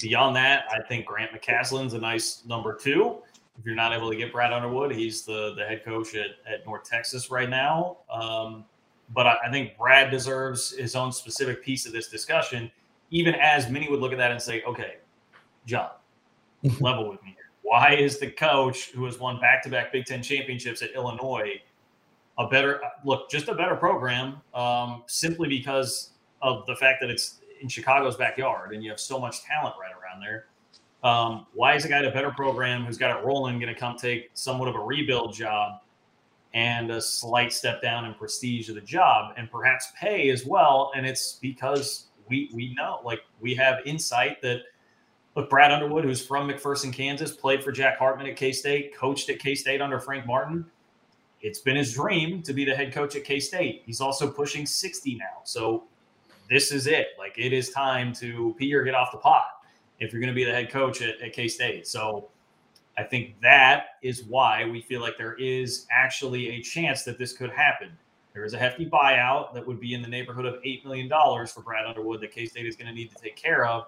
beyond 0.00 0.34
that, 0.36 0.64
I 0.72 0.80
think 0.80 1.04
Grant 1.04 1.32
McCasland's 1.32 1.92
a 1.92 1.98
nice 1.98 2.46
number 2.46 2.74
two. 2.74 3.18
If 3.58 3.66
you're 3.66 3.74
not 3.74 3.92
able 3.92 4.08
to 4.10 4.16
get 4.16 4.32
Brad 4.32 4.54
Underwood, 4.54 4.90
he's 4.94 5.26
the, 5.26 5.52
the 5.54 5.66
head 5.66 5.84
coach 5.84 6.14
at, 6.14 6.30
at 6.50 6.64
North 6.64 6.84
Texas 6.88 7.30
right 7.30 7.50
now. 7.50 7.98
Um, 8.10 8.64
but 9.12 9.26
I, 9.26 9.36
I 9.48 9.50
think 9.50 9.76
Brad 9.76 10.10
deserves 10.10 10.70
his 10.70 10.96
own 10.96 11.12
specific 11.12 11.62
piece 11.62 11.84
of 11.84 11.92
this 11.92 12.08
discussion, 12.08 12.70
even 13.10 13.34
as 13.34 13.68
many 13.68 13.90
would 13.90 14.00
look 14.00 14.12
at 14.12 14.18
that 14.18 14.30
and 14.30 14.40
say, 14.40 14.62
okay, 14.62 14.96
John, 15.66 15.90
level 16.80 17.10
with 17.10 17.22
me. 17.22 17.36
Why 17.62 17.94
is 17.94 18.18
the 18.18 18.30
coach 18.30 18.90
who 18.90 19.04
has 19.04 19.18
won 19.18 19.40
back 19.40 19.62
to 19.62 19.70
back 19.70 19.92
Big 19.92 20.04
Ten 20.04 20.22
championships 20.22 20.82
at 20.82 20.92
Illinois 20.94 21.60
a 22.38 22.48
better 22.48 22.80
look, 23.04 23.30
just 23.30 23.48
a 23.48 23.54
better 23.54 23.76
program, 23.76 24.40
um, 24.54 25.02
simply 25.06 25.48
because 25.48 26.10
of 26.40 26.66
the 26.66 26.74
fact 26.76 26.98
that 27.00 27.10
it's 27.10 27.40
in 27.60 27.68
Chicago's 27.68 28.16
backyard 28.16 28.74
and 28.74 28.82
you 28.82 28.90
have 28.90 29.00
so 29.00 29.18
much 29.18 29.42
talent 29.42 29.74
right 29.80 29.92
around 29.92 30.20
there. 30.20 30.46
Um, 31.04 31.46
why 31.54 31.74
is 31.74 31.84
a 31.84 31.88
guy 31.88 31.98
at 31.98 32.04
a 32.04 32.10
better 32.10 32.30
program 32.30 32.84
who's 32.84 32.96
got 32.96 33.16
it 33.16 33.24
rolling 33.24 33.58
going 33.58 33.72
to 33.72 33.78
come 33.78 33.96
take 33.96 34.30
somewhat 34.34 34.68
of 34.68 34.76
a 34.76 34.80
rebuild 34.80 35.34
job 35.34 35.80
and 36.54 36.90
a 36.90 37.00
slight 37.00 37.52
step 37.52 37.82
down 37.82 38.04
in 38.04 38.14
prestige 38.14 38.68
of 38.68 38.76
the 38.76 38.80
job 38.80 39.34
and 39.36 39.50
perhaps 39.50 39.92
pay 39.98 40.30
as 40.30 40.46
well? 40.46 40.92
And 40.96 41.04
it's 41.06 41.38
because 41.40 42.06
we 42.28 42.50
we 42.54 42.72
know, 42.74 43.00
like 43.04 43.20
we 43.40 43.54
have 43.56 43.80
insight 43.84 44.40
that 44.42 44.60
look, 45.34 45.50
Brad 45.50 45.72
Underwood, 45.72 46.04
who's 46.04 46.24
from 46.24 46.48
McPherson, 46.48 46.92
Kansas, 46.92 47.32
played 47.32 47.62
for 47.62 47.72
Jack 47.72 47.98
Hartman 47.98 48.26
at 48.26 48.36
K 48.36 48.52
State, 48.52 48.96
coached 48.96 49.28
at 49.30 49.38
K 49.38 49.54
State 49.54 49.80
under 49.80 49.98
Frank 49.98 50.26
Martin 50.26 50.64
it's 51.42 51.58
been 51.58 51.76
his 51.76 51.92
dream 51.92 52.40
to 52.42 52.52
be 52.52 52.64
the 52.64 52.74
head 52.74 52.92
coach 52.92 53.16
at 53.16 53.24
K 53.24 53.40
State. 53.40 53.82
He's 53.84 54.00
also 54.00 54.30
pushing 54.30 54.64
60 54.64 55.16
now. 55.16 55.42
So 55.44 55.84
this 56.48 56.72
is 56.72 56.86
it. 56.86 57.08
Like 57.18 57.34
it 57.36 57.52
is 57.52 57.70
time 57.70 58.12
to 58.14 58.54
pee 58.58 58.72
or 58.74 58.84
get 58.84 58.94
off 58.94 59.10
the 59.10 59.18
pot 59.18 59.46
if 59.98 60.12
you're 60.12 60.20
going 60.20 60.32
to 60.32 60.34
be 60.34 60.44
the 60.44 60.52
head 60.52 60.70
coach 60.70 61.02
at, 61.02 61.20
at 61.20 61.32
K 61.32 61.48
State. 61.48 61.86
So 61.86 62.28
I 62.96 63.02
think 63.02 63.34
that 63.42 63.84
is 64.02 64.24
why 64.24 64.64
we 64.64 64.80
feel 64.82 65.00
like 65.00 65.18
there 65.18 65.34
is 65.34 65.86
actually 65.90 66.50
a 66.50 66.62
chance 66.62 67.02
that 67.04 67.18
this 67.18 67.32
could 67.32 67.50
happen. 67.50 67.90
There 68.34 68.44
is 68.44 68.54
a 68.54 68.58
hefty 68.58 68.86
buyout 68.88 69.52
that 69.52 69.66
would 69.66 69.80
be 69.80 69.94
in 69.94 70.00
the 70.00 70.08
neighborhood 70.08 70.46
of 70.46 70.54
$8 70.62 70.84
million 70.84 71.08
for 71.48 71.62
Brad 71.62 71.86
Underwood 71.86 72.20
that 72.20 72.30
K 72.30 72.46
State 72.46 72.66
is 72.66 72.76
going 72.76 72.86
to 72.86 72.94
need 72.94 73.10
to 73.10 73.16
take 73.20 73.36
care 73.36 73.66
of. 73.66 73.86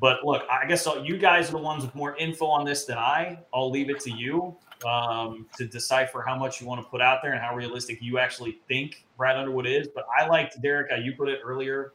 But 0.00 0.24
look, 0.24 0.44
I 0.50 0.66
guess 0.66 0.86
you 1.02 1.18
guys 1.18 1.48
are 1.48 1.52
the 1.52 1.58
ones 1.58 1.84
with 1.84 1.94
more 1.94 2.16
info 2.16 2.46
on 2.46 2.64
this 2.64 2.84
than 2.84 2.98
I. 2.98 3.38
I'll 3.52 3.70
leave 3.70 3.90
it 3.90 4.00
to 4.00 4.10
you 4.10 4.56
um, 4.86 5.46
to 5.56 5.66
decipher 5.66 6.22
how 6.22 6.36
much 6.36 6.60
you 6.60 6.66
want 6.66 6.82
to 6.82 6.88
put 6.88 7.00
out 7.00 7.20
there 7.22 7.32
and 7.32 7.40
how 7.40 7.54
realistic 7.54 7.98
you 8.00 8.18
actually 8.18 8.58
think 8.68 9.04
Brad 9.16 9.36
Underwood 9.36 9.66
is. 9.66 9.88
But 9.88 10.06
I 10.16 10.28
liked 10.28 10.60
Derek, 10.62 10.90
how 10.90 10.96
you 10.96 11.14
put 11.14 11.28
it 11.28 11.40
earlier. 11.44 11.92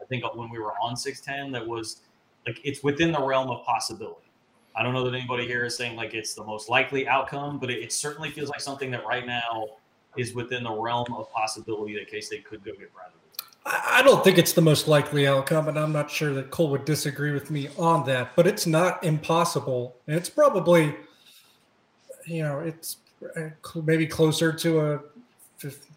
I 0.00 0.04
think 0.06 0.24
when 0.34 0.50
we 0.50 0.58
were 0.58 0.72
on 0.82 0.96
610, 0.96 1.52
that 1.52 1.66
was 1.66 2.02
like 2.46 2.60
it's 2.64 2.82
within 2.82 3.12
the 3.12 3.22
realm 3.22 3.50
of 3.50 3.64
possibility. 3.64 4.18
I 4.74 4.82
don't 4.82 4.94
know 4.94 5.04
that 5.04 5.14
anybody 5.14 5.46
here 5.46 5.64
is 5.64 5.76
saying 5.76 5.96
like 5.96 6.14
it's 6.14 6.34
the 6.34 6.42
most 6.42 6.68
likely 6.68 7.06
outcome, 7.06 7.58
but 7.58 7.70
it, 7.70 7.78
it 7.78 7.92
certainly 7.92 8.30
feels 8.30 8.48
like 8.48 8.60
something 8.60 8.90
that 8.90 9.06
right 9.06 9.26
now 9.26 9.66
is 10.16 10.34
within 10.34 10.64
the 10.64 10.72
realm 10.72 11.14
of 11.14 11.30
possibility 11.30 11.94
that 11.94 12.08
K 12.08 12.20
State 12.20 12.44
could 12.44 12.64
go 12.64 12.72
get 12.72 12.92
Brad. 12.92 13.10
I 13.64 14.02
don't 14.02 14.24
think 14.24 14.38
it's 14.38 14.52
the 14.52 14.60
most 14.60 14.88
likely 14.88 15.26
outcome, 15.26 15.68
and 15.68 15.78
I'm 15.78 15.92
not 15.92 16.10
sure 16.10 16.34
that 16.34 16.50
Cole 16.50 16.70
would 16.70 16.84
disagree 16.84 17.32
with 17.32 17.50
me 17.50 17.68
on 17.78 18.04
that. 18.06 18.34
But 18.34 18.46
it's 18.46 18.66
not 18.66 19.02
impossible, 19.04 19.96
and 20.06 20.16
it's 20.16 20.28
probably, 20.28 20.96
you 22.26 22.42
know, 22.42 22.58
it's 22.60 22.96
uh, 23.36 23.50
maybe 23.84 24.06
closer 24.06 24.52
to 24.52 24.80
a 24.80 25.00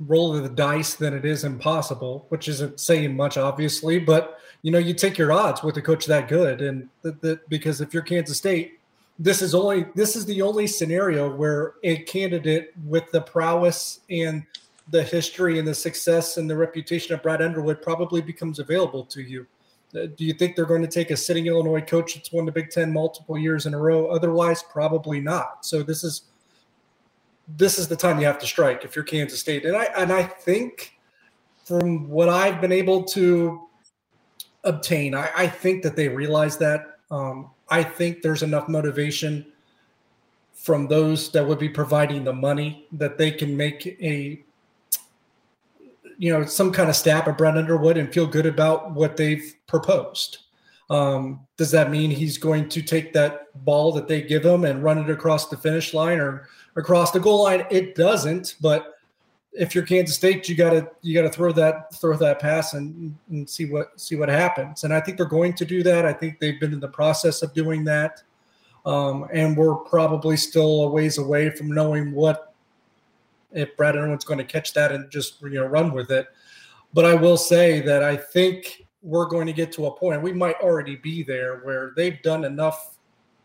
roll 0.05 0.35
of 0.35 0.43
the 0.43 0.49
dice 0.49 0.93
than 0.93 1.15
it 1.15 1.25
is 1.25 1.43
impossible, 1.43 2.27
which 2.29 2.47
isn't 2.47 2.79
saying 2.79 3.15
much, 3.15 3.35
obviously. 3.35 3.97
But 3.97 4.39
you 4.61 4.71
know, 4.71 4.77
you 4.77 4.93
take 4.93 5.17
your 5.17 5.31
odds 5.31 5.63
with 5.63 5.77
a 5.77 5.81
coach 5.81 6.05
that 6.05 6.27
good, 6.27 6.61
and 6.61 6.89
that, 7.01 7.21
that 7.21 7.49
because 7.49 7.81
if 7.81 7.93
you're 7.93 8.03
Kansas 8.03 8.37
State, 8.37 8.79
this 9.17 9.41
is 9.41 9.55
only 9.55 9.85
this 9.95 10.15
is 10.15 10.25
the 10.25 10.41
only 10.41 10.67
scenario 10.67 11.33
where 11.33 11.75
a 11.83 11.97
candidate 11.97 12.73
with 12.85 13.09
the 13.11 13.21
prowess 13.21 14.01
and 14.09 14.43
the 14.89 15.03
history 15.03 15.59
and 15.59 15.67
the 15.67 15.73
success 15.73 16.37
and 16.37 16.49
the 16.49 16.55
reputation 16.55 17.13
of 17.13 17.23
Brad 17.23 17.41
Underwood 17.41 17.81
probably 17.81 18.21
becomes 18.21 18.59
available 18.59 19.03
to 19.05 19.21
you. 19.21 19.47
Uh, 19.95 20.07
do 20.15 20.25
you 20.25 20.33
think 20.33 20.55
they're 20.55 20.65
going 20.65 20.81
to 20.81 20.87
take 20.87 21.11
a 21.11 21.17
sitting 21.17 21.47
Illinois 21.47 21.81
coach 21.81 22.15
that's 22.15 22.31
won 22.31 22.45
the 22.45 22.51
Big 22.51 22.69
Ten 22.69 22.91
multiple 22.91 23.37
years 23.37 23.65
in 23.65 23.73
a 23.73 23.79
row? 23.79 24.07
Otherwise, 24.07 24.63
probably 24.63 25.19
not. 25.19 25.65
So 25.65 25.83
this 25.83 26.03
is 26.03 26.23
this 27.57 27.77
is 27.77 27.87
the 27.87 27.95
time 27.95 28.19
you 28.19 28.25
have 28.25 28.39
to 28.39 28.47
strike 28.47 28.83
if 28.83 28.95
you're 28.95 29.05
Kansas 29.05 29.39
State. 29.39 29.65
And 29.65 29.75
I 29.75 29.85
and 29.97 30.11
I 30.11 30.23
think 30.23 30.97
from 31.63 32.09
what 32.09 32.29
I've 32.29 32.61
been 32.61 32.71
able 32.71 33.03
to 33.05 33.67
obtain, 34.63 35.15
I, 35.15 35.29
I 35.35 35.47
think 35.47 35.83
that 35.83 35.95
they 35.95 36.09
realize 36.09 36.57
that. 36.57 36.99
Um, 37.11 37.51
I 37.69 37.83
think 37.83 38.21
there's 38.21 38.43
enough 38.43 38.67
motivation 38.67 39.45
from 40.53 40.87
those 40.87 41.31
that 41.31 41.45
would 41.45 41.59
be 41.59 41.69
providing 41.69 42.23
the 42.23 42.33
money 42.33 42.87
that 42.91 43.17
they 43.17 43.31
can 43.31 43.55
make 43.55 43.85
a 44.01 44.43
you 46.17 46.31
know 46.31 46.45
some 46.45 46.71
kind 46.71 46.89
of 46.89 46.95
stab 46.95 47.27
at 47.27 47.37
Brad 47.37 47.57
Underwood 47.57 47.97
and 47.97 48.13
feel 48.13 48.27
good 48.27 48.45
about 48.45 48.93
what 48.93 49.17
they've 49.17 49.55
proposed. 49.67 50.39
Um, 50.89 51.41
does 51.57 51.71
that 51.71 51.89
mean 51.89 52.11
he's 52.11 52.37
going 52.37 52.69
to 52.69 52.81
take 52.81 53.13
that 53.13 53.47
ball 53.65 53.91
that 53.93 54.07
they 54.07 54.21
give 54.21 54.45
him 54.45 54.65
and 54.65 54.83
run 54.83 54.99
it 54.99 55.09
across 55.09 55.47
the 55.47 55.57
finish 55.57 55.93
line 55.93 56.19
or 56.19 56.47
across 56.75 57.11
the 57.11 57.19
goal 57.19 57.43
line? 57.43 57.65
It 57.71 57.95
doesn't. 57.95 58.55
But 58.61 58.93
if 59.51 59.73
you're 59.73 59.85
Kansas 59.85 60.15
State, 60.15 60.47
you 60.47 60.55
gotta 60.55 60.89
you 61.01 61.13
gotta 61.13 61.29
throw 61.29 61.51
that 61.53 61.93
throw 61.95 62.15
that 62.17 62.39
pass 62.39 62.73
and, 62.73 63.15
and 63.29 63.49
see 63.49 63.65
what 63.65 63.99
see 63.99 64.15
what 64.15 64.29
happens. 64.29 64.83
And 64.83 64.93
I 64.93 64.99
think 64.99 65.17
they're 65.17 65.25
going 65.25 65.53
to 65.53 65.65
do 65.65 65.81
that. 65.83 66.05
I 66.05 66.13
think 66.13 66.39
they've 66.39 66.59
been 66.59 66.73
in 66.73 66.79
the 66.79 66.87
process 66.87 67.41
of 67.41 67.53
doing 67.53 67.83
that. 67.85 68.21
Um, 68.85 69.27
and 69.33 69.57
we're 69.57 69.75
probably 69.75 70.37
still 70.37 70.83
a 70.83 70.89
ways 70.89 71.17
away 71.17 71.49
from 71.49 71.71
knowing 71.71 72.11
what 72.11 72.53
if 73.51 73.75
Brad 73.77 73.95
Underwood's 73.95 74.25
going 74.25 74.37
to 74.37 74.43
catch 74.43 74.73
that 74.73 74.91
and 74.91 75.09
just 75.09 75.41
you 75.41 75.49
know 75.51 75.65
run 75.65 75.93
with 75.93 76.11
it. 76.11 76.27
But 76.93 77.05
I 77.05 77.13
will 77.13 77.37
say 77.37 77.81
that 77.81 78.03
I 78.03 78.15
think 78.15 78.85
we're 79.01 79.25
going 79.25 79.47
to 79.47 79.53
get 79.53 79.71
to 79.73 79.87
a 79.87 79.91
point. 79.95 80.21
We 80.21 80.33
might 80.33 80.55
already 80.61 80.95
be 80.95 81.23
there 81.23 81.59
where 81.59 81.93
they've 81.95 82.21
done 82.21 82.45
enough 82.45 82.97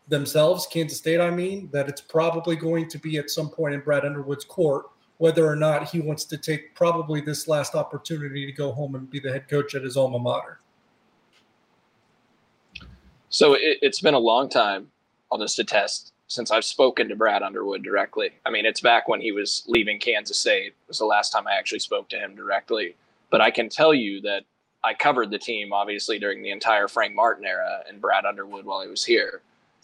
themselves, 0.07 0.67
Kansas 0.67 0.97
State. 0.97 1.21
I 1.21 1.29
mean, 1.29 1.69
that 1.71 1.87
it's 1.87 2.01
probably 2.01 2.55
going 2.55 2.87
to 2.89 2.97
be 2.97 3.17
at 3.17 3.29
some 3.29 3.49
point 3.49 3.73
in 3.73 3.81
Brad 3.81 4.05
Underwood's 4.05 4.45
court 4.45 4.85
whether 5.21 5.45
or 5.45 5.55
not 5.55 5.87
he 5.87 5.99
wants 5.99 6.25
to 6.25 6.35
take 6.35 6.73
probably 6.73 7.21
this 7.21 7.47
last 7.47 7.75
opportunity 7.75 8.43
to 8.43 8.51
go 8.51 8.71
home 8.71 8.95
and 8.95 9.07
be 9.07 9.19
the 9.19 9.31
head 9.31 9.47
coach 9.47 9.75
at 9.75 9.83
his 9.83 9.95
alma 9.95 10.17
mater. 10.17 10.59
So 13.29 13.53
it, 13.53 13.77
has 13.83 13.99
been 13.99 14.15
a 14.15 14.19
long 14.19 14.49
time. 14.49 14.87
I'll 15.31 15.37
just 15.37 15.59
attest 15.59 16.13
since 16.31 16.49
I've 16.49 16.63
spoken 16.63 17.09
to 17.09 17.15
Brad 17.15 17.43
Underwood 17.43 17.83
directly. 17.83 18.29
I 18.45 18.51
mean, 18.51 18.65
it's 18.65 18.79
back 18.79 19.09
when 19.09 19.19
he 19.19 19.33
was 19.33 19.63
leaving 19.67 19.99
Kansas 19.99 20.39
State. 20.39 20.67
It 20.67 20.87
was 20.87 20.99
the 20.99 21.05
last 21.05 21.31
time 21.31 21.45
I 21.45 21.55
actually 21.55 21.79
spoke 21.79 22.07
to 22.09 22.17
him 22.17 22.35
directly. 22.35 22.95
But 23.29 23.41
I 23.41 23.51
can 23.51 23.67
tell 23.67 23.93
you 23.93 24.21
that 24.21 24.45
I 24.81 24.93
covered 24.93 25.29
the 25.29 25.37
team 25.37 25.73
obviously 25.73 26.19
during 26.19 26.41
the 26.41 26.51
entire 26.51 26.87
Frank 26.87 27.13
Martin 27.13 27.45
era 27.45 27.83
and 27.87 27.99
Brad 27.99 28.23
Underwood 28.23 28.63
while 28.63 28.81
he 28.81 28.89
was 28.89 29.03
here. 29.03 29.41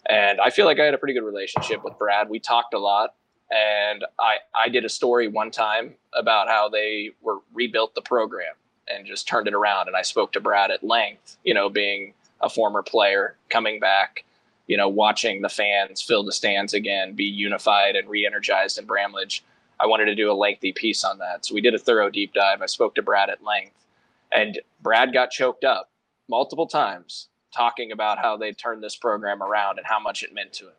And 0.10 0.40
I 0.40 0.50
feel 0.50 0.66
like 0.66 0.80
I 0.80 0.86
had 0.86 0.94
a 0.94 0.98
pretty 0.98 1.14
good 1.14 1.26
relationship 1.26 1.84
with 1.84 1.98
Brad. 2.00 2.30
We 2.30 2.40
talked 2.40 2.74
a 2.74 2.80
lot. 2.80 3.16
And 3.52 4.06
I, 4.18 4.38
I 4.56 4.70
did 4.70 4.86
a 4.86 4.90
story 4.90 5.28
one 5.28 5.52
time 5.52 5.96
about 6.14 6.48
how 6.48 6.70
they 6.70 7.12
were 7.22 7.40
rebuilt 7.54 7.94
the 7.94 8.02
program 8.02 8.54
and 8.88 9.06
just 9.06 9.28
turned 9.28 9.50
it 9.50 9.54
around. 9.54 9.88
And 9.88 9.98
I 9.98 10.02
spoke 10.02 10.32
to 10.32 10.40
Brad 10.40 10.72
at 10.72 10.82
length, 10.82 11.36
you 11.44 11.54
know, 11.54 11.70
being 11.70 12.14
a 12.40 12.50
former 12.50 12.84
player 12.84 13.36
coming 13.50 13.82
back 13.82 14.24
you 14.68 14.78
know, 14.78 14.88
watching 14.88 15.42
the 15.42 15.50
fans 15.50 16.02
fill 16.02 16.24
the 16.24 16.32
stands 16.32 16.74
again, 16.74 17.14
be 17.14 17.24
unified 17.24 17.96
and 17.96 18.08
re-energized 18.10 18.78
in 18.78 18.86
Bramlage. 18.86 19.44
I 19.80 19.88
wanted 19.88 20.06
to 20.06 20.16
do 20.16 20.32
a 20.32 20.34
lengthy 20.34 20.74
piece 20.74 21.04
on 21.04 21.18
that. 21.20 21.46
So 21.46 21.54
we 21.54 21.62
did 21.62 21.74
a 21.74 21.80
thorough 21.80 22.10
deep 22.10 22.34
dive. 22.34 22.62
I 22.62 22.66
spoke 22.66 22.96
to 22.96 23.02
Brad 23.02 23.30
at 23.30 23.44
length, 23.44 23.86
and 24.34 24.60
Brad 24.82 25.14
got 25.14 25.32
choked 25.32 25.64
up 25.64 25.90
multiple 26.30 26.68
times 26.68 27.30
talking 27.54 27.92
about 27.92 28.20
how 28.20 28.38
they 28.38 28.52
turned 28.52 28.84
this 28.84 28.96
program 28.96 29.42
around 29.42 29.78
and 29.78 29.88
how 29.88 30.00
much 30.00 30.24
it 30.24 30.34
meant 30.34 30.54
to 30.54 30.66
him. 30.66 30.74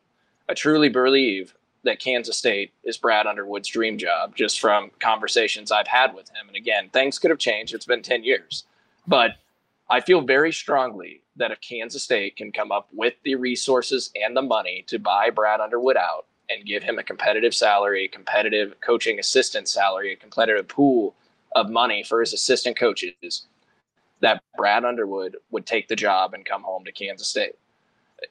I 0.48 0.54
truly 0.54 0.88
believe 0.88 1.54
that 1.84 2.00
Kansas 2.00 2.36
State 2.36 2.72
is 2.84 2.96
Brad 2.96 3.26
Underwood's 3.26 3.68
dream 3.68 3.98
job, 3.98 4.36
just 4.36 4.60
from 4.60 4.90
conversations 5.00 5.72
I've 5.72 5.86
had 5.86 6.14
with 6.14 6.28
him. 6.30 6.48
And 6.48 6.56
again, 6.56 6.88
things 6.90 7.18
could 7.18 7.30
have 7.30 7.38
changed. 7.38 7.74
It's 7.74 7.86
been 7.86 8.02
10 8.02 8.24
years. 8.24 8.64
But 9.06 9.36
I 9.90 10.00
feel 10.00 10.20
very 10.20 10.52
strongly 10.52 11.22
that 11.36 11.50
if 11.50 11.60
Kansas 11.60 12.02
State 12.02 12.36
can 12.36 12.52
come 12.52 12.70
up 12.70 12.88
with 12.92 13.14
the 13.24 13.36
resources 13.36 14.10
and 14.14 14.36
the 14.36 14.42
money 14.42 14.84
to 14.88 14.98
buy 14.98 15.30
Brad 15.30 15.60
Underwood 15.60 15.96
out 15.96 16.26
and 16.50 16.66
give 16.66 16.82
him 16.82 16.98
a 16.98 17.02
competitive 17.02 17.54
salary, 17.54 18.04
a 18.04 18.08
competitive 18.08 18.74
coaching 18.80 19.18
assistant 19.18 19.68
salary, 19.68 20.12
a 20.12 20.16
competitive 20.16 20.68
pool 20.68 21.14
of 21.56 21.70
money 21.70 22.02
for 22.02 22.20
his 22.20 22.34
assistant 22.34 22.78
coaches, 22.78 23.46
that 24.20 24.42
Brad 24.56 24.84
Underwood 24.84 25.36
would 25.50 25.64
take 25.64 25.88
the 25.88 25.96
job 25.96 26.34
and 26.34 26.44
come 26.44 26.62
home 26.62 26.84
to 26.84 26.92
Kansas 26.92 27.28
State. 27.28 27.54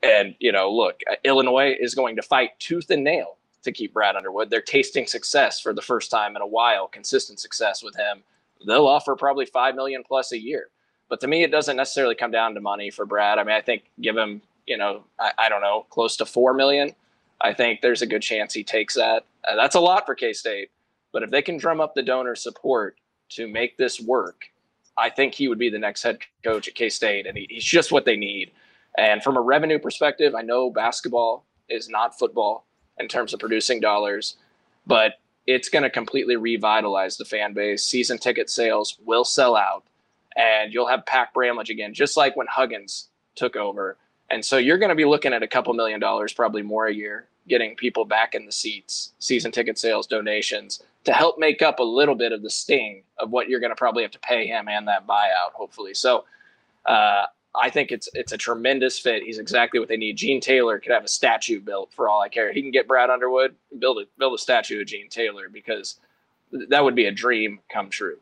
And, 0.03 0.35
you 0.39 0.51
know, 0.51 0.71
look, 0.71 0.99
Illinois 1.23 1.75
is 1.79 1.95
going 1.95 2.17
to 2.17 2.21
fight 2.21 2.59
tooth 2.59 2.89
and 2.91 3.03
nail 3.03 3.37
to 3.63 3.71
keep 3.71 3.93
Brad 3.93 4.15
Underwood. 4.15 4.49
They're 4.49 4.61
tasting 4.61 5.07
success 5.07 5.59
for 5.59 5.73
the 5.73 5.81
first 5.81 6.11
time 6.11 6.35
in 6.35 6.41
a 6.41 6.47
while, 6.47 6.87
consistent 6.87 7.39
success 7.39 7.81
with 7.81 7.95
him. 7.95 8.21
They'll 8.65 8.87
offer 8.87 9.15
probably 9.15 9.45
5 9.45 9.75
million 9.75 10.03
plus 10.05 10.31
a 10.33 10.39
year. 10.39 10.69
But 11.09 11.21
to 11.21 11.27
me, 11.27 11.43
it 11.43 11.51
doesn't 11.51 11.77
necessarily 11.77 12.15
come 12.15 12.31
down 12.31 12.53
to 12.55 12.61
money 12.61 12.89
for 12.89 13.05
Brad. 13.05 13.39
I 13.39 13.43
mean, 13.43 13.55
I 13.55 13.61
think 13.61 13.83
give 14.01 14.17
him, 14.17 14.41
you 14.65 14.77
know, 14.77 15.03
I, 15.19 15.31
I 15.37 15.49
don't 15.49 15.61
know, 15.61 15.85
close 15.89 16.17
to 16.17 16.25
four 16.25 16.53
million. 16.53 16.93
I 17.41 17.53
think 17.53 17.81
there's 17.81 18.01
a 18.01 18.07
good 18.07 18.21
chance 18.21 18.53
he 18.53 18.63
takes 18.63 18.95
that. 18.95 19.25
Uh, 19.47 19.55
that's 19.55 19.75
a 19.75 19.79
lot 19.79 20.05
for 20.05 20.15
K 20.15 20.33
State, 20.33 20.71
but 21.13 21.23
if 21.23 21.29
they 21.29 21.41
can 21.41 21.57
drum 21.57 21.79
up 21.79 21.95
the 21.95 22.03
donor 22.03 22.35
support 22.35 22.97
to 23.29 23.47
make 23.47 23.77
this 23.77 24.01
work, 24.01 24.45
I 24.97 25.09
think 25.09 25.33
he 25.35 25.47
would 25.47 25.59
be 25.59 25.69
the 25.69 25.79
next 25.79 26.03
head 26.03 26.19
coach 26.43 26.67
at 26.67 26.75
K 26.75 26.89
State, 26.89 27.27
and 27.27 27.37
he, 27.37 27.47
he's 27.49 27.63
just 27.63 27.91
what 27.91 28.05
they 28.05 28.17
need. 28.17 28.51
And 28.97 29.21
from 29.21 29.37
a 29.37 29.41
revenue 29.41 29.77
perspective, 29.77 30.33
I 30.33 30.41
know 30.41 30.71
basketball 30.71 31.45
is 31.69 31.87
not 31.87 32.17
football 32.17 32.65
in 32.97 33.07
terms 33.07 33.33
of 33.33 33.39
producing 33.39 33.79
dollars, 33.79 34.37
but 34.87 35.13
it's 35.45 35.69
going 35.69 35.83
to 35.83 35.89
completely 35.89 36.35
revitalize 36.35 37.15
the 37.15 37.25
fan 37.25 37.53
base. 37.53 37.83
Season 37.83 38.17
ticket 38.17 38.49
sales 38.49 38.97
will 39.05 39.23
sell 39.23 39.55
out 39.55 39.83
and 40.37 40.73
you'll 40.73 40.87
have 40.87 41.05
Pack 41.05 41.33
Bramlage 41.33 41.69
again, 41.69 41.93
just 41.93 42.15
like 42.15 42.37
when 42.37 42.47
Huggins 42.47 43.09
took 43.35 43.55
over. 43.55 43.97
And 44.29 44.45
so 44.45 44.57
you're 44.57 44.77
going 44.77 44.89
to 44.89 44.95
be 44.95 45.05
looking 45.05 45.33
at 45.33 45.43
a 45.43 45.47
couple 45.47 45.73
million 45.73 45.99
dollars, 45.99 46.33
probably 46.33 46.61
more 46.61 46.85
a 46.85 46.93
year, 46.93 47.27
getting 47.47 47.75
people 47.75 48.05
back 48.05 48.35
in 48.35 48.45
the 48.45 48.51
seats, 48.51 49.13
season 49.19 49.51
ticket 49.51 49.77
sales, 49.77 50.05
donations 50.05 50.83
to 51.05 51.13
help 51.13 51.39
make 51.39 51.61
up 51.61 51.79
a 51.79 51.83
little 51.83 52.15
bit 52.15 52.33
of 52.33 52.41
the 52.41 52.49
sting 52.49 53.03
of 53.17 53.31
what 53.31 53.49
you're 53.49 53.61
going 53.61 53.71
to 53.71 53.75
probably 53.75 54.03
have 54.03 54.11
to 54.11 54.19
pay 54.19 54.45
him 54.45 54.67
and 54.67 54.87
that 54.87 55.07
buyout, 55.07 55.53
hopefully. 55.53 55.93
So 55.93 56.25
uh, 56.85 57.25
I 57.55 57.69
think 57.69 57.91
it's 57.91 58.09
it's 58.13 58.33
a 58.33 58.37
tremendous 58.37 58.99
fit. 58.99 59.23
He's 59.23 59.39
exactly 59.39 59.79
what 59.79 59.89
they 59.89 59.97
need. 59.97 60.17
Gene 60.17 60.41
Taylor 60.41 60.79
could 60.79 60.91
have 60.91 61.05
a 61.05 61.07
statue 61.07 61.61
built 61.61 61.93
for 61.93 62.09
all 62.09 62.21
I 62.21 62.29
care. 62.29 62.51
He 62.51 62.61
can 62.61 62.71
get 62.71 62.87
Brad 62.87 63.09
Underwood, 63.09 63.55
build 63.79 63.99
a 63.99 64.03
build 64.19 64.33
a 64.33 64.37
statue 64.37 64.81
of 64.81 64.87
Gene 64.87 65.09
Taylor 65.09 65.49
because 65.49 65.97
that 66.51 66.83
would 66.83 66.95
be 66.95 67.05
a 67.05 67.11
dream 67.11 67.59
come 67.71 67.89
true. 67.89 68.17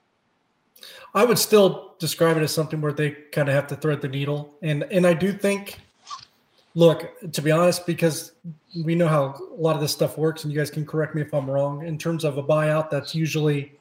I 1.15 1.25
would 1.25 1.39
still 1.39 1.95
describe 1.97 2.37
it 2.37 2.43
as 2.43 2.53
something 2.53 2.81
where 2.81 2.93
they 2.93 3.11
kind 3.31 3.49
of 3.49 3.55
have 3.55 3.67
to 3.67 3.75
thread 3.75 4.01
the 4.01 4.09
needle, 4.09 4.53
and 4.61 4.83
and 4.83 5.07
I 5.07 5.13
do 5.13 5.31
think 5.31 5.79
Look, 6.77 7.31
to 7.31 7.41
be 7.41 7.51
honest, 7.51 7.87
because 7.87 8.33
we 8.83 8.95
know 8.95 9.07
how 9.07 9.39
a 9.57 9.61
lot 9.61 9.75
of 9.75 9.81
this 9.81 9.93
stuff 9.93 10.17
works, 10.17 10.43
and 10.43 10.51
you 10.51 10.59
guys 10.59 10.69
can 10.69 10.85
correct 10.85 11.15
me 11.15 11.21
if 11.21 11.33
I'm 11.33 11.49
wrong. 11.49 11.87
In 11.87 11.97
terms 11.97 12.25
of 12.25 12.37
a 12.37 12.43
buyout, 12.43 12.89
that's 12.89 13.15
usually 13.15 13.71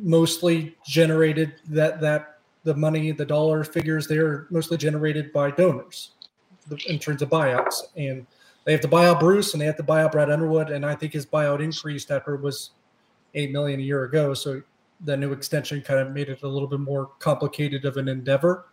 mostly 0.00 0.76
generated 0.86 1.54
that 1.68 2.00
that 2.00 2.38
the 2.62 2.74
money, 2.74 3.10
the 3.10 3.26
dollar 3.26 3.64
figures, 3.64 4.06
they're 4.06 4.46
mostly 4.50 4.76
generated 4.76 5.32
by 5.32 5.50
donors 5.50 6.12
in 6.86 7.00
terms 7.00 7.22
of 7.22 7.28
buyouts, 7.28 7.82
and 7.96 8.24
they 8.64 8.70
have 8.70 8.80
to 8.82 8.88
buy 8.88 9.08
out 9.08 9.18
Bruce 9.18 9.52
and 9.52 9.60
they 9.60 9.66
have 9.66 9.76
to 9.76 9.82
buy 9.82 10.04
out 10.04 10.12
Brad 10.12 10.30
Underwood, 10.30 10.70
and 10.70 10.86
I 10.86 10.94
think 10.94 11.12
his 11.12 11.26
buyout 11.26 11.60
increased 11.60 12.12
after 12.12 12.36
it 12.36 12.40
was 12.40 12.70
eight 13.34 13.50
million 13.50 13.80
a 13.80 13.82
year 13.82 14.04
ago. 14.04 14.32
So 14.34 14.62
the 15.04 15.16
new 15.16 15.32
extension 15.32 15.80
kind 15.80 16.00
of 16.00 16.12
made 16.12 16.28
it 16.28 16.42
a 16.42 16.48
little 16.48 16.68
bit 16.68 16.80
more 16.80 17.06
complicated 17.18 17.84
of 17.84 17.96
an 17.96 18.08
endeavor. 18.08 18.66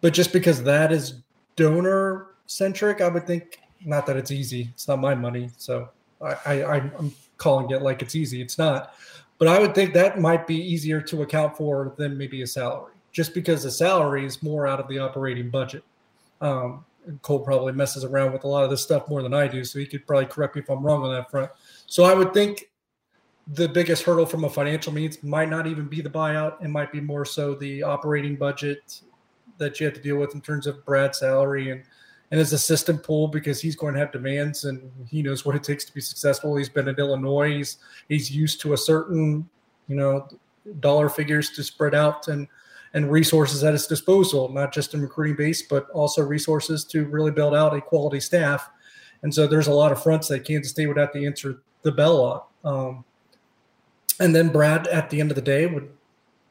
But 0.00 0.12
just 0.12 0.32
because 0.32 0.62
that 0.62 0.92
is 0.92 1.22
donor 1.56 2.34
centric, 2.46 3.00
I 3.00 3.08
would 3.08 3.26
think 3.26 3.60
not 3.84 4.06
that 4.06 4.16
it's 4.16 4.30
easy. 4.30 4.70
It's 4.72 4.88
not 4.88 5.00
my 5.00 5.14
money, 5.14 5.50
so 5.56 5.88
I, 6.22 6.62
I 6.62 6.74
I'm 6.76 7.12
calling 7.36 7.70
it 7.70 7.82
like 7.82 8.02
it's 8.02 8.14
easy. 8.14 8.40
It's 8.40 8.58
not, 8.58 8.94
but 9.38 9.48
I 9.48 9.58
would 9.58 9.74
think 9.74 9.92
that 9.94 10.20
might 10.20 10.46
be 10.46 10.56
easier 10.56 11.00
to 11.02 11.22
account 11.22 11.56
for 11.56 11.94
than 11.96 12.16
maybe 12.16 12.42
a 12.42 12.46
salary, 12.46 12.94
just 13.12 13.34
because 13.34 13.62
the 13.62 13.70
salary 13.70 14.24
is 14.24 14.42
more 14.42 14.66
out 14.66 14.80
of 14.80 14.88
the 14.88 14.98
operating 14.98 15.50
budget. 15.50 15.84
Um, 16.40 16.84
Cole 17.22 17.40
probably 17.40 17.72
messes 17.72 18.04
around 18.04 18.32
with 18.32 18.44
a 18.44 18.48
lot 18.48 18.64
of 18.64 18.70
this 18.70 18.82
stuff 18.82 19.08
more 19.08 19.22
than 19.22 19.34
I 19.34 19.46
do, 19.46 19.64
so 19.64 19.78
he 19.78 19.86
could 19.86 20.06
probably 20.06 20.26
correct 20.26 20.56
me 20.56 20.62
if 20.62 20.70
I'm 20.70 20.82
wrong 20.82 21.02
on 21.02 21.12
that 21.12 21.30
front. 21.30 21.50
So 21.86 22.04
I 22.04 22.14
would 22.14 22.32
think 22.32 22.70
the 23.48 23.68
biggest 23.68 24.02
hurdle 24.02 24.26
from 24.26 24.44
a 24.44 24.50
financial 24.50 24.92
means 24.92 25.22
might 25.22 25.50
not 25.50 25.66
even 25.66 25.86
be 25.86 26.00
the 26.00 26.10
buyout. 26.10 26.62
It 26.64 26.68
might 26.68 26.90
be 26.90 27.00
more 27.00 27.24
so 27.24 27.54
the 27.54 27.82
operating 27.82 28.36
budget 28.36 29.00
that 29.58 29.78
you 29.78 29.86
have 29.86 29.94
to 29.94 30.00
deal 30.00 30.16
with 30.16 30.34
in 30.34 30.40
terms 30.40 30.66
of 30.66 30.84
Brad's 30.84 31.18
salary 31.18 31.70
and 31.70 31.82
and 32.30 32.40
his 32.40 32.52
assistant 32.52 33.02
pool 33.02 33.28
because 33.28 33.60
he's 33.60 33.76
going 33.76 33.94
to 33.94 34.00
have 34.00 34.10
demands 34.10 34.64
and 34.64 34.90
he 35.08 35.22
knows 35.22 35.44
what 35.44 35.54
it 35.54 35.62
takes 35.62 35.84
to 35.84 35.94
be 35.94 36.00
successful. 36.00 36.56
He's 36.56 36.70
been 36.70 36.88
in 36.88 36.96
Illinois. 36.96 37.56
He's 37.56 37.76
he's 38.08 38.30
used 38.30 38.60
to 38.62 38.72
a 38.72 38.78
certain, 38.78 39.48
you 39.88 39.94
know, 39.94 40.26
dollar 40.80 41.08
figures 41.08 41.50
to 41.50 41.62
spread 41.62 41.94
out 41.94 42.28
and 42.28 42.48
and 42.94 43.10
resources 43.10 43.62
at 43.62 43.72
his 43.72 43.86
disposal, 43.86 44.48
not 44.48 44.72
just 44.72 44.94
in 44.94 45.02
recruiting 45.02 45.36
base, 45.36 45.62
but 45.62 45.90
also 45.90 46.22
resources 46.22 46.84
to 46.84 47.04
really 47.06 47.30
build 47.30 47.54
out 47.54 47.76
a 47.76 47.80
quality 47.80 48.20
staff. 48.20 48.70
And 49.22 49.34
so 49.34 49.46
there's 49.46 49.66
a 49.66 49.72
lot 49.72 49.92
of 49.92 50.02
fronts 50.02 50.28
that 50.28 50.44
Kansas 50.44 50.70
State 50.70 50.86
would 50.86 50.96
have 50.96 51.12
to 51.12 51.26
answer 51.26 51.60
the 51.82 51.92
bell 51.92 52.46
on. 52.64 52.88
Um, 52.88 53.04
and 54.20 54.34
then 54.34 54.48
Brad, 54.48 54.86
at 54.88 55.10
the 55.10 55.20
end 55.20 55.30
of 55.30 55.34
the 55.34 55.42
day, 55.42 55.66
would 55.66 55.90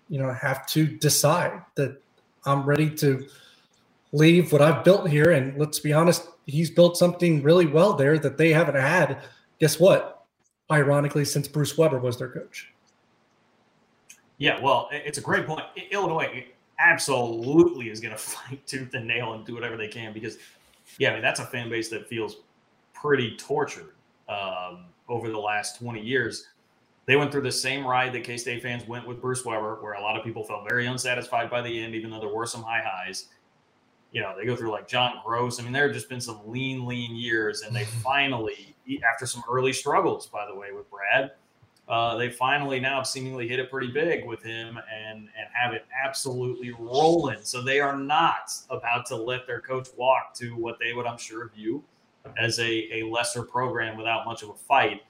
you 0.10 0.20
know 0.20 0.32
have 0.34 0.66
to 0.68 0.86
decide 0.86 1.62
that 1.76 2.02
I'm 2.46 2.64
ready 2.64 2.90
to 2.96 3.28
leave 4.14 4.52
what 4.52 4.62
I've 4.62 4.84
built 4.84 5.10
here. 5.10 5.32
And 5.32 5.60
let's 5.60 5.80
be 5.80 5.92
honest, 5.92 6.28
he's 6.46 6.70
built 6.70 6.98
something 6.98 7.44
really 7.44 7.66
well 7.66 7.94
there 7.94 8.18
that 8.20 8.38
they 8.38 8.52
haven't 8.52 8.76
had. 8.76 9.24
Guess 9.60 9.80
what? 9.80 10.26
Ironically, 10.72 11.26
since 11.26 11.48
Bruce 11.48 11.78
Weber 11.78 12.00
was 12.00 12.18
their 12.18 12.30
coach. 12.30 12.72
Yeah, 14.38 14.60
well, 14.62 14.88
it's 14.92 15.18
a 15.18 15.22
great 15.22 15.46
point. 15.46 15.64
Illinois 15.92 16.46
absolutely 16.80 17.90
is 17.90 18.00
going 18.00 18.12
to 18.16 18.18
fight 18.18 18.66
tooth 18.66 18.94
and 18.94 19.08
nail 19.08 19.34
and 19.34 19.46
do 19.46 19.54
whatever 19.54 19.78
they 19.78 19.88
can 19.88 20.14
because, 20.14 20.38
yeah, 20.98 21.12
I 21.12 21.14
mean 21.14 21.22
that's 21.22 21.40
a 21.40 21.46
fan 21.46 21.70
base 21.70 21.90
that 21.90 22.08
feels 22.08 22.38
pretty 22.94 23.36
tortured 23.38 23.94
um, 24.30 24.86
over 25.10 25.30
the 25.30 25.40
last 25.40 25.80
20 25.80 26.02
years. 26.02 26.48
They 27.06 27.18
went 27.18 27.32
through 27.32 27.42
the 27.42 27.52
same 27.52 27.86
ride 27.86 28.14
that 28.14 28.24
K 28.24 28.38
State 28.38 28.62
fans 28.62 28.88
went 28.88 29.08
with 29.08 29.22
Bruce 29.22 29.44
Weber, 29.44 29.80
where 29.82 29.94
a 29.94 30.02
lot 30.02 30.18
of 30.18 30.24
people 30.24 30.44
felt 30.44 30.68
very 30.68 30.88
unsatisfied 30.88 31.50
by 31.50 31.62
the 31.62 31.84
end, 31.84 31.96
even 31.96 32.10
though 32.10 32.20
there 32.20 32.34
were 32.34 32.46
some 32.46 32.64
high 32.64 32.82
highs. 32.84 33.28
You 34.12 34.22
know, 34.22 34.34
they 34.38 34.46
go 34.46 34.56
through 34.56 34.72
like 34.72 34.88
John 34.88 35.16
Groce. 35.26 35.60
I 35.60 35.64
mean, 35.64 35.74
there 35.74 35.88
have 35.88 35.94
just 35.94 36.08
been 36.08 36.22
some 36.22 36.40
lean, 36.46 36.86
lean 36.86 37.16
years, 37.16 37.62
and 37.64 37.76
they 37.76 37.84
finally, 38.04 38.76
after 39.12 39.26
some 39.26 39.44
early 39.50 39.74
struggles, 39.74 40.28
by 40.28 40.46
the 40.46 40.56
way, 40.56 40.72
with 40.72 40.90
Brad, 40.90 41.32
uh, 41.90 42.16
they 42.16 42.30
finally 42.30 42.80
now 42.80 43.04
seemingly 43.04 43.48
hit 43.48 43.60
it 43.60 43.70
pretty 43.70 43.92
big 43.92 44.26
with 44.26 44.42
him 44.42 44.78
and 44.78 45.18
and 45.20 45.48
have 45.54 45.74
it 45.74 45.86
absolutely 46.02 46.72
rolling. 46.72 47.40
So 47.42 47.62
they 47.62 47.82
are 47.82 47.98
not 47.98 48.52
about 48.70 49.06
to 49.08 49.18
let 49.18 49.46
their 49.46 49.60
coach 49.60 49.90
walk 49.98 50.34
to 50.36 50.56
what 50.56 50.80
they 50.80 50.94
would, 50.94 51.06
I'm 51.06 51.18
sure, 51.18 51.50
view 51.54 51.84
as 52.38 52.60
a, 52.60 53.00
a 53.00 53.04
lesser 53.04 53.44
program 53.44 53.98
without 53.98 54.26
much 54.26 54.44
of 54.44 54.50
a 54.50 54.54
fight. 54.54 55.02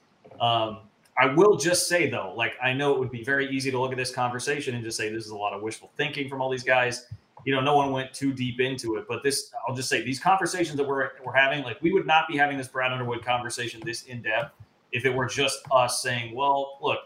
Um, 0.41 0.79
I 1.17 1.27
will 1.27 1.57
just 1.57 1.87
say 1.87 2.09
though, 2.09 2.33
like 2.35 2.53
I 2.61 2.73
know 2.73 2.93
it 2.93 2.99
would 2.99 3.11
be 3.11 3.23
very 3.23 3.49
easy 3.49 3.69
to 3.71 3.79
look 3.79 3.91
at 3.91 3.97
this 3.97 4.13
conversation 4.13 4.75
and 4.75 4.83
just 4.83 4.97
say 4.97 5.09
this 5.09 5.25
is 5.25 5.31
a 5.31 5.35
lot 5.35 5.53
of 5.53 5.61
wishful 5.61 5.91
thinking 5.95 6.27
from 6.27 6.41
all 6.41 6.49
these 6.49 6.63
guys. 6.63 7.07
You 7.45 7.53
know, 7.53 7.61
no 7.61 7.75
one 7.75 7.91
went 7.91 8.13
too 8.13 8.33
deep 8.33 8.59
into 8.59 8.95
it, 8.95 9.05
but 9.07 9.21
this 9.21 9.51
I'll 9.67 9.75
just 9.75 9.89
say 9.89 10.03
these 10.03 10.19
conversations 10.19 10.77
that 10.77 10.87
we're 10.87 11.11
we're 11.23 11.33
having, 11.33 11.63
like 11.63 11.81
we 11.81 11.91
would 11.91 12.07
not 12.07 12.27
be 12.27 12.37
having 12.37 12.57
this 12.57 12.67
Brad 12.67 12.91
Underwood 12.91 13.23
conversation 13.23 13.81
this 13.85 14.03
in 14.03 14.21
depth 14.21 14.53
if 14.93 15.05
it 15.05 15.13
were 15.13 15.25
just 15.25 15.59
us 15.71 16.01
saying, 16.01 16.33
well, 16.35 16.77
look, 16.81 16.99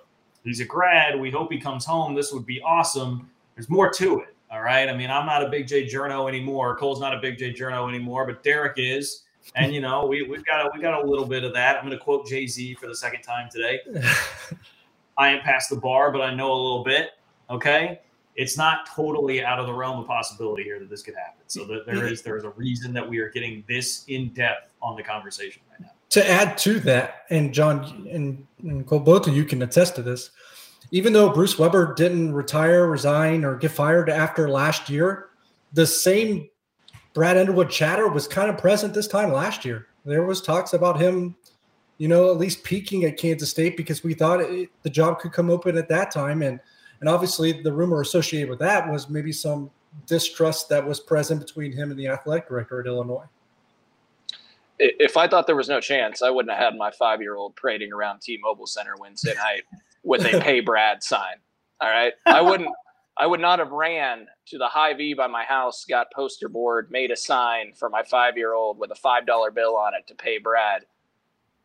he's 0.44 0.60
a 0.60 0.66
grad. 0.66 1.20
We 1.20 1.32
hope 1.32 1.52
he 1.52 1.60
comes 1.60 1.86
home. 1.86 2.14
This 2.14 2.32
would 2.32 2.46
be 2.46 2.62
awesome. 2.62 3.30
There's 3.56 3.70
more 3.70 3.90
to 3.94 4.20
it. 4.20 4.36
All 4.52 4.62
right. 4.62 4.88
I 4.88 4.96
mean, 4.96 5.10
I'm 5.10 5.26
not 5.26 5.44
a 5.44 5.50
big 5.50 5.68
J 5.68 5.86
Journo 5.86 6.30
anymore. 6.30 6.78
Cole's 6.78 7.02
not 7.02 7.14
a 7.14 7.20
big 7.20 7.38
J 7.38 7.54
Journo 7.54 7.90
anymore, 7.90 8.26
but 8.26 8.44
Derek 8.44 8.74
is. 8.78 9.24
And 9.56 9.74
you 9.74 9.82
know, 9.82 10.06
we, 10.06 10.24
we've 10.24 10.46
got 10.46 10.66
a, 10.66 10.72
we 10.74 10.82
got 10.82 11.04
a 11.04 11.08
little 11.08 11.26
bit 11.26 11.44
of 11.44 11.54
that. 11.54 11.78
I'm 11.78 11.86
going 11.86 11.98
to 11.98 12.04
quote 12.04 12.28
Jay 12.28 12.48
Z 12.48 12.76
for 12.76 12.88
the 12.88 12.96
second 12.96 13.22
time 13.22 13.50
today. 13.52 13.80
I 15.18 15.34
ain't 15.34 15.44
past 15.44 15.70
the 15.70 15.78
bar, 15.78 16.12
but 16.12 16.22
I 16.22 16.34
know 16.34 16.52
a 16.52 16.62
little 16.62 16.84
bit. 16.84 17.12
Okay, 17.50 18.02
it's 18.36 18.58
not 18.58 18.88
totally 18.94 19.44
out 19.44 19.60
of 19.60 19.66
the 19.66 19.74
realm 19.74 20.00
of 20.00 20.06
possibility 20.06 20.64
here 20.64 20.80
that 20.80 20.90
this 20.90 21.02
could 21.02 21.16
happen. 21.16 21.44
So 21.48 21.66
that 21.66 21.86
there 21.86 22.08
is 22.08 22.22
there 22.22 22.38
is 22.38 22.44
a 22.44 22.50
reason 22.50 22.94
that 22.94 23.08
we 23.08 23.20
are 23.20 23.30
getting 23.30 23.64
this 23.68 24.04
in 24.08 24.30
depth 24.34 24.70
on 24.82 24.96
the 24.96 25.04
conversation 25.04 25.62
right 25.72 25.80
now 25.80 25.92
to 26.10 26.30
add 26.30 26.58
to 26.60 26.80
that, 26.82 27.26
and 27.30 27.54
John 27.54 28.08
and, 28.10 28.46
and 28.64 28.86
both 28.86 29.28
of 29.28 29.36
you 29.36 29.44
can 29.46 29.62
attest 29.62 29.96
to 29.96 30.02
this. 30.02 30.32
Even 30.92 31.12
though 31.12 31.30
Bruce 31.30 31.60
Weber 31.60 31.94
didn't 31.96 32.34
retire, 32.34 32.88
resign, 32.88 33.44
or 33.44 33.58
get 33.58 33.72
fired 33.72 34.10
after 34.10 34.50
last 34.50 34.90
year, 34.90 35.30
the 35.74 35.86
same 35.86 36.50
Brad 37.18 37.36
Underwood 37.36 37.72
chatter 37.72 38.08
was 38.08 38.28
kind 38.28 38.48
of 38.48 38.60
present 38.60 38.94
this 38.94 39.08
time 39.08 39.34
last 39.34 39.66
year. 39.66 39.88
There 40.06 40.22
was 40.22 40.40
talks 40.40 40.74
about 40.74 41.02
him, 41.02 41.36
you 41.98 42.08
know, 42.08 42.30
at 42.30 42.38
least 42.38 42.64
peeking 42.64 43.06
at 43.06 43.18
Kansas 43.18 43.50
State 43.50 43.76
because 43.76 44.04
we 44.04 44.14
thought 44.14 44.40
it, 44.40 44.70
the 44.84 44.90
job 44.92 45.18
could 45.18 45.32
come 45.32 45.50
open 45.50 45.80
at 45.80 45.90
that 45.90 46.12
time, 46.12 46.44
and 46.44 46.60
and 47.00 47.10
obviously 47.10 47.60
the 47.64 47.74
rumor 47.74 48.02
associated 48.02 48.52
with 48.52 48.60
that 48.60 48.88
was 48.88 49.10
maybe 49.10 49.32
some 49.32 49.72
distrust 50.06 50.70
that 50.70 50.86
was 50.86 51.00
present 51.00 51.40
between 51.40 51.72
him 51.72 51.90
and 51.90 52.00
the 52.00 52.08
athletic 52.08 52.48
director 52.48 52.80
at 52.82 52.86
Illinois 52.86 53.26
if 54.80 55.18
I 55.18 55.28
thought 55.28 55.48
there 55.48 55.56
was 55.56 55.70
no 55.70 55.82
chance, 55.82 56.22
I 56.22 56.30
wouldn't 56.30 56.56
have 56.56 56.64
had 56.64 56.78
my 56.78 56.92
five 56.92 57.20
year 57.20 57.36
old 57.36 57.56
parading 57.56 57.94
around 57.94 58.22
T 58.22 58.38
Mobile 58.40 58.68
Center 58.68 58.94
Wednesday 59.00 59.34
night 59.34 59.64
with 60.04 60.24
a 60.24 60.40
pay 60.44 60.60
Brad 60.60 61.02
sign. 61.02 61.38
All 61.82 61.90
right. 61.90 62.14
I 62.28 62.42
wouldn't 62.42 62.70
I 63.20 63.26
would 63.26 63.40
not 63.40 63.60
have 63.60 63.72
ran 63.72 64.28
to 64.48 64.58
the 64.58 64.68
Hy-Vee 64.68 65.16
by 65.16 65.28
my 65.28 65.44
house, 65.44 65.86
got 65.86 66.12
poster 66.12 66.48
board, 66.48 66.92
made 66.92 67.12
a 67.12 67.16
sign 67.16 67.74
for 67.74 67.90
my 67.90 68.04
five 68.04 68.38
year 68.38 68.54
old 68.54 68.78
with 68.78 68.92
a 68.92 68.96
five 68.96 69.26
dollar 69.26 69.52
bill 69.52 69.76
on 69.76 69.94
it 69.94 70.06
to 70.08 70.16
pay 70.16 70.38
Brad 70.38 70.86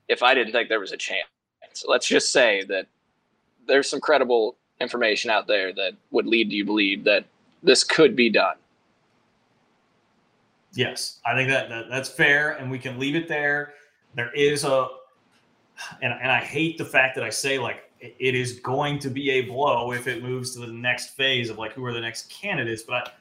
if 0.08 0.22
I 0.22 0.34
didn't 0.34 0.52
think 0.52 0.68
there 0.68 0.80
was 0.80 0.92
a 0.92 0.96
chance. 0.96 1.28
So 1.74 1.90
let's 1.90 2.06
just 2.06 2.32
say 2.32 2.64
that 2.68 2.86
there's 3.66 3.88
some 3.88 4.00
credible 4.00 4.56
information 4.80 5.30
out 5.30 5.46
there 5.46 5.72
that 5.74 5.92
would 6.10 6.26
lead 6.26 6.52
you 6.52 6.64
to 6.64 6.66
believe 6.66 7.04
that 7.04 7.24
this 7.62 7.84
could 7.84 8.16
be 8.16 8.28
done. 8.28 8.56
Yes, 10.74 11.20
I 11.26 11.34
think 11.34 11.50
that, 11.50 11.68
that 11.68 11.90
that's 11.90 12.08
fair, 12.08 12.52
and 12.52 12.70
we 12.70 12.78
can 12.78 12.98
leave 12.98 13.14
it 13.14 13.28
there. 13.28 13.74
There 14.14 14.32
is 14.34 14.64
a, 14.64 14.88
and 16.00 16.12
and 16.12 16.30
I 16.30 16.40
hate 16.40 16.78
the 16.78 16.84
fact 16.84 17.14
that 17.16 17.24
I 17.24 17.30
say 17.30 17.58
like 17.58 17.90
it 18.02 18.34
is 18.34 18.60
going 18.60 18.98
to 18.98 19.08
be 19.08 19.30
a 19.30 19.42
blow 19.42 19.92
if 19.92 20.06
it 20.06 20.22
moves 20.22 20.52
to 20.54 20.60
the 20.60 20.72
next 20.72 21.10
phase 21.10 21.50
of 21.50 21.58
like 21.58 21.72
who 21.72 21.84
are 21.84 21.92
the 21.92 22.00
next 22.00 22.30
candidates, 22.30 22.82
but. 22.82 23.14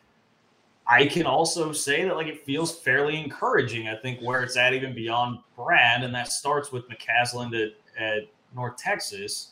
I 0.88 1.06
can 1.06 1.26
also 1.26 1.72
say 1.72 2.04
that 2.04 2.16
like 2.16 2.28
it 2.28 2.44
feels 2.44 2.76
fairly 2.80 3.18
encouraging. 3.18 3.88
I 3.88 3.96
think 3.96 4.20
where 4.20 4.44
it's 4.44 4.58
at 4.58 4.74
even 4.74 4.94
beyond 4.94 5.40
Brad, 5.56 6.04
and 6.04 6.14
that 6.14 6.30
starts 6.30 6.72
with 6.74 6.84
McCasland 6.90 7.54
at, 7.54 7.74
at 7.98 8.28
North 8.54 8.76
Texas. 8.78 9.52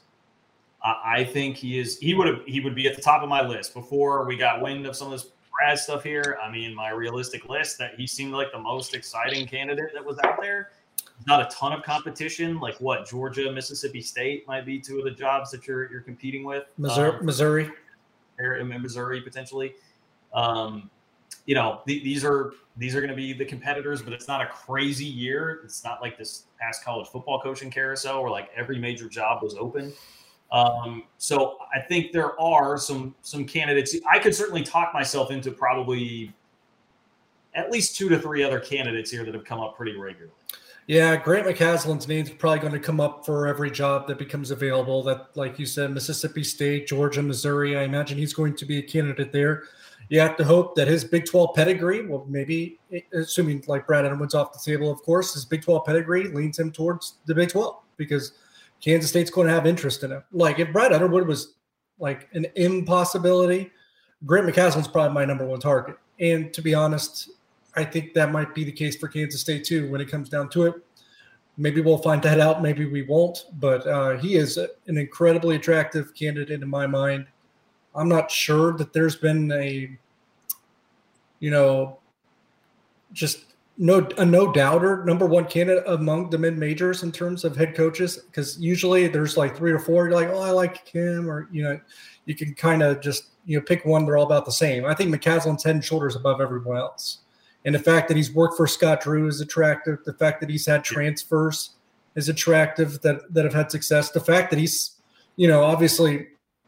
I 0.83 1.23
think 1.23 1.55
he 1.55 1.77
is 1.79 1.97
he 1.99 2.13
would 2.13 2.27
have 2.27 2.41
he 2.45 2.59
would 2.59 2.75
be 2.75 2.87
at 2.87 2.95
the 2.95 3.01
top 3.01 3.21
of 3.21 3.29
my 3.29 3.45
list 3.45 3.73
before 3.73 4.25
we 4.25 4.35
got 4.35 4.59
wind 4.59 4.85
of 4.85 4.97
some 4.97 5.13
of 5.13 5.13
this 5.13 5.31
Brad 5.59 5.77
stuff 5.77 6.03
here, 6.03 6.37
I 6.41 6.49
mean, 6.49 6.73
my 6.73 6.89
realistic 6.89 7.49
list 7.49 7.77
that 7.79 7.95
he 7.95 8.07
seemed 8.07 8.31
like 8.31 8.51
the 8.53 8.59
most 8.59 8.93
exciting 8.93 9.45
candidate 9.45 9.91
that 9.93 10.05
was 10.05 10.17
out 10.23 10.37
there. 10.41 10.71
Not 11.27 11.41
a 11.41 11.45
ton 11.53 11.73
of 11.73 11.83
competition. 11.83 12.59
Like 12.59 12.79
what 12.79 13.07
Georgia, 13.07 13.51
Mississippi 13.51 14.01
State 14.01 14.47
might 14.47 14.65
be 14.65 14.79
two 14.79 14.99
of 14.99 15.03
the 15.03 15.11
jobs 15.11 15.51
that 15.51 15.67
you're 15.67 15.91
you're 15.91 16.01
competing 16.01 16.43
with. 16.43 16.65
Missouri, 16.77 17.17
um, 17.17 17.25
Missouri, 17.25 17.71
Missouri 18.63 19.21
potentially. 19.21 19.75
Um, 20.33 20.89
you 21.45 21.55
know, 21.55 21.81
th- 21.87 22.03
these 22.03 22.23
are 22.23 22.53
these 22.77 22.95
are 22.95 23.01
going 23.01 23.09
to 23.09 23.15
be 23.15 23.33
the 23.33 23.45
competitors, 23.45 24.01
but 24.01 24.13
it's 24.13 24.27
not 24.27 24.41
a 24.41 24.47
crazy 24.47 25.05
year. 25.05 25.61
It's 25.63 25.83
not 25.83 26.01
like 26.01 26.17
this 26.17 26.45
past 26.59 26.83
college 26.83 27.07
football 27.07 27.41
coaching 27.41 27.69
carousel 27.69 28.21
where 28.21 28.31
like 28.31 28.49
every 28.55 28.79
major 28.79 29.09
job 29.09 29.43
was 29.43 29.55
open. 29.55 29.91
Um, 30.51 31.03
so 31.17 31.57
I 31.73 31.79
think 31.79 32.11
there 32.11 32.39
are 32.39 32.77
some 32.77 33.13
some 33.21 33.45
candidates. 33.45 33.95
I 34.09 34.19
could 34.19 34.33
certainly 34.33 34.63
talk 34.63 34.93
myself 34.93 35.31
into 35.31 35.51
probably 35.51 36.33
at 37.55 37.71
least 37.71 37.97
two 37.97 38.09
to 38.09 38.19
three 38.19 38.43
other 38.43 38.59
candidates 38.59 39.11
here 39.11 39.25
that 39.25 39.33
have 39.33 39.43
come 39.43 39.59
up 39.59 39.75
pretty 39.75 39.97
regularly. 39.97 40.33
Yeah, 40.89 41.17
Grant 41.17 41.45
McCasland's 41.45 42.07
name's 42.07 42.31
probably 42.31 42.57
going 42.57 42.73
to 42.73 42.79
come 42.79 42.99
up 42.99 43.23
for 43.23 43.45
every 43.45 43.69
job 43.69 44.07
that 44.07 44.17
becomes 44.17 44.49
available. 44.49 45.03
That, 45.03 45.27
like 45.35 45.59
you 45.59 45.67
said, 45.67 45.91
Mississippi 45.91 46.43
State, 46.43 46.87
Georgia, 46.87 47.21
Missouri. 47.21 47.77
I 47.77 47.83
imagine 47.83 48.17
he's 48.17 48.33
going 48.33 48.55
to 48.55 48.65
be 48.65 48.79
a 48.79 48.81
candidate 48.81 49.31
there. 49.31 49.65
You 50.09 50.19
have 50.19 50.35
to 50.37 50.43
hope 50.43 50.73
that 50.77 50.87
his 50.87 51.03
Big 51.03 51.27
12 51.27 51.53
pedigree, 51.53 52.07
well, 52.07 52.25
maybe 52.27 52.79
assuming 53.13 53.63
like 53.67 53.85
Brad 53.85 54.03
Underwood's 54.03 54.33
off 54.33 54.51
the 54.51 54.57
table, 54.65 54.89
of 54.89 54.99
course, 55.03 55.35
his 55.35 55.45
Big 55.45 55.61
12 55.61 55.85
pedigree 55.85 56.27
leans 56.29 56.57
him 56.57 56.71
towards 56.71 57.17
the 57.27 57.35
Big 57.35 57.49
12 57.49 57.75
because 57.95 58.31
Kansas 58.83 59.11
State's 59.11 59.29
going 59.29 59.45
to 59.45 59.53
have 59.53 59.67
interest 59.67 60.03
in 60.03 60.09
him. 60.09 60.23
Like 60.31 60.57
if 60.57 60.73
Brad 60.73 60.91
Underwood 60.91 61.27
was 61.27 61.53
like 61.99 62.29
an 62.33 62.47
impossibility, 62.55 63.69
Grant 64.25 64.47
McCasland's 64.47 64.87
probably 64.87 65.13
my 65.13 65.23
number 65.23 65.45
one 65.45 65.59
target. 65.59 65.97
And 66.19 66.51
to 66.51 66.63
be 66.63 66.73
honest, 66.73 67.29
I 67.79 67.85
think 67.85 68.13
that 68.13 68.31
might 68.33 68.53
be 68.53 68.65
the 68.65 68.73
case 68.73 68.97
for 68.97 69.07
Kansas 69.07 69.39
State 69.39 69.63
too 69.63 69.89
when 69.89 70.01
it 70.01 70.11
comes 70.11 70.27
down 70.27 70.49
to 70.49 70.63
it. 70.63 70.75
Maybe 71.55 71.79
we'll 71.79 71.97
find 71.97 72.21
that 72.23 72.39
out. 72.39 72.61
Maybe 72.61 72.85
we 72.85 73.03
won't. 73.03 73.45
But 73.53 73.87
uh, 73.87 74.17
he 74.17 74.35
is 74.35 74.57
an 74.57 74.97
incredibly 74.97 75.55
attractive 75.55 76.13
candidate 76.13 76.61
in 76.61 76.69
my 76.69 76.87
mind. 76.87 77.27
I'm 77.95 78.09
not 78.09 78.29
sure 78.29 78.73
that 78.73 78.91
there's 78.91 79.15
been 79.15 79.49
a, 79.53 79.97
you 81.39 81.51
know, 81.51 81.99
just 83.13 83.45
no 83.77 84.05
a 84.17 84.25
no 84.25 84.51
doubter 84.51 85.05
number 85.05 85.25
one 85.25 85.45
candidate 85.45 85.85
among 85.87 86.29
the 86.29 86.37
mid 86.37 86.57
majors 86.57 87.03
in 87.03 87.13
terms 87.13 87.45
of 87.45 87.55
head 87.55 87.75
coaches 87.75 88.17
because 88.17 88.59
usually 88.59 89.07
there's 89.07 89.37
like 89.37 89.55
three 89.55 89.71
or 89.71 89.79
four. 89.79 90.05
You're 90.05 90.15
like, 90.15 90.27
oh, 90.27 90.41
I 90.41 90.51
like 90.51 90.85
him, 90.85 91.29
or 91.29 91.47
you 91.49 91.63
know, 91.63 91.79
you 92.25 92.35
can 92.35 92.53
kind 92.53 92.83
of 92.83 92.99
just 92.99 93.29
you 93.45 93.57
know 93.57 93.63
pick 93.63 93.85
one. 93.85 94.05
They're 94.05 94.17
all 94.17 94.25
about 94.25 94.45
the 94.45 94.51
same. 94.51 94.85
I 94.85 94.93
think 94.93 95.15
McCasland's 95.15 95.63
head 95.63 95.75
and 95.75 95.83
shoulders 95.83 96.17
above 96.17 96.41
everyone 96.41 96.77
else, 96.77 97.19
and 97.65 97.75
the 97.75 97.79
fact 97.79 98.07
that 98.07 98.17
he's 98.17 98.31
worked 98.31 98.57
for 98.57 98.67
Scott 98.67 99.01
Drew 99.01 99.27
is 99.27 99.41
attractive. 99.41 99.99
The 100.05 100.13
fact 100.13 100.39
that 100.41 100.49
he's 100.49 100.65
had 100.65 100.83
transfers 100.83 101.71
is 102.15 102.29
attractive 102.29 103.01
that 103.01 103.33
that 103.33 103.43
have 103.43 103.53
had 103.53 103.71
success. 103.71 104.11
The 104.11 104.19
fact 104.19 104.49
that 104.51 104.59
he's 104.59 104.91
you 105.35 105.47
know 105.47 105.63
obviously 105.63 106.27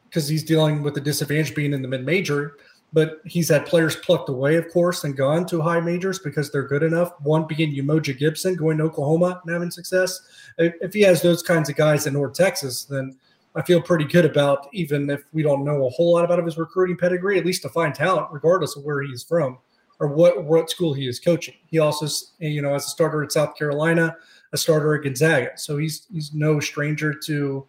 because 0.09 0.27
he's 0.27 0.43
dealing 0.43 0.83
with 0.83 0.93
the 0.93 1.01
disadvantage 1.01 1.55
being 1.55 1.73
in 1.73 1.81
the 1.81 1.87
mid 1.87 2.05
major 2.05 2.55
but 2.93 3.21
he's 3.25 3.49
had 3.49 3.65
players 3.65 3.95
plucked 3.95 4.29
away, 4.29 4.55
of 4.55 4.69
course, 4.69 5.03
and 5.03 5.15
gone 5.15 5.45
to 5.47 5.61
high 5.61 5.79
majors 5.79 6.19
because 6.19 6.51
they're 6.51 6.67
good 6.67 6.83
enough. 6.83 7.13
One 7.21 7.47
being 7.47 7.73
Umoja 7.73 8.17
Gibson 8.17 8.55
going 8.55 8.77
to 8.79 8.83
Oklahoma 8.83 9.41
and 9.43 9.53
having 9.53 9.71
success. 9.71 10.19
If 10.57 10.93
he 10.93 11.01
has 11.01 11.21
those 11.21 11.41
kinds 11.41 11.69
of 11.69 11.75
guys 11.75 12.05
in 12.05 12.13
North 12.13 12.33
Texas, 12.33 12.83
then 12.83 13.17
I 13.55 13.61
feel 13.61 13.81
pretty 13.81 14.05
good 14.05 14.25
about 14.25 14.67
even 14.73 15.09
if 15.09 15.23
we 15.31 15.41
don't 15.41 15.63
know 15.63 15.85
a 15.85 15.89
whole 15.89 16.13
lot 16.13 16.25
about 16.25 16.43
his 16.43 16.57
recruiting 16.57 16.97
pedigree, 16.97 17.37
at 17.37 17.45
least 17.45 17.61
to 17.61 17.69
find 17.69 17.95
talent, 17.95 18.27
regardless 18.31 18.75
of 18.75 18.83
where 18.83 19.01
he's 19.01 19.23
from 19.23 19.57
or 20.01 20.07
what 20.07 20.43
what 20.43 20.69
school 20.69 20.93
he 20.93 21.07
is 21.07 21.19
coaching. 21.19 21.53
He 21.67 21.79
also, 21.79 22.07
you 22.39 22.61
know, 22.61 22.73
as 22.73 22.87
a 22.87 22.89
starter 22.89 23.23
at 23.23 23.31
South 23.31 23.55
Carolina, 23.55 24.17
a 24.51 24.57
starter 24.57 24.95
at 24.95 25.03
Gonzaga, 25.03 25.51
so 25.55 25.77
he's 25.77 26.07
he's 26.11 26.33
no 26.33 26.59
stranger 26.59 27.13
to 27.13 27.65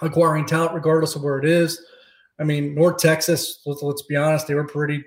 acquiring 0.00 0.44
talent, 0.44 0.74
regardless 0.74 1.16
of 1.16 1.22
where 1.22 1.38
it 1.38 1.46
is. 1.46 1.84
I 2.38 2.44
mean, 2.44 2.74
North 2.74 2.98
Texas, 2.98 3.60
let's, 3.64 3.82
let's 3.82 4.02
be 4.02 4.14
honest, 4.14 4.46
they 4.46 4.54
were 4.54 4.64
pretty 4.64 5.02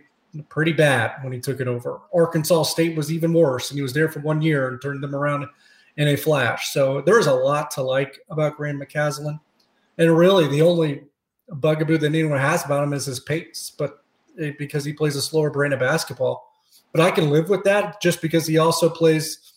pretty 0.50 0.74
bad 0.74 1.24
when 1.24 1.32
he 1.32 1.39
took 1.39 1.62
it 1.62 1.68
over. 1.68 2.02
Arkansas 2.14 2.64
State 2.64 2.97
was 2.97 3.12
even 3.12 3.32
worse, 3.32 3.70
and 3.70 3.78
he 3.78 3.84
was 3.84 3.93
there 3.93 4.10
for 4.10 4.20
one 4.20 4.41
year 4.41 4.70
and 4.70 4.82
turned 4.82 5.04
them 5.04 5.16
around 5.16 5.45
in 5.97 6.08
a 6.08 6.18
flash. 6.18 6.74
So 6.74 7.02
there's 7.02 7.28
a 7.28 7.34
lot 7.34 7.70
to 7.72 7.84
like 7.84 8.20
about 8.32 8.58
Grant 8.58 8.82
McCasland. 8.82 9.39
And 10.00 10.18
really, 10.18 10.47
the 10.47 10.64
only 10.64 11.04
bugaboo 11.52 12.00
that 12.00 12.08
anyone 12.08 12.39
has 12.39 12.66
about 12.66 12.84
him 12.84 12.93
is 12.93 13.06
his 13.06 13.20
pace, 13.20 13.72
but 13.78 14.04
Eh, 14.39 14.51
because 14.57 14.86
he 14.86 14.93
plays 14.93 15.15
a 15.15 15.21
slower 15.21 15.49
brand 15.49 15.73
of 15.73 15.80
basketball. 15.80 16.53
But 16.91 17.01
I 17.01 17.11
can 17.11 17.30
live 17.30 17.49
with 17.49 17.63
that 17.63 18.01
just 18.01 18.21
because 18.21 18.47
he 18.47 18.57
also 18.57 18.89
plays 18.89 19.53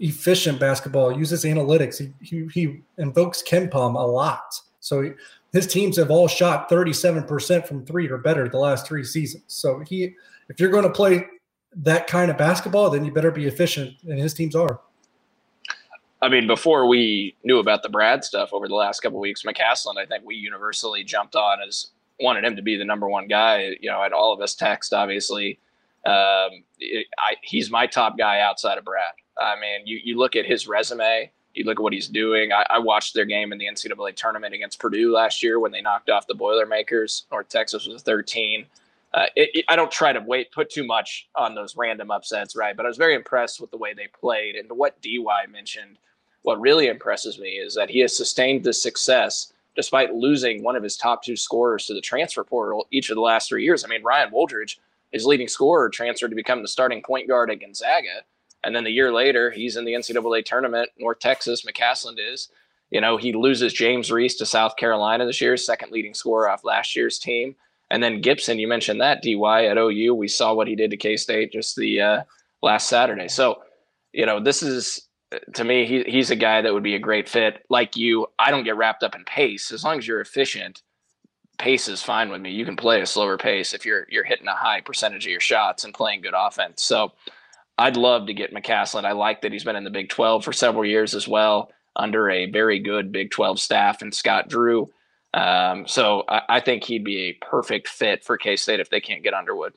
efficient 0.00 0.58
basketball, 0.58 1.16
uses 1.16 1.44
analytics. 1.44 1.98
He, 1.98 2.12
he, 2.20 2.46
he 2.52 2.80
invokes 2.98 3.42
KenPom 3.42 3.94
a 3.94 4.06
lot. 4.06 4.54
So 4.80 5.14
his 5.52 5.66
teams 5.66 5.96
have 5.96 6.10
all 6.10 6.28
shot 6.28 6.68
37% 6.68 7.66
from 7.66 7.86
three 7.86 8.08
or 8.08 8.18
better 8.18 8.48
the 8.48 8.58
last 8.58 8.86
three 8.86 9.04
seasons. 9.04 9.44
So 9.46 9.80
he, 9.80 10.14
if 10.48 10.58
you're 10.58 10.70
going 10.70 10.84
to 10.84 10.90
play 10.90 11.26
that 11.76 12.06
kind 12.06 12.30
of 12.30 12.38
basketball, 12.38 12.90
then 12.90 13.04
you 13.04 13.12
better 13.12 13.30
be 13.30 13.46
efficient, 13.46 13.94
and 14.04 14.18
his 14.18 14.34
teams 14.34 14.54
are. 14.54 14.80
I 16.22 16.28
mean, 16.28 16.46
before 16.46 16.86
we 16.86 17.36
knew 17.44 17.58
about 17.58 17.82
the 17.82 17.88
Brad 17.88 18.24
stuff 18.24 18.50
over 18.52 18.68
the 18.68 18.74
last 18.74 19.00
couple 19.00 19.20
weeks, 19.20 19.42
McCasland, 19.42 19.98
I 19.98 20.06
think 20.06 20.24
we 20.24 20.36
universally 20.36 21.04
jumped 21.04 21.34
on 21.34 21.58
as 21.66 21.88
wanted 22.20 22.44
him 22.44 22.56
to 22.56 22.62
be 22.62 22.76
the 22.76 22.84
number 22.84 23.08
one 23.08 23.28
guy. 23.28 23.76
You 23.80 23.90
know, 23.90 24.02
and 24.02 24.14
all 24.14 24.32
of 24.32 24.40
us 24.40 24.54
text 24.54 24.92
obviously. 24.92 25.58
Um, 26.06 26.64
I, 27.18 27.36
he's 27.42 27.70
my 27.70 27.86
top 27.86 28.18
guy 28.18 28.40
outside 28.40 28.76
of 28.76 28.84
Brad. 28.84 29.12
I 29.38 29.58
mean, 29.58 29.86
you 29.86 30.00
you 30.02 30.18
look 30.18 30.36
at 30.36 30.44
his 30.44 30.68
resume 30.68 31.30
you 31.54 31.64
look 31.64 31.78
at 31.78 31.82
what 31.82 31.92
he's 31.92 32.08
doing. 32.08 32.52
I, 32.52 32.66
I, 32.68 32.78
watched 32.80 33.14
their 33.14 33.24
game 33.24 33.52
in 33.52 33.58
the 33.58 33.66
NCAA 33.66 34.16
tournament 34.16 34.54
against 34.54 34.80
Purdue 34.80 35.12
last 35.12 35.42
year 35.42 35.60
when 35.60 35.72
they 35.72 35.80
knocked 35.80 36.10
off 36.10 36.26
the 36.26 36.34
Boilermakers. 36.34 37.26
North 37.30 37.48
Texas 37.48 37.86
was 37.86 38.02
13. 38.02 38.66
Uh, 39.12 39.26
it, 39.36 39.50
it, 39.54 39.64
I 39.68 39.76
don't 39.76 39.90
try 39.90 40.12
to 40.12 40.20
wait 40.20 40.50
put 40.50 40.70
too 40.70 40.84
much 40.84 41.28
on 41.36 41.54
those 41.54 41.76
random 41.76 42.10
upsets, 42.10 42.56
right? 42.56 42.76
But 42.76 42.84
I 42.84 42.88
was 42.88 42.96
very 42.96 43.14
impressed 43.14 43.60
with 43.60 43.70
the 43.70 43.76
way 43.76 43.94
they 43.94 44.08
played. 44.08 44.56
And 44.56 44.68
what 44.70 45.00
DY 45.00 45.46
mentioned, 45.50 45.98
what 46.42 46.60
really 46.60 46.88
impresses 46.88 47.38
me 47.38 47.50
is 47.50 47.74
that 47.76 47.90
he 47.90 48.00
has 48.00 48.16
sustained 48.16 48.64
this 48.64 48.82
success 48.82 49.52
despite 49.76 50.14
losing 50.14 50.62
one 50.62 50.76
of 50.76 50.82
his 50.82 50.96
top 50.96 51.22
two 51.22 51.36
scorers 51.36 51.86
to 51.86 51.94
the 51.94 52.00
transfer 52.00 52.44
portal 52.44 52.86
each 52.90 53.10
of 53.10 53.16
the 53.16 53.20
last 53.20 53.48
three 53.48 53.64
years. 53.64 53.84
I 53.84 53.88
mean, 53.88 54.02
Ryan 54.02 54.30
Woolridge, 54.32 54.78
his 55.12 55.26
leading 55.26 55.48
scorer, 55.48 55.88
transferred 55.88 56.30
to 56.30 56.36
become 56.36 56.62
the 56.62 56.68
starting 56.68 57.02
point 57.02 57.28
guard 57.28 57.50
at 57.50 57.60
Gonzaga 57.60 58.24
and 58.64 58.74
then 58.74 58.84
the 58.84 58.90
year 58.90 59.12
later, 59.12 59.50
he's 59.50 59.76
in 59.76 59.84
the 59.84 59.92
NCAA 59.92 60.44
tournament. 60.44 60.88
North 60.98 61.20
Texas, 61.20 61.64
McCasland 61.64 62.16
is. 62.18 62.48
You 62.90 63.00
know, 63.00 63.16
he 63.16 63.32
loses 63.32 63.72
James 63.72 64.10
Reese 64.10 64.36
to 64.36 64.46
South 64.46 64.76
Carolina 64.76 65.26
this 65.26 65.40
year, 65.40 65.56
second 65.56 65.92
leading 65.92 66.14
scorer 66.14 66.48
off 66.48 66.64
last 66.64 66.96
year's 66.96 67.18
team. 67.18 67.54
And 67.90 68.02
then 68.02 68.20
Gibson, 68.20 68.58
you 68.58 68.66
mentioned 68.66 69.00
that 69.00 69.22
DY 69.22 69.66
at 69.66 69.76
OU. 69.76 70.14
We 70.14 70.28
saw 70.28 70.54
what 70.54 70.68
he 70.68 70.74
did 70.74 70.90
to 70.90 70.96
K 70.96 71.16
State 71.16 71.52
just 71.52 71.76
the 71.76 72.00
uh, 72.00 72.22
last 72.62 72.88
Saturday. 72.88 73.28
So, 73.28 73.62
you 74.12 74.24
know, 74.24 74.40
this 74.40 74.62
is 74.62 75.08
to 75.54 75.64
me, 75.64 75.86
he, 75.86 76.02
he's 76.04 76.30
a 76.30 76.36
guy 76.36 76.62
that 76.62 76.72
would 76.72 76.82
be 76.82 76.94
a 76.94 77.00
great 77.00 77.28
fit. 77.28 77.64
Like 77.68 77.96
you, 77.96 78.26
I 78.38 78.50
don't 78.50 78.64
get 78.64 78.76
wrapped 78.76 79.02
up 79.02 79.14
in 79.14 79.24
pace 79.24 79.72
as 79.72 79.84
long 79.84 79.98
as 79.98 80.06
you're 80.06 80.20
efficient. 80.20 80.82
Pace 81.58 81.88
is 81.88 82.02
fine 82.02 82.30
with 82.30 82.40
me. 82.40 82.50
You 82.50 82.64
can 82.64 82.76
play 82.76 83.00
a 83.00 83.06
slower 83.06 83.38
pace 83.38 83.74
if 83.74 83.86
you're 83.86 84.06
you're 84.10 84.24
hitting 84.24 84.48
a 84.48 84.56
high 84.56 84.80
percentage 84.80 85.24
of 85.24 85.30
your 85.30 85.40
shots 85.40 85.84
and 85.84 85.94
playing 85.94 86.22
good 86.22 86.34
offense. 86.36 86.82
So, 86.82 87.12
I'd 87.76 87.96
love 87.96 88.26
to 88.26 88.34
get 88.34 88.54
McCasland. 88.54 89.04
I 89.04 89.12
like 89.12 89.42
that 89.42 89.52
he's 89.52 89.64
been 89.64 89.76
in 89.76 89.84
the 89.84 89.90
Big 89.90 90.08
12 90.08 90.44
for 90.44 90.52
several 90.52 90.84
years 90.84 91.14
as 91.14 91.26
well, 91.26 91.70
under 91.96 92.30
a 92.30 92.50
very 92.50 92.78
good 92.78 93.10
Big 93.10 93.30
12 93.30 93.58
staff 93.58 94.02
and 94.02 94.14
Scott 94.14 94.48
Drew. 94.48 94.90
Um, 95.32 95.86
so 95.88 96.22
I, 96.28 96.42
I, 96.48 96.60
think 96.60 96.84
he'd 96.84 97.02
be 97.02 97.22
a 97.22 97.44
perfect 97.44 97.88
fit 97.88 98.24
for 98.24 98.38
K 98.38 98.54
State 98.54 98.78
if 98.78 98.90
they 98.90 99.00
can't 99.00 99.24
get 99.24 99.34
Underwood. 99.34 99.72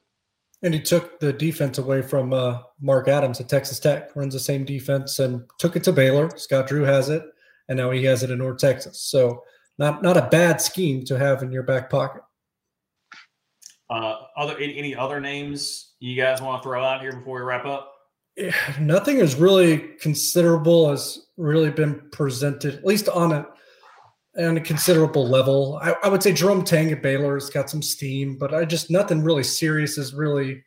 And 0.67 0.73
he 0.73 0.81
took 0.81 1.21
the 1.21 1.31
defense 1.31 1.77
away 1.77 2.01
from 2.01 2.33
uh, 2.33 2.59
Mark 2.81 3.07
Adams 3.07 3.39
at 3.39 3.47
Texas 3.47 3.79
Tech, 3.79 4.13
runs 4.17 4.33
the 4.33 4.39
same 4.41 4.65
defense, 4.65 5.17
and 5.19 5.45
took 5.59 5.77
it 5.77 5.83
to 5.85 5.93
Baylor. 5.93 6.29
Scott 6.35 6.67
Drew 6.67 6.81
has 6.81 7.07
it, 7.07 7.23
and 7.69 7.77
now 7.77 7.89
he 7.89 8.03
has 8.03 8.21
it 8.21 8.31
in 8.31 8.39
North 8.39 8.57
Texas. 8.57 8.99
So 9.03 9.45
not 9.77 10.03
not 10.03 10.17
a 10.17 10.27
bad 10.27 10.59
scheme 10.59 11.05
to 11.05 11.17
have 11.17 11.41
in 11.41 11.53
your 11.53 11.63
back 11.63 11.89
pocket. 11.89 12.21
Uh, 13.89 14.17
other 14.35 14.57
any, 14.57 14.77
any 14.77 14.93
other 14.93 15.21
names 15.21 15.93
you 16.01 16.21
guys 16.21 16.41
want 16.41 16.61
to 16.61 16.67
throw 16.67 16.83
out 16.83 16.99
here 16.99 17.15
before 17.15 17.39
we 17.39 17.45
wrap 17.45 17.63
up? 17.63 17.93
Nothing 18.81 19.19
is 19.19 19.35
really 19.35 19.77
considerable 20.01 20.89
has 20.89 21.27
really 21.37 21.71
been 21.71 22.01
presented, 22.11 22.75
at 22.75 22.85
least 22.85 23.07
on 23.07 23.31
a 23.31 23.47
on 24.37 24.57
a 24.57 24.61
considerable 24.61 25.27
level. 25.27 25.79
I, 25.81 25.95
I 26.03 26.09
would 26.09 26.21
say 26.21 26.31
Jerome 26.31 26.63
Tang 26.63 26.91
at 26.91 27.01
Baylor 27.01 27.35
has 27.35 27.49
got 27.49 27.69
some 27.69 27.81
steam, 27.81 28.37
but 28.37 28.53
I 28.53 28.65
just 28.65 28.91
nothing 28.91 29.23
really 29.23 29.43
serious 29.43 29.97
is 29.97 30.13
really 30.13 30.63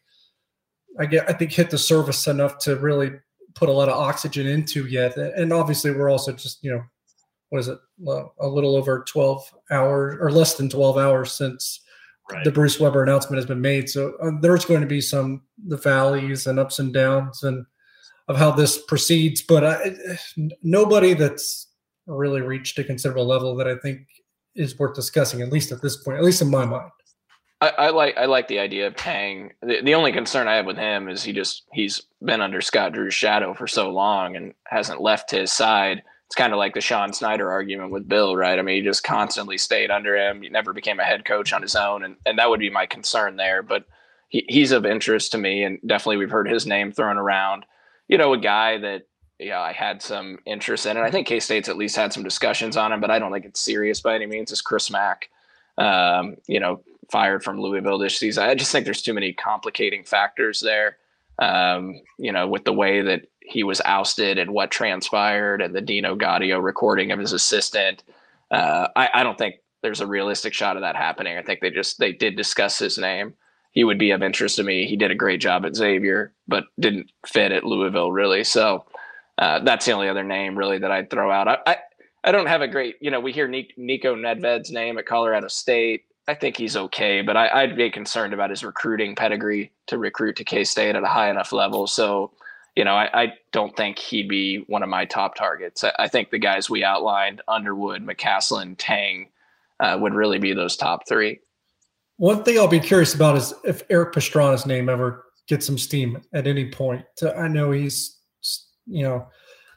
I 0.98 1.06
get 1.06 1.28
I 1.28 1.32
think 1.32 1.52
hit 1.52 1.70
the 1.70 1.78
surface 1.78 2.26
enough 2.26 2.58
to 2.60 2.76
really 2.76 3.12
put 3.54 3.68
a 3.68 3.72
lot 3.72 3.88
of 3.88 3.98
oxygen 3.98 4.46
into 4.46 4.86
yet. 4.86 5.16
And 5.16 5.52
obviously 5.52 5.90
we're 5.90 6.10
also 6.10 6.32
just, 6.32 6.62
you 6.62 6.70
know, 6.70 6.82
what 7.50 7.58
is 7.58 7.68
it, 7.68 7.78
a 8.06 8.46
little 8.46 8.76
over 8.76 9.04
12 9.08 9.54
hours 9.70 10.18
or 10.20 10.30
less 10.30 10.54
than 10.54 10.68
12 10.68 10.98
hours 10.98 11.32
since 11.32 11.80
right. 12.30 12.44
the 12.44 12.52
Bruce 12.52 12.78
Weber 12.78 13.02
announcement 13.02 13.38
has 13.38 13.46
been 13.46 13.60
made. 13.60 13.88
So 13.88 14.14
uh, 14.22 14.30
there's 14.40 14.64
going 14.64 14.82
to 14.82 14.86
be 14.86 15.00
some 15.00 15.42
the 15.66 15.76
valleys 15.76 16.46
and 16.46 16.58
ups 16.58 16.78
and 16.78 16.94
downs 16.94 17.42
and 17.42 17.66
of 18.28 18.36
how 18.36 18.52
this 18.52 18.80
proceeds, 18.80 19.42
but 19.42 19.64
I, 19.64 20.18
nobody 20.62 21.14
that's 21.14 21.66
really 22.06 22.40
reached 22.40 22.78
a 22.78 22.84
considerable 22.84 23.26
level 23.26 23.54
that 23.56 23.68
I 23.68 23.76
think 23.76 24.06
is 24.54 24.78
worth 24.78 24.94
discussing, 24.94 25.42
at 25.42 25.52
least 25.52 25.72
at 25.72 25.82
this 25.82 25.96
point, 25.96 26.18
at 26.18 26.24
least 26.24 26.42
in 26.42 26.50
my 26.50 26.64
mind. 26.64 26.90
I, 27.60 27.68
I 27.68 27.90
like 27.90 28.16
I 28.16 28.24
like 28.24 28.48
the 28.48 28.58
idea 28.58 28.86
of 28.86 28.96
Tang. 28.96 29.52
The, 29.62 29.82
the 29.82 29.94
only 29.94 30.12
concern 30.12 30.48
I 30.48 30.54
have 30.54 30.66
with 30.66 30.78
him 30.78 31.08
is 31.08 31.22
he 31.22 31.32
just 31.32 31.64
he's 31.72 32.02
been 32.22 32.40
under 32.40 32.60
Scott 32.60 32.92
Drew's 32.92 33.14
shadow 33.14 33.54
for 33.54 33.66
so 33.66 33.90
long 33.90 34.34
and 34.34 34.54
hasn't 34.66 35.00
left 35.00 35.30
his 35.30 35.52
side 35.52 36.02
it's 36.30 36.36
kind 36.36 36.52
of 36.52 36.60
like 36.60 36.74
the 36.74 36.80
Sean 36.80 37.12
Snyder 37.12 37.50
argument 37.50 37.90
with 37.90 38.08
Bill, 38.08 38.36
right? 38.36 38.56
I 38.56 38.62
mean, 38.62 38.76
he 38.76 38.82
just 38.82 39.02
constantly 39.02 39.58
stayed 39.58 39.90
under 39.90 40.16
him. 40.16 40.42
He 40.42 40.48
never 40.48 40.72
became 40.72 41.00
a 41.00 41.04
head 41.04 41.24
coach 41.24 41.52
on 41.52 41.60
his 41.60 41.74
own, 41.74 42.04
and, 42.04 42.14
and 42.24 42.38
that 42.38 42.48
would 42.48 42.60
be 42.60 42.70
my 42.70 42.86
concern 42.86 43.34
there. 43.34 43.64
But 43.64 43.84
he, 44.28 44.44
he's 44.48 44.70
of 44.70 44.86
interest 44.86 45.32
to 45.32 45.38
me, 45.38 45.64
and 45.64 45.80
definitely 45.84 46.18
we've 46.18 46.30
heard 46.30 46.48
his 46.48 46.68
name 46.68 46.92
thrown 46.92 47.18
around. 47.18 47.66
You 48.06 48.16
know, 48.16 48.32
a 48.32 48.38
guy 48.38 48.78
that 48.78 49.08
yeah, 49.40 49.60
I 49.60 49.72
had 49.72 50.02
some 50.02 50.38
interest 50.44 50.86
in, 50.86 50.96
it. 50.96 51.00
I 51.00 51.10
think 51.10 51.26
K 51.26 51.40
State's 51.40 51.68
at 51.68 51.76
least 51.76 51.96
had 51.96 52.12
some 52.12 52.22
discussions 52.22 52.76
on 52.76 52.92
him, 52.92 53.00
but 53.00 53.10
I 53.10 53.18
don't 53.18 53.32
think 53.32 53.46
it's 53.46 53.60
serious 53.60 54.00
by 54.00 54.14
any 54.14 54.26
means. 54.26 54.52
Is 54.52 54.62
Chris 54.62 54.90
Mack, 54.90 55.30
um, 55.78 56.36
you 56.46 56.60
know, 56.60 56.82
fired 57.10 57.42
from 57.42 57.60
Louisville 57.60 57.98
this 57.98 58.18
season? 58.18 58.44
I 58.44 58.54
just 58.54 58.70
think 58.70 58.84
there's 58.84 59.02
too 59.02 59.14
many 59.14 59.32
complicating 59.32 60.04
factors 60.04 60.60
there. 60.60 60.98
Um, 61.38 62.00
you 62.18 62.32
know, 62.32 62.46
with 62.46 62.64
the 62.64 62.72
way 62.72 63.00
that 63.00 63.22
he 63.40 63.64
was 63.64 63.80
ousted 63.84 64.38
and 64.38 64.52
what 64.52 64.70
transpired, 64.70 65.62
and 65.62 65.74
the 65.74 65.80
Dino 65.80 66.14
Gaudio 66.14 66.62
recording 66.62 67.10
of 67.10 67.18
his 67.18 67.32
assistant. 67.32 68.04
Uh, 68.50 68.88
I, 68.94 69.08
I 69.14 69.22
don't 69.22 69.38
think 69.38 69.56
there's 69.82 70.00
a 70.00 70.06
realistic 70.06 70.54
shot 70.54 70.76
of 70.76 70.82
that 70.82 70.96
happening. 70.96 71.36
I 71.36 71.42
think 71.42 71.60
they 71.60 71.70
just 71.70 71.98
they 71.98 72.12
did 72.12 72.36
discuss 72.36 72.78
his 72.78 72.98
name. 72.98 73.34
He 73.72 73.84
would 73.84 73.98
be 73.98 74.10
of 74.10 74.22
interest 74.22 74.56
to 74.56 74.64
me. 74.64 74.86
He 74.86 74.96
did 74.96 75.10
a 75.10 75.16
great 75.16 75.40
job 75.40 75.64
at 75.64 75.76
Xavier, 75.76 76.32
but 76.48 76.64
didn't 76.78 77.10
fit 77.26 77.52
at 77.52 77.64
Louisville 77.64 78.12
really. 78.12 78.44
So 78.44 78.84
uh, 79.40 79.58
that's 79.60 79.86
the 79.86 79.92
only 79.92 80.08
other 80.08 80.22
name 80.22 80.56
really 80.56 80.78
that 80.78 80.92
I'd 80.92 81.10
throw 81.10 81.32
out. 81.32 81.48
I, 81.48 81.58
I, 81.66 81.76
I 82.24 82.32
don't 82.32 82.46
have 82.46 82.60
a 82.60 82.68
great, 82.68 82.96
you 83.00 83.10
know, 83.10 83.18
we 83.18 83.32
hear 83.32 83.48
Niko 83.48 83.74
Medved's 83.78 84.70
name 84.70 84.98
at 84.98 85.06
Colorado 85.06 85.48
State. 85.48 86.04
I 86.28 86.34
think 86.34 86.58
he's 86.58 86.76
okay, 86.76 87.22
but 87.22 87.36
I, 87.36 87.64
would 87.64 87.74
be 87.74 87.90
concerned 87.90 88.34
about 88.34 88.50
his 88.50 88.62
recruiting 88.62 89.16
pedigree 89.16 89.72
to 89.86 89.98
recruit 89.98 90.36
to 90.36 90.44
K 90.44 90.62
State 90.62 90.94
at 90.94 91.02
a 91.02 91.08
high 91.08 91.30
enough 91.30 91.52
level. 91.52 91.86
So, 91.86 92.32
you 92.76 92.84
know, 92.84 92.94
I, 92.94 93.22
I, 93.22 93.32
don't 93.50 93.74
think 93.76 93.98
he'd 93.98 94.28
be 94.28 94.58
one 94.68 94.82
of 94.82 94.88
my 94.88 95.06
top 95.06 95.34
targets. 95.34 95.82
I, 95.82 95.92
I 95.98 96.08
think 96.08 96.30
the 96.30 96.38
guys 96.38 96.70
we 96.70 96.84
outlined, 96.84 97.40
Underwood, 97.48 98.06
McCasland, 98.06 98.76
Tang, 98.78 99.28
uh, 99.80 99.98
would 99.98 100.14
really 100.14 100.38
be 100.38 100.52
those 100.52 100.76
top 100.76 101.08
three. 101.08 101.40
One 102.18 102.44
thing 102.44 102.58
I'll 102.58 102.68
be 102.68 102.78
curious 102.78 103.14
about 103.14 103.38
is 103.38 103.54
if 103.64 103.82
Eric 103.88 104.12
Pastrana's 104.12 104.66
name 104.66 104.90
ever 104.90 105.24
gets 105.48 105.66
some 105.66 105.78
steam 105.78 106.22
at 106.34 106.46
any 106.46 106.70
point. 106.70 107.04
I 107.36 107.48
know 107.48 107.72
he's, 107.72 108.19
you 108.90 109.02
know, 109.02 109.28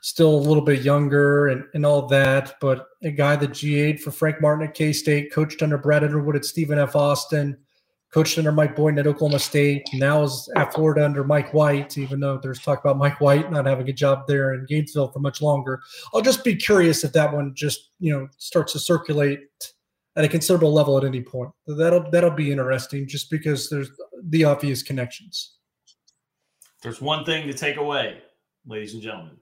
still 0.01 0.36
a 0.36 0.47
little 0.47 0.64
bit 0.64 0.82
younger 0.82 1.47
and, 1.47 1.64
and 1.74 1.86
all 1.86 2.07
that, 2.07 2.55
but 2.59 2.88
a 3.03 3.11
guy 3.11 3.36
that 3.38 3.53
GA'd 3.53 4.01
for 4.01 4.11
Frank 4.11 4.41
Martin 4.41 4.68
at 4.68 4.74
K 4.74 4.91
State, 4.91 5.32
coached 5.32 5.61
under 5.61 5.78
Brad 5.78 6.03
Underwood 6.03 6.36
at 6.36 6.43
Stephen 6.43 6.78
F. 6.78 6.95
Austin, 6.95 7.57
coached 8.14 8.38
under 8.38 8.51
Mike 8.51 8.76
Boynton 8.76 8.99
at 8.99 9.07
Oklahoma 9.07 9.39
State, 9.39 9.88
now 9.93 10.24
is 10.24 10.49
at 10.55 10.74
Florida 10.74 11.05
under 11.05 11.24
Mike 11.24 11.53
White, 11.53 11.97
even 11.97 12.20
though 12.20 12.38
there's 12.38 12.59
talk 12.59 12.80
about 12.80 12.97
Mike 12.97 13.22
White 13.22 13.51
not 13.51 13.66
having 13.66 13.89
a 13.89 13.93
job 13.93 14.28
there 14.28 14.53
in 14.53 14.66
Gainesville 14.68 15.11
for 15.11 15.20
much 15.20 15.41
longer. 15.41 15.82
I'll 16.14 16.22
just 16.22 16.43
be 16.43 16.55
curious 16.55 17.03
if 17.03 17.14
that 17.14 17.34
one 17.34 17.53
just, 17.55 17.91
you 17.99 18.11
know, 18.11 18.28
starts 18.38 18.74
to 18.74 18.80
circulate 18.80 19.39
at 20.16 20.26
a 20.26 20.28
considerable 20.28 20.74
level 20.74 20.97
at 20.97 21.05
any 21.05 21.22
point. 21.22 21.49
That'll 21.66 22.09
that'll 22.11 22.32
be 22.32 22.51
interesting 22.51 23.07
just 23.07 23.32
because 23.32 23.70
there's 23.70 23.89
the 24.22 24.43
obvious 24.43 24.84
connections. 24.84 25.55
There's 26.84 27.01
one 27.01 27.26
thing 27.26 27.47
to 27.47 27.53
take 27.53 27.78
away, 27.78 28.22
ladies 28.66 28.93
and 28.93 29.01
gentlemen. 29.01 29.38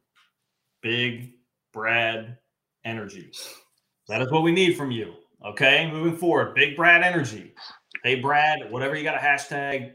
Big 0.82 1.34
Brad 1.74 2.38
energy. 2.84 3.32
That 4.08 4.22
is 4.22 4.32
what 4.32 4.44
we 4.44 4.52
need 4.52 4.76
from 4.76 4.92
you. 4.92 5.14
Okay, 5.46 5.90
moving 5.92 6.18
forward, 6.18 6.56
Big 6.56 6.76
Brad 6.76 7.04
energy. 7.04 7.54
Hey 8.04 8.16
Brad, 8.16 8.72
whatever 8.72 8.96
you 8.96 9.04
got 9.04 9.16
a 9.16 9.20
hashtag, 9.20 9.94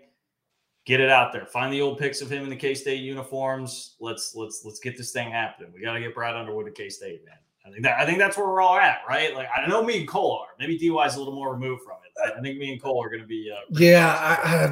get 0.86 1.00
it 1.00 1.10
out 1.10 1.32
there. 1.32 1.46
Find 1.46 1.72
the 1.72 1.82
old 1.82 1.98
pics 1.98 2.20
of 2.20 2.30
him 2.30 2.44
in 2.44 2.50
the 2.50 2.56
K 2.56 2.74
State 2.74 3.00
uniforms. 3.00 3.96
Let's 4.00 4.34
let's 4.34 4.62
let's 4.64 4.80
get 4.80 4.96
this 4.96 5.12
thing 5.12 5.30
happening. 5.30 5.72
We 5.74 5.82
got 5.82 5.94
to 5.94 6.00
get 6.00 6.14
Brad 6.14 6.36
Underwood 6.36 6.66
to 6.66 6.72
K 6.72 6.88
State, 6.88 7.24
man. 7.24 7.36
I 7.66 7.70
think 7.70 7.82
that 7.82 7.98
I 7.98 8.06
think 8.06 8.18
that's 8.18 8.36
where 8.36 8.46
we're 8.46 8.60
all 8.60 8.76
at, 8.76 8.98
right? 9.08 9.34
Like 9.34 9.48
I 9.54 9.60
don't 9.60 9.70
know 9.70 9.82
me 9.82 9.98
and 9.98 10.08
Cole 10.08 10.40
are. 10.40 10.54
Maybe 10.58 10.78
DY 10.78 11.04
is 11.04 11.16
a 11.16 11.18
little 11.18 11.34
more 11.34 11.52
removed 11.52 11.82
from 11.82 11.96
it. 12.04 12.34
I 12.36 12.40
think 12.40 12.58
me 12.58 12.72
and 12.72 12.82
Cole 12.82 13.04
are 13.04 13.08
going 13.08 13.20
to 13.20 13.26
be. 13.26 13.52
Uh, 13.52 13.60
yeah, 13.70 14.16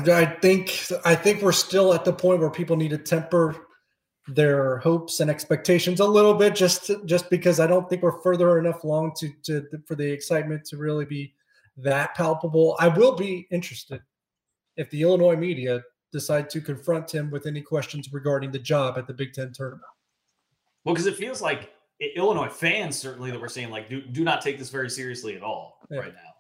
I, 0.07 0.23
I, 0.23 0.25
think 0.25 0.87
I 1.05 1.15
think 1.15 1.43
we're 1.43 1.53
still 1.53 1.93
at 1.93 2.05
the 2.05 2.13
point 2.13 2.41
where 2.41 2.51
people 2.51 2.77
need 2.77 2.91
to 2.91 2.99
temper 2.99 3.64
their 4.29 4.79
hopes 4.79 5.21
and 5.21 5.31
expectations 5.31 6.01
a 6.01 6.07
little 6.07 6.35
bit, 6.35 6.55
just 6.55 6.87
to, 6.87 7.05
just 7.05 7.29
because 7.29 7.61
I 7.61 7.67
don't 7.67 7.89
think 7.89 8.03
we're 8.03 8.21
further 8.23 8.59
enough 8.59 8.85
along 8.85 9.15
to 9.19 9.31
to 9.45 9.67
for 9.87 9.95
the 9.95 10.11
excitement 10.11 10.65
to 10.67 10.77
really 10.77 11.05
be 11.05 11.35
that 11.77 12.15
palpable. 12.15 12.77
I 12.81 12.89
will 12.89 13.17
be 13.17 13.47
interested 13.51 14.01
if 14.77 14.91
the 14.91 15.03
Illinois 15.03 15.37
media 15.37 15.83
decide 16.13 16.49
to 16.51 16.61
confront 16.61 17.13
him 17.13 17.31
with 17.31 17.47
any 17.47 17.61
questions 17.61 18.13
regarding 18.13 18.53
the 18.53 18.59
job 18.59 18.97
at 18.97 19.07
the 19.07 19.15
Big 19.15 19.33
Ten 19.33 19.53
tournament. 19.53 19.83
Well, 20.85 20.95
because 20.95 21.07
it 21.07 21.17
feels 21.17 21.43
like 21.43 21.73
Illinois 22.01 22.49
fans 22.49 22.97
certainly 22.97 23.31
that 23.31 23.41
we're 23.41 23.49
seeing 23.49 23.71
like 23.71 23.89
do, 23.89 24.03
do 24.03 24.25
not 24.25 24.41
take 24.41 24.59
this 24.59 24.71
very 24.71 24.91
seriously 24.91 25.37
at 25.37 25.43
all 25.43 25.79
yeah. 25.91 26.01
right 26.01 26.15
now. 26.15 26.31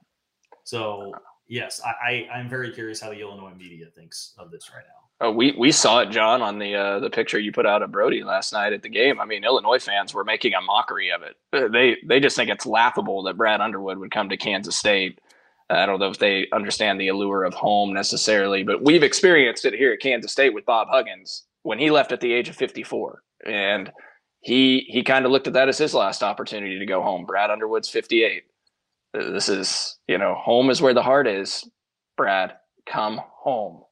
So 0.64 1.12
yes, 1.48 1.80
I, 1.84 2.26
I 2.32 2.38
am 2.38 2.48
very 2.48 2.70
curious 2.72 3.00
how 3.00 3.10
the 3.10 3.20
Illinois 3.20 3.54
media 3.56 3.86
thinks 3.94 4.34
of 4.38 4.50
this 4.50 4.70
right 4.74 4.84
now. 4.86 5.04
Oh, 5.24 5.30
we 5.30 5.52
we 5.52 5.72
saw 5.72 6.00
it, 6.00 6.10
John, 6.10 6.42
on 6.42 6.58
the 6.58 6.74
uh, 6.74 7.00
the 7.00 7.08
picture 7.08 7.38
you 7.38 7.50
put 7.50 7.64
out 7.64 7.80
of 7.80 7.90
Brody 7.90 8.22
last 8.22 8.52
night 8.52 8.74
at 8.74 8.82
the 8.82 8.90
game. 8.90 9.18
I 9.18 9.24
mean, 9.24 9.42
Illinois 9.42 9.78
fans 9.78 10.12
were 10.12 10.22
making 10.22 10.52
a 10.52 10.60
mockery 10.60 11.10
of 11.10 11.22
it. 11.22 11.36
Uh, 11.50 11.68
they 11.68 11.96
they 12.06 12.20
just 12.20 12.36
think 12.36 12.50
it's 12.50 12.66
laughable 12.66 13.22
that 13.22 13.38
Brad 13.38 13.62
Underwood 13.62 13.96
would 13.96 14.10
come 14.10 14.28
to 14.28 14.36
Kansas 14.36 14.76
State. 14.76 15.18
I 15.70 15.86
don't 15.86 15.98
know 15.98 16.10
if 16.10 16.18
they 16.18 16.46
understand 16.52 17.00
the 17.00 17.08
allure 17.08 17.44
of 17.44 17.54
home 17.54 17.94
necessarily, 17.94 18.64
but 18.64 18.84
we've 18.84 19.02
experienced 19.02 19.64
it 19.64 19.72
here 19.72 19.94
at 19.94 20.00
Kansas 20.00 20.30
State 20.30 20.52
with 20.52 20.66
Bob 20.66 20.88
Huggins 20.90 21.44
when 21.62 21.78
he 21.78 21.90
left 21.90 22.12
at 22.12 22.20
the 22.20 22.34
age 22.34 22.50
of 22.50 22.56
54. 22.56 23.22
And 23.46 23.90
he 24.40 24.80
he 24.90 25.02
kind 25.02 25.24
of 25.24 25.32
looked 25.32 25.46
at 25.46 25.54
that 25.54 25.70
as 25.70 25.78
his 25.78 25.94
last 25.94 26.22
opportunity 26.22 26.78
to 26.78 26.86
go 26.86 27.00
home. 27.00 27.24
Brad 27.24 27.50
Underwood's 27.50 27.88
58. 27.88 28.42
This 29.14 29.48
is, 29.48 29.98
you 30.06 30.18
know, 30.18 30.34
home 30.34 30.68
is 30.68 30.82
where 30.82 30.92
the 30.92 31.02
heart 31.02 31.26
is. 31.26 31.66
Brad, 32.18 32.56
come 32.84 33.22
home. 33.24 33.84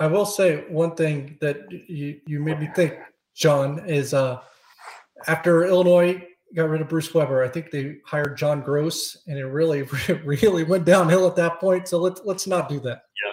I 0.00 0.06
will 0.06 0.24
say 0.24 0.64
one 0.68 0.94
thing 0.96 1.36
that 1.40 1.70
you, 1.70 2.20
you 2.26 2.40
made 2.40 2.58
me 2.58 2.68
think, 2.74 2.94
John, 3.34 3.84
is 3.86 4.14
uh, 4.14 4.40
after 5.26 5.66
Illinois 5.66 6.26
got 6.54 6.68
rid 6.68 6.80
of 6.80 6.88
Bruce 6.88 7.12
Weber, 7.14 7.44
I 7.44 7.48
think 7.48 7.70
they 7.70 7.98
hired 8.04 8.36
John 8.36 8.62
Groce, 8.62 9.18
and 9.26 9.38
it 9.38 9.44
really, 9.44 9.82
really 10.24 10.64
went 10.64 10.84
downhill 10.84 11.26
at 11.26 11.36
that 11.36 11.60
point. 11.60 11.86
So 11.86 11.98
let's 11.98 12.22
let's 12.24 12.46
not 12.46 12.68
do 12.68 12.80
that. 12.80 13.02
Yeah. 13.24 13.32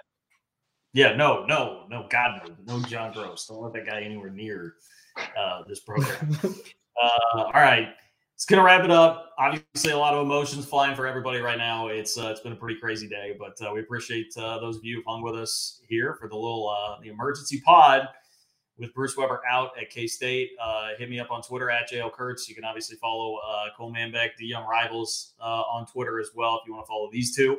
Yeah, 0.93 1.15
no, 1.15 1.45
no, 1.45 1.85
no, 1.89 2.07
God, 2.09 2.41
no, 2.65 2.79
no 2.79 2.85
John 2.85 3.13
Groce. 3.13 3.47
Don't 3.47 3.61
let 3.61 3.73
that 3.73 3.85
guy 3.85 4.01
anywhere 4.01 4.31
near 4.31 4.75
uh, 5.37 5.61
this 5.67 5.81
program. 5.81 6.37
uh, 6.43 7.09
all 7.35 7.51
right, 7.53 7.89
it's 8.37 8.45
gonna 8.45 8.61
wrap 8.61 8.85
it 8.85 8.91
up. 8.91 9.33
Obviously, 9.39 9.93
a 9.93 9.97
lot 9.97 10.13
of 10.13 10.23
emotions 10.23 10.63
flying 10.63 10.95
for 10.95 11.07
everybody 11.07 11.39
right 11.39 11.57
now. 11.57 11.87
It's 11.87 12.19
uh, 12.19 12.27
it's 12.27 12.39
been 12.39 12.53
a 12.53 12.55
pretty 12.55 12.79
crazy 12.79 13.09
day, 13.09 13.35
but 13.37 13.59
uh, 13.65 13.73
we 13.73 13.79
appreciate 13.79 14.31
uh, 14.37 14.59
those 14.59 14.77
of 14.77 14.85
you 14.85 14.97
who 14.97 15.11
hung 15.11 15.23
with 15.23 15.33
us 15.33 15.81
here 15.89 16.15
for 16.19 16.29
the 16.29 16.35
little 16.35 16.69
uh, 16.69 17.01
the 17.01 17.09
emergency 17.09 17.59
pod 17.65 18.07
with 18.77 18.93
Bruce 18.93 19.17
Weber 19.17 19.41
out 19.49 19.71
at 19.81 19.89
K 19.89 20.05
State. 20.05 20.51
Uh, 20.61 20.89
hit 20.99 21.09
me 21.09 21.19
up 21.19 21.31
on 21.31 21.41
Twitter 21.41 21.71
at 21.71 21.89
JL 21.89 22.13
Kurtz. 22.13 22.47
You 22.47 22.53
can 22.53 22.63
obviously 22.63 22.95
follow 22.97 23.37
uh, 23.37 23.75
Cole 23.75 23.91
Manbeck, 23.91 24.29
the 24.37 24.45
Young 24.45 24.67
Rivals, 24.67 25.33
uh, 25.41 25.43
on 25.43 25.87
Twitter 25.87 26.19
as 26.19 26.29
well 26.35 26.59
if 26.61 26.67
you 26.67 26.73
want 26.73 26.85
to 26.85 26.87
follow 26.87 27.09
these 27.11 27.35
two. 27.35 27.57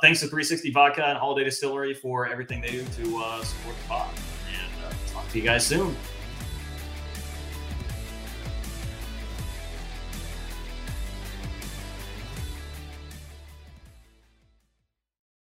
Thanks 0.00 0.20
to 0.20 0.26
360 0.26 0.70
Vodka 0.70 1.06
and 1.06 1.18
Holladay 1.18 1.42
Distillery 1.42 1.92
for 1.92 2.28
everything 2.28 2.60
they 2.60 2.70
do 2.70 2.84
to 2.84 3.04
support 3.42 3.76
the 3.82 3.88
pod. 3.88 4.14
And 4.46 4.94
talk 5.08 5.28
to 5.28 5.38
you 5.38 5.44
guys 5.44 5.66
soon. 5.66 5.96